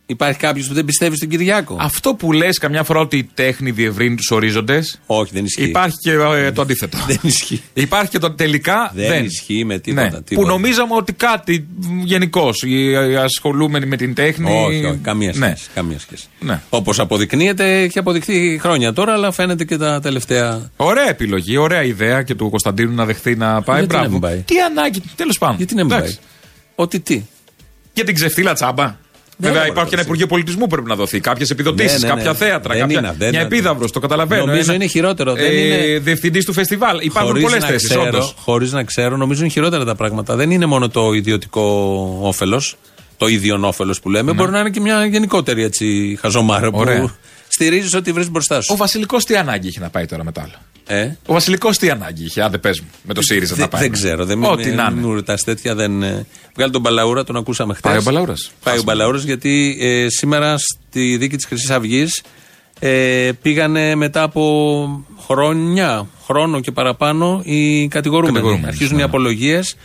Υπάρχει 0.10 0.39
κάποιος 0.39 0.68
που 0.68 0.74
δεν 0.74 0.86
πιστεύει 0.86 1.16
στον 1.16 1.30
Κυριάκο; 1.30 1.78
Αυτό 1.80 2.14
που 2.14 2.32
λες 2.32 2.58
καμιά 2.58 2.84
φορά 2.84 2.99
ότι 2.99 3.18
η 3.18 3.30
τέχνη 3.34 3.72
διευρύνει 3.72 4.16
τους 4.16 4.32
ορίζοντες. 4.32 4.99
Όχι, 5.05 5.32
δεν 5.34 5.45
ισχύει. 5.45 5.64
Υπάρχει 5.64 5.95
και 6.01 6.12
ε, 6.12 6.51
το 6.51 6.62
αντίθετο. 6.62 6.97
δεν 7.08 7.20
ισχύει. 7.22 7.62
Υπάρχει 7.74 8.10
και 8.10 8.20
το 8.20 8.32
τελικά. 8.32 8.91
Δεν, 8.95 9.08
δεν. 9.08 9.26
ισχύει 9.26 9.66
με 9.66 9.80
τίποτα. 9.80 10.10
Ναι, 10.10 10.22
τίποτα. 10.22 10.47
Που 10.47 10.53
νομίζαμε 10.53 10.93
ότι 10.95 11.14
κάτι 11.14 11.68
γενικώ 12.03 12.49
οι 12.66 12.95
ασχολούμενοι 13.16 13.86
με 13.86 13.95
την 13.95 14.14
τέχνη. 14.14 14.51
Όχι, 14.66 14.86
όχι, 14.86 14.97
καμία 14.97 15.34
σχέση. 15.34 15.49
Ναι. 15.49 15.55
Καμία 15.74 15.99
σχέση. 15.99 16.26
Ναι. 16.39 16.62
Όπως 16.70 16.99
αποδεικνύεται, 16.99 17.82
έχει 17.82 17.99
αποδειχθεί 17.99 18.60
χρόνια 18.62 18.93
τώρα, 18.93 19.14
αλλά 19.14 19.32
φαίνεται 19.32 19.66
και 19.66 19.78
τα 19.78 19.99
τελευταία. 19.99 20.72
Ωραία 20.76 21.10
επιλογή, 21.10 21.58
ωραία 21.58 21.84
ιδέα 21.84 22.24
και 22.24 22.36
του 22.36 22.49
Κωνσταντίνου 22.49 22.93
να 22.95 23.05
δεχθεί 23.05 23.36
να 23.36 23.62
πάει. 23.62 23.80
Γιατί 23.80 23.93
να 23.93 23.99
Μπράβο. 23.99 24.12
μην 24.12 24.22
πάει; 24.22 24.38
Τι 24.38 24.60
ανάγκη, 24.60 25.01
τέλος 25.16 25.38
πάντων. 25.38 25.58
Γιατί 25.58 25.76
να 25.76 25.84
μην 25.84 25.93
Εντάξει. 25.93 26.16
πάει; 26.16 26.26
Ότι 26.76 26.99
τι; 26.99 27.24
Για 27.93 28.03
την 28.03 28.16
ξεφτύλα 28.16 28.53
τσάμπα. 28.53 29.05
Δεν 29.40 29.50
Βέβαια, 29.52 29.60
μπορεί 29.68 29.72
υπάρχει 29.72 29.90
και 29.90 29.96
ένα 29.96 30.04
να 30.04 30.08
Υπουργείο 30.08 30.28
Πολιτισμού 30.28 30.62
που 30.62 30.68
πρέπει 30.68 30.88
να 30.88 30.96
δώσει. 30.96 31.20
Κάποιες 31.20 31.50
επιδοτήσεις, 31.50 32.02
Ναι, 32.02 32.08
ναι, 32.08 32.14
ναι. 32.14 32.20
κάποια 32.20 32.34
θέατρα, 32.34 32.74
Δεν 32.74 32.82
κάποια... 32.82 33.00
είναι, 33.00 33.08
δεν 33.18 33.30
μια 33.30 33.40
είναι. 33.40 33.48
επίδαυρο, 33.56 33.90
το 33.90 34.00
καταλαβαίνω. 34.00 34.46
Νομίζω 34.46 34.64
Ένα- 34.64 34.74
είναι 34.74 34.86
χειρότερο, 34.86 35.34
δεν 35.34 35.46
ε, 35.52 35.56
είναι- 35.62 36.00
Διευθυντής 36.00 36.46
του 36.46 36.54
φεστιβάλ. 36.54 37.00
Υπάρχουν 37.02 37.32
Χωρίς 37.32 37.44
πολλές 37.48 37.62
να 37.62 37.68
θέσεις, 37.68 37.90
ξέρω- 37.90 38.08
όντως. 38.08 38.36
Χωρίς 38.40 38.72
να 38.72 38.84
ξέρω, 38.84 39.18
νομίζω 39.18 39.42
είναι 39.42 39.50
χειρότερα 39.50 39.86
τα 39.86 39.96
πράγματα. 39.96 40.36
Δεν 40.36 40.52
είναι 40.52 40.66
μόνο 40.66 40.90
το 40.90 41.14
ιδιωτικό 41.14 41.62
όφελος, 42.22 42.76
το 43.18 43.28
ίδιο 43.28 43.60
όφελος 43.64 44.00
που 44.00 44.10
λέμε. 44.10 44.34
Μπορεί 44.34 44.52
να 44.52 44.60
είναι 44.60 44.70
και 44.70 44.80
μια 44.80 45.06
γενικότερη 45.06 45.64
έτσι, 45.64 46.18
χαζομάρα 46.22 46.72
που 46.72 46.78
Ωραία. 46.78 47.14
στηρίζεις 47.48 47.94
ότι 47.94 48.12
βρεις 48.12 48.30
μπροστά 48.32 48.62
σου. 48.62 48.74
Ο 48.74 48.76
Βασιλικός 48.78 49.24
τι 49.26 49.36
ανάγκη 49.36 49.68
είχε 49.68 49.80
να 49.80 49.90
πάει 49.90 50.06
τώρα 50.06 50.24
μετά 50.24 50.42
άλλο; 50.42 50.54
Ε; 50.88 51.10
Ο 51.26 51.34
Βασιλικός 51.34 51.78
τι 51.78 51.90
ανάγκη 51.90 52.24
είχε, 52.24 52.42
άντε 52.42 52.58
πες 52.58 52.80
μου, 52.80 52.88
με 53.04 53.14
το 53.14 53.22
ΣΥΡΙΖΑ 53.22 53.54
Δεν- 53.56 53.64
να 53.64 53.70
πάει. 53.70 53.82
Δεν 53.82 53.92
ξέρω. 53.92 54.26
Δεν 54.26 54.44
Ό,τι 54.44 54.66
μην- 54.68 54.76
να 54.76 54.90
μην 54.90 54.98
είναι. 55.00 55.08
μου 55.08 55.14
ρωτάς 55.14 55.42
τέτοια. 55.44 55.76
Δεν... 55.76 56.04
ε, 56.04 56.26
Βγάλει 56.56 56.72
τον 56.72 56.82
Μπαλαούρα, 56.82 57.24
τον 57.24 57.36
ακούσαμε 57.36 57.74
χθες. 57.74 57.92
Πάει 57.92 58.00
ο 58.00 58.02
Μπαλαούρας. 58.04 58.42
Πάει 58.64 58.74
ο 58.74 58.78
Χάσαμε. 58.78 58.84
Μπαλαούρας 58.98 59.24
γιατί 59.24 59.78
ε, 59.80 60.06
σήμερα 60.10 60.58
στη 60.58 61.18
δίκη 61.18 61.36
της 61.36 61.46
Χρυσής 61.46 61.70
Αυγής 61.70 62.24
ε, 62.80 63.30
πήγανε 63.42 63.96
μετά 63.96 64.22
από 64.24 65.06
χρόνια, 65.26 66.08
χρόνο 66.26 66.60
και 66.60 66.72
παραπάνω 66.72 67.42
οι 67.44 67.88
κατηγορούμενοι. 67.88 68.34
Κατηγορούμενοι, 68.36 68.68
Αρχίζουν 68.68 68.96
ναι. 68.96 69.02
οι 69.02 69.06
απολογίες. 69.06 69.76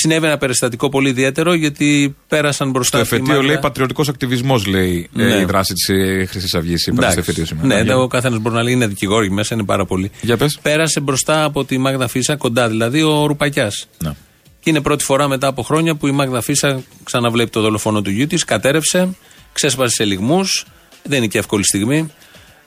Συνέβη 0.00 0.26
ένα 0.26 0.38
περιστατικό 0.38 0.88
πολύ 0.88 1.08
ιδιαίτερο 1.08 1.54
γιατί 1.54 2.16
πέρασαν 2.28 2.66
Το 2.66 2.72
μπροστά. 2.72 2.98
στη 3.04 3.06
εφετείο 3.06 3.32
Μάγδα- 3.34 3.46
λέει 3.46 3.58
πατριωτικός 3.58 4.08
ακτιβισμός, 4.08 4.66
λέει 4.66 5.08
ε, 5.18 5.22
Ναι. 5.24 5.34
η 5.40 5.44
δράση 5.44 5.72
της 5.74 5.86
Χρυσής 6.30 6.54
Αυγής. 6.54 6.86
Είπαμε 6.86 7.00
στο 7.02 7.10
Εντάξει. 7.10 7.18
εφετείο 7.30 7.44
σήμερα. 7.44 7.66
Ναι, 7.66 7.82
Για- 7.82 7.96
ο 7.98 8.06
καθένας 8.06 8.38
μπορεί 8.38 8.54
να 8.54 8.62
λέει 8.62 8.72
είναι 8.72 8.86
δικηγόροι 8.86 9.30
μέσα, 9.30 9.54
είναι 9.54 9.64
πάρα 9.64 9.84
πολύ. 9.86 10.10
Για 10.20 10.36
πες. 10.36 10.58
Πέρασε 10.62 11.00
μπροστά 11.00 11.44
από 11.44 11.64
τη 11.64 11.78
Μάγδα 11.78 12.08
Φίσα, 12.08 12.36
κοντά 12.36 12.68
δηλαδή, 12.68 13.02
ο 13.02 13.26
Ρουπακιάς. 13.26 13.86
Ναι. 13.98 14.10
Και 14.60 14.70
είναι 14.70 14.80
πρώτη 14.80 15.04
φορά 15.04 15.28
μετά 15.28 15.46
από 15.46 15.62
χρόνια 15.62 15.94
που 15.94 16.06
η 16.06 16.10
Μάγδα 16.12 16.40
Φίσα 16.40 16.82
ξαναβλέπει 17.04 17.50
το 17.50 17.60
δολοφόνο 17.60 18.02
του 18.02 18.10
γιού 18.10 18.26
της, 18.26 18.44
κατέρευσε, 18.44 19.08
ξέσπασε 19.52 19.94
σε 19.94 20.04
λιγμούς. 20.04 20.66
Δεν 21.02 21.18
είναι 21.18 21.26
και 21.26 21.38
εύκολη 21.38 21.64
στιγμή. 21.64 22.10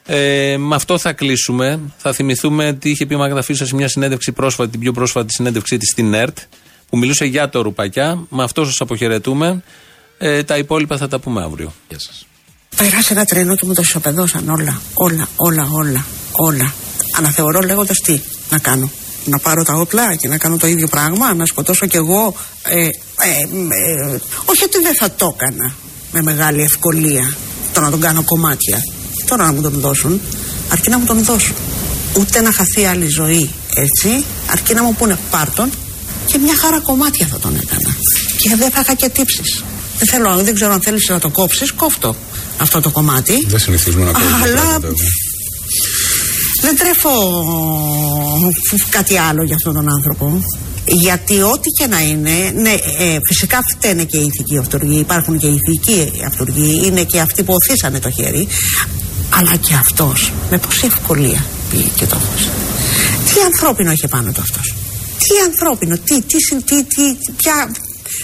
Ε, 0.05 0.55
με 0.57 0.75
αυτό 0.75 0.97
θα 0.97 1.13
κλείσουμε. 1.13 1.79
Θα 1.97 2.13
θυμηθούμε 2.13 2.73
τι 2.73 2.89
είχε 2.89 3.05
πει 3.05 3.13
η 3.13 3.17
Μάγδα 3.17 3.41
Φίσα 3.41 3.65
σε 3.65 3.75
μια 3.75 3.87
συνέντευξη 3.87 4.31
πρόσφατη, 4.31 4.71
την 4.71 4.79
πιο 4.79 4.91
πρόσφατη 4.91 5.33
συνέντευξή 5.33 5.77
της 5.77 5.89
στην 5.89 6.13
ΕΡΤ, 6.13 6.37
που 6.91 6.97
μιλούσε 6.97 7.25
για 7.25 7.49
το 7.49 7.61
Ρουπακιά. 7.61 8.25
Με 8.29 8.43
αυτός 8.43 8.67
σας 8.67 8.81
αποχαιρετούμε. 8.81 9.63
Ε, 10.17 10.43
τα 10.43 10.57
υπόλοιπα 10.57 10.97
θα 10.97 11.07
τα 11.07 11.19
πούμε 11.19 11.43
αύριο. 11.43 11.73
Γεια 11.89 11.99
σας. 11.99 12.25
Περάσει 12.77 13.07
ένα 13.11 13.25
τρένο 13.25 13.55
και 13.55 13.65
μου 13.65 13.73
το 13.73 13.81
ισοπεδώσαν 13.81 14.49
όλα. 14.49 14.81
Όλα, 14.93 15.27
όλα, 15.35 15.69
όλα. 15.71 16.05
Όλα. 16.31 16.73
Αναθεωρώ 17.17 17.59
λέγοντας 17.59 17.97
τι 17.97 18.21
να 18.49 18.59
κάνω. 18.59 18.91
Να 19.25 19.39
πάρω 19.39 19.63
τα 19.63 19.73
όπλα 19.73 20.15
και 20.15 20.27
να 20.27 20.37
κάνω 20.37 20.57
το 20.57 20.67
ίδιο 20.67 20.87
πράγμα, 20.87 21.33
να 21.33 21.45
σκοτώσω 21.45 21.85
κι 21.87 21.95
εγώ. 21.95 22.35
Ε, 22.63 22.75
ε, 22.75 22.87
ε, 22.87 24.19
όχι 24.45 24.63
ότι 24.63 24.81
δεν 24.81 24.95
θα 24.95 25.11
το 25.11 25.35
έκανα 25.39 25.73
με 26.11 26.21
μεγάλη 26.21 26.61
ευκολία 26.61 27.33
το 27.73 27.81
να 27.81 27.89
τον 27.89 27.99
κάνω 27.99 28.23
κομμάτια. 28.23 28.77
Τώρα 29.27 29.45
να 29.45 29.53
μου 29.53 29.61
τον 29.61 29.73
δώσουν, 29.73 30.21
αρκεί 30.71 30.89
να 30.89 30.97
μου 30.97 31.05
τον 31.05 31.23
δώσουν. 31.23 31.55
Ούτε 32.19 32.41
να 32.41 32.51
χαθεί 32.51 32.85
άλλη 32.85 33.07
ζωή 33.07 33.49
έτσι, 33.75 34.25
αρκεί 34.51 34.73
να 34.73 34.83
μου 34.83 34.95
πούνε 34.95 35.17
πάρτον 35.31 35.69
και 36.31 36.37
μια 36.37 36.55
χαρά 36.61 36.79
κομμάτια 36.79 37.27
θα 37.31 37.39
τον 37.39 37.53
έκανα. 37.61 37.91
Και 38.41 38.55
δεν 38.55 38.71
θα 38.71 38.79
είχα 38.79 38.93
και 38.93 39.09
τύψεις. 39.09 39.63
Δεν 39.97 40.07
θέλω, 40.07 40.43
δεν 40.43 40.53
ξέρω 40.53 40.73
αν 40.73 40.81
θέλεις 40.81 41.07
να 41.09 41.19
το 41.19 41.29
κόψεις, 41.29 41.71
κόφτο 41.71 42.15
αυτό 42.57 42.81
το 42.81 42.89
κομμάτι. 42.89 43.45
Δεν 43.47 43.59
συνηθίζουμε 43.59 44.03
να 44.05 44.11
κόβουμε 44.11 44.35
Αλλά 44.43 44.55
πράγματα. 44.55 44.87
εγώ. 44.87 44.95
δεν 46.61 46.77
τρέφω 46.77 47.11
κάτι 48.89 49.17
άλλο 49.17 49.43
για 49.43 49.55
αυτόν 49.55 49.73
τον 49.73 49.91
άνθρωπο. 49.91 50.39
Γιατί 50.85 51.41
ό,τι 51.41 51.69
και 51.69 51.87
να 51.87 51.99
είναι, 51.99 52.51
ναι, 52.55 52.73
ε, 52.99 53.17
φυσικά 53.27 53.59
φταίνε 53.75 54.03
και 54.03 54.17
οι 54.17 54.25
ηθικοί 54.33 54.57
αυτοργοί, 54.57 54.99
υπάρχουν 54.99 55.37
και 55.37 55.47
οι 55.47 55.57
ηθικοί 55.61 56.11
αυτοργοί, 56.25 56.81
είναι 56.85 57.03
και 57.03 57.19
αυτοί 57.19 57.43
που 57.43 57.53
οθήσανε 57.53 57.99
το 57.99 58.09
χέρι, 58.11 58.47
αλλά 59.29 59.55
και 59.55 59.73
αυτός 59.73 60.31
με 60.49 60.57
πόση 60.57 60.85
ευκολία 60.85 61.45
πήγε 61.69 61.87
και 61.95 62.05
το 62.05 62.15
έδωσε. 62.15 62.49
Τι 63.25 63.41
ανθρώπινο 63.45 63.91
είχε 63.91 64.07
πάνω 64.07 64.31
του 64.31 64.41
αυτός. 64.41 64.73
Τι 65.31 65.37
ανθρώπινο, 65.45 65.97
τι, 65.97 66.21
τι, 66.21 66.37
συν- 66.47 66.65
τι, 66.65 66.83
τι, 66.83 67.17
ποια, 67.37 67.71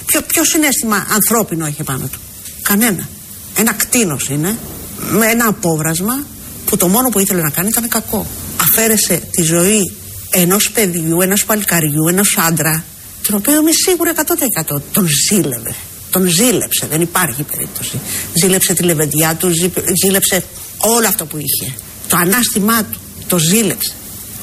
ποιο, 0.05 0.21
ποιο 0.21 0.43
συνέστημα 0.45 1.07
ανθρώπινο 1.09 1.67
είχε 1.67 1.83
πάνω 1.83 2.07
του. 2.07 2.19
Κανένα. 2.61 3.07
Ένα 3.55 3.73
κτίνος 3.73 4.29
είναι, 4.29 4.57
με 5.11 5.25
ένα 5.25 5.47
απόβρασμα 5.47 6.25
που 6.65 6.77
το 6.77 6.87
μόνο 6.87 7.09
που 7.09 7.19
ήθελε 7.19 7.41
να 7.41 7.49
κάνει 7.49 7.67
ήταν 7.67 7.87
κακό. 7.87 8.27
Αφαίρεσε 8.61 9.21
τη 9.31 9.41
ζωή 9.41 9.95
ενός 10.29 10.71
παιδιού, 10.71 11.21
ενός 11.21 11.45
παλικαριού, 11.45 12.07
ενός 12.07 12.37
άντρα, 12.37 12.83
τον 13.27 13.35
οποίο 13.35 13.55
είμαι 13.61 13.71
σίγουρη 13.85 14.11
100% 14.75 14.81
τον 14.91 15.07
ζήλευε. 15.29 15.75
Τον 16.09 16.27
ζήλεψε, 16.27 16.87
δεν 16.89 17.01
υπάρχει 17.01 17.43
περίπτωση. 17.43 17.99
Ζήλεψε 18.41 18.73
τη 18.73 18.83
λεβεντιά 18.83 19.35
του, 19.35 19.49
ζή- 19.49 19.83
ζήλεψε 20.03 20.43
όλο 20.77 21.07
αυτό 21.07 21.25
που 21.25 21.37
είχε. 21.37 21.73
Το 22.07 22.17
ανάστημά 22.17 22.83
του, 22.83 22.99
το 23.27 23.37
ζήλεψε. 23.37 23.93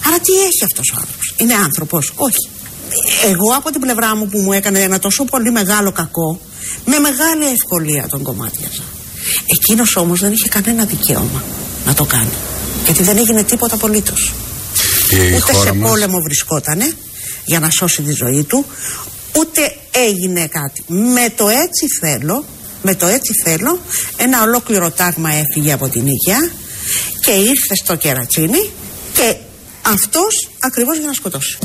Άρα 0.07 0.19
τι 0.19 0.33
έχει 0.33 0.65
αυτός 0.65 0.91
ο 0.95 0.97
άνθρωπος; 1.01 1.35
Είναι 1.37 1.55
άνθρωπος; 1.55 2.13
Όχι. 2.15 2.49
Εγώ 3.25 3.55
από 3.57 3.71
την 3.71 3.81
πλευρά 3.81 4.17
μου 4.17 4.29
που 4.29 4.39
μου 4.39 4.53
έκανε 4.53 4.81
ένα 4.81 4.99
τόσο 4.99 5.25
πολύ 5.25 5.51
μεγάλο 5.51 5.93
κακό, 5.93 6.41
με 6.85 6.99
μεγάλη 6.99 7.45
ευκολία 7.53 8.07
τον 8.09 8.23
κομμάτιαζα. 8.23 8.83
Εκείνος 9.55 9.97
όμως 9.97 10.21
δεν 10.21 10.33
είχε 10.33 10.49
κανένα 10.49 10.85
δικαίωμα 10.85 11.43
να 11.87 11.95
το 11.95 12.05
κάνει. 12.05 12.33
Γιατί 12.85 13.03
δεν 13.03 13.17
έγινε 13.19 13.43
τίποτα 13.43 13.75
απολύτως. 13.75 14.33
Η 15.11 15.17
Ούτε 15.35 15.41
χώρα 15.53 15.59
σε 15.69 15.73
μας- 15.73 15.91
πόλεμο 15.91 16.19
βρισκότανε 16.21 16.93
για 17.45 17.61
να 17.61 17.71
σώσει 17.71 18.03
τη 18.03 18.13
ζωή 18.13 18.45
του, 18.45 18.65
ούτε 19.39 19.77
έγινε 19.91 20.47
κάτι. 20.47 20.85
Με 20.87 21.33
το 21.37 21.49
έτσι 21.49 21.87
θέλω, 22.01 22.45
με 22.83 22.95
το 22.95 23.07
έτσι 23.07 23.33
θέλω, 23.45 23.79
ένα 24.17 24.43
ολόκληρο 24.43 24.91
τάγμα 24.91 25.31
έφυγε 25.33 25.73
από 25.73 25.89
την 25.89 26.07
Ίκαια 26.07 26.51
και 27.25 27.31
ήρθε 27.31 27.75
στο 27.85 27.95
κερατσίνι 27.95 28.71
και 29.13 29.35
αυτός 29.83 30.49
ακριβώς 30.59 30.99
για 30.99 31.07
να 31.07 31.13
σκοτώσει. 31.13 31.59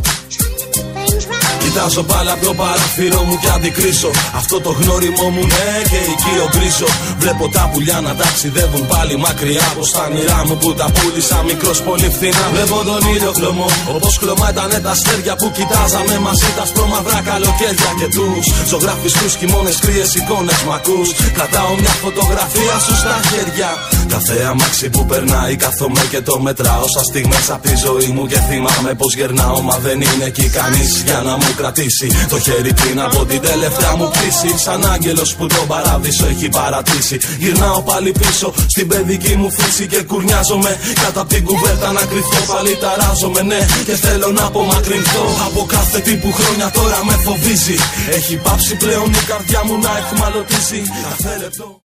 Κοιτάζω 1.79 2.03
πάλι 2.13 2.31
από 2.35 2.45
το 2.45 2.53
παράθυρο 2.61 3.21
μου 3.27 3.35
και 3.41 3.49
αντικρίσω. 3.55 4.09
Αυτό 4.39 4.55
το 4.65 4.71
γνώριμο 4.79 5.25
μου 5.33 5.43
ναι 5.53 5.67
και 5.91 5.99
οικείο 6.11 6.45
γκρίσω 6.53 6.89
Βλέπω 7.21 7.45
τα 7.55 7.63
πουλιά 7.71 7.97
να 8.07 8.11
ταξιδεύουν 8.19 8.83
πάλι 8.91 9.15
μακριά 9.25 9.65
Από 9.71 9.83
στα 9.91 10.01
όνειρά 10.09 10.39
μου 10.47 10.55
που 10.61 10.69
τα 10.79 10.87
πούλησα 10.95 11.37
μικρός 11.49 11.79
πολύ 11.87 12.09
φθηνά. 12.15 12.45
Βλέπω 12.55 12.77
τον 12.89 13.01
ήλιο 13.13 13.31
χλωμό 13.37 13.67
όπως 13.95 14.13
χλωμά 14.21 14.47
ήταν 14.53 14.71
τα 14.85 14.91
αστέρια 14.95 15.33
Που 15.41 15.47
κοιτάζαμε 15.57 16.15
μαζί 16.27 16.49
τα 16.57 16.65
σπρώμαυρα 16.69 17.19
καλοκαίρια 17.29 17.91
Και 17.99 18.07
τους. 18.15 18.45
Ζωγραφιστούς 18.71 19.33
χειμώνες 19.39 19.77
κρύες 19.83 20.11
εικόνες 20.19 20.59
μ' 20.67 20.73
ακούς 20.79 21.09
Κρατάω 21.37 21.73
μια 21.81 21.93
φωτογραφία 22.03 22.75
σου 22.85 22.93
στα 23.01 23.15
χέρια. 23.29 23.69
Κάθε 24.13 24.37
αμάξι 24.51 24.87
που 24.93 25.01
περνάει 25.11 25.55
κάθομαι 25.63 26.03
και 26.11 26.21
το 26.27 26.35
μετράω. 26.45 26.85
Σαν 26.93 27.05
στιγμές 27.11 27.45
απ' 27.55 27.63
τη 27.67 27.73
ζωή 27.85 28.07
μου 28.15 28.23
και 28.31 28.39
θυμάμαι 28.49 28.91
πως 28.99 29.11
γερνάω 29.17 29.59
Μα 29.67 29.75
δεν 29.85 29.97
είναι 30.07 30.25
εκεί 30.31 30.47
κανείς 30.59 30.91
για 31.07 31.19
να 31.27 31.33
μου 31.39 31.49
κρατήσει. 31.69 32.07
Το 32.29 32.39
χέρι 32.39 32.73
πριν 32.73 33.01
από 33.01 33.25
την 33.25 33.41
τελευταία 33.41 33.95
μου 33.95 34.09
πτήση 34.13 34.51
Σαν 34.63 34.91
άγγελος 34.93 35.35
που 35.35 35.47
τον 35.47 35.67
παράδεισο 35.67 36.25
έχει 36.27 36.49
παρατήσει. 36.49 37.17
Γυρνάω 37.39 37.81
πάλι 37.81 38.11
πίσω 38.11 38.53
στην 38.67 38.87
παιδική 38.87 39.35
μου 39.35 39.49
φύση 39.51 39.87
Και 39.87 40.01
κουρνιάζομαι. 40.03 40.71
Κάτω 41.03 41.21
απ' 41.21 41.29
την 41.33 41.43
κουβέρτα 41.45 41.91
να 41.91 42.03
κρυφτώ 42.09 42.53
Πάλι 42.53 42.77
ταράζομαι 42.83 43.41
ναι. 43.41 43.61
Και 43.85 43.95
θέλω 44.05 44.31
να 44.31 44.43
απομακρυνθώ 44.45 45.25
Από 45.47 45.65
κάθε 45.73 45.99
τι 45.99 46.13
που 46.21 46.31
χρόνια 46.33 46.71
τώρα 46.77 46.99
με 47.05 47.15
φοβίζει. 47.25 47.77
Έχει 48.17 48.35
πάψει 48.35 48.75
πλέον 48.75 49.09
η 49.21 49.23
καρδιά 49.29 49.61
μου 49.65 49.75
να 49.85 49.91
εχμαλωτίζει. 49.99 50.81
Κάθε 51.09 51.37
λεπτό 51.37 51.77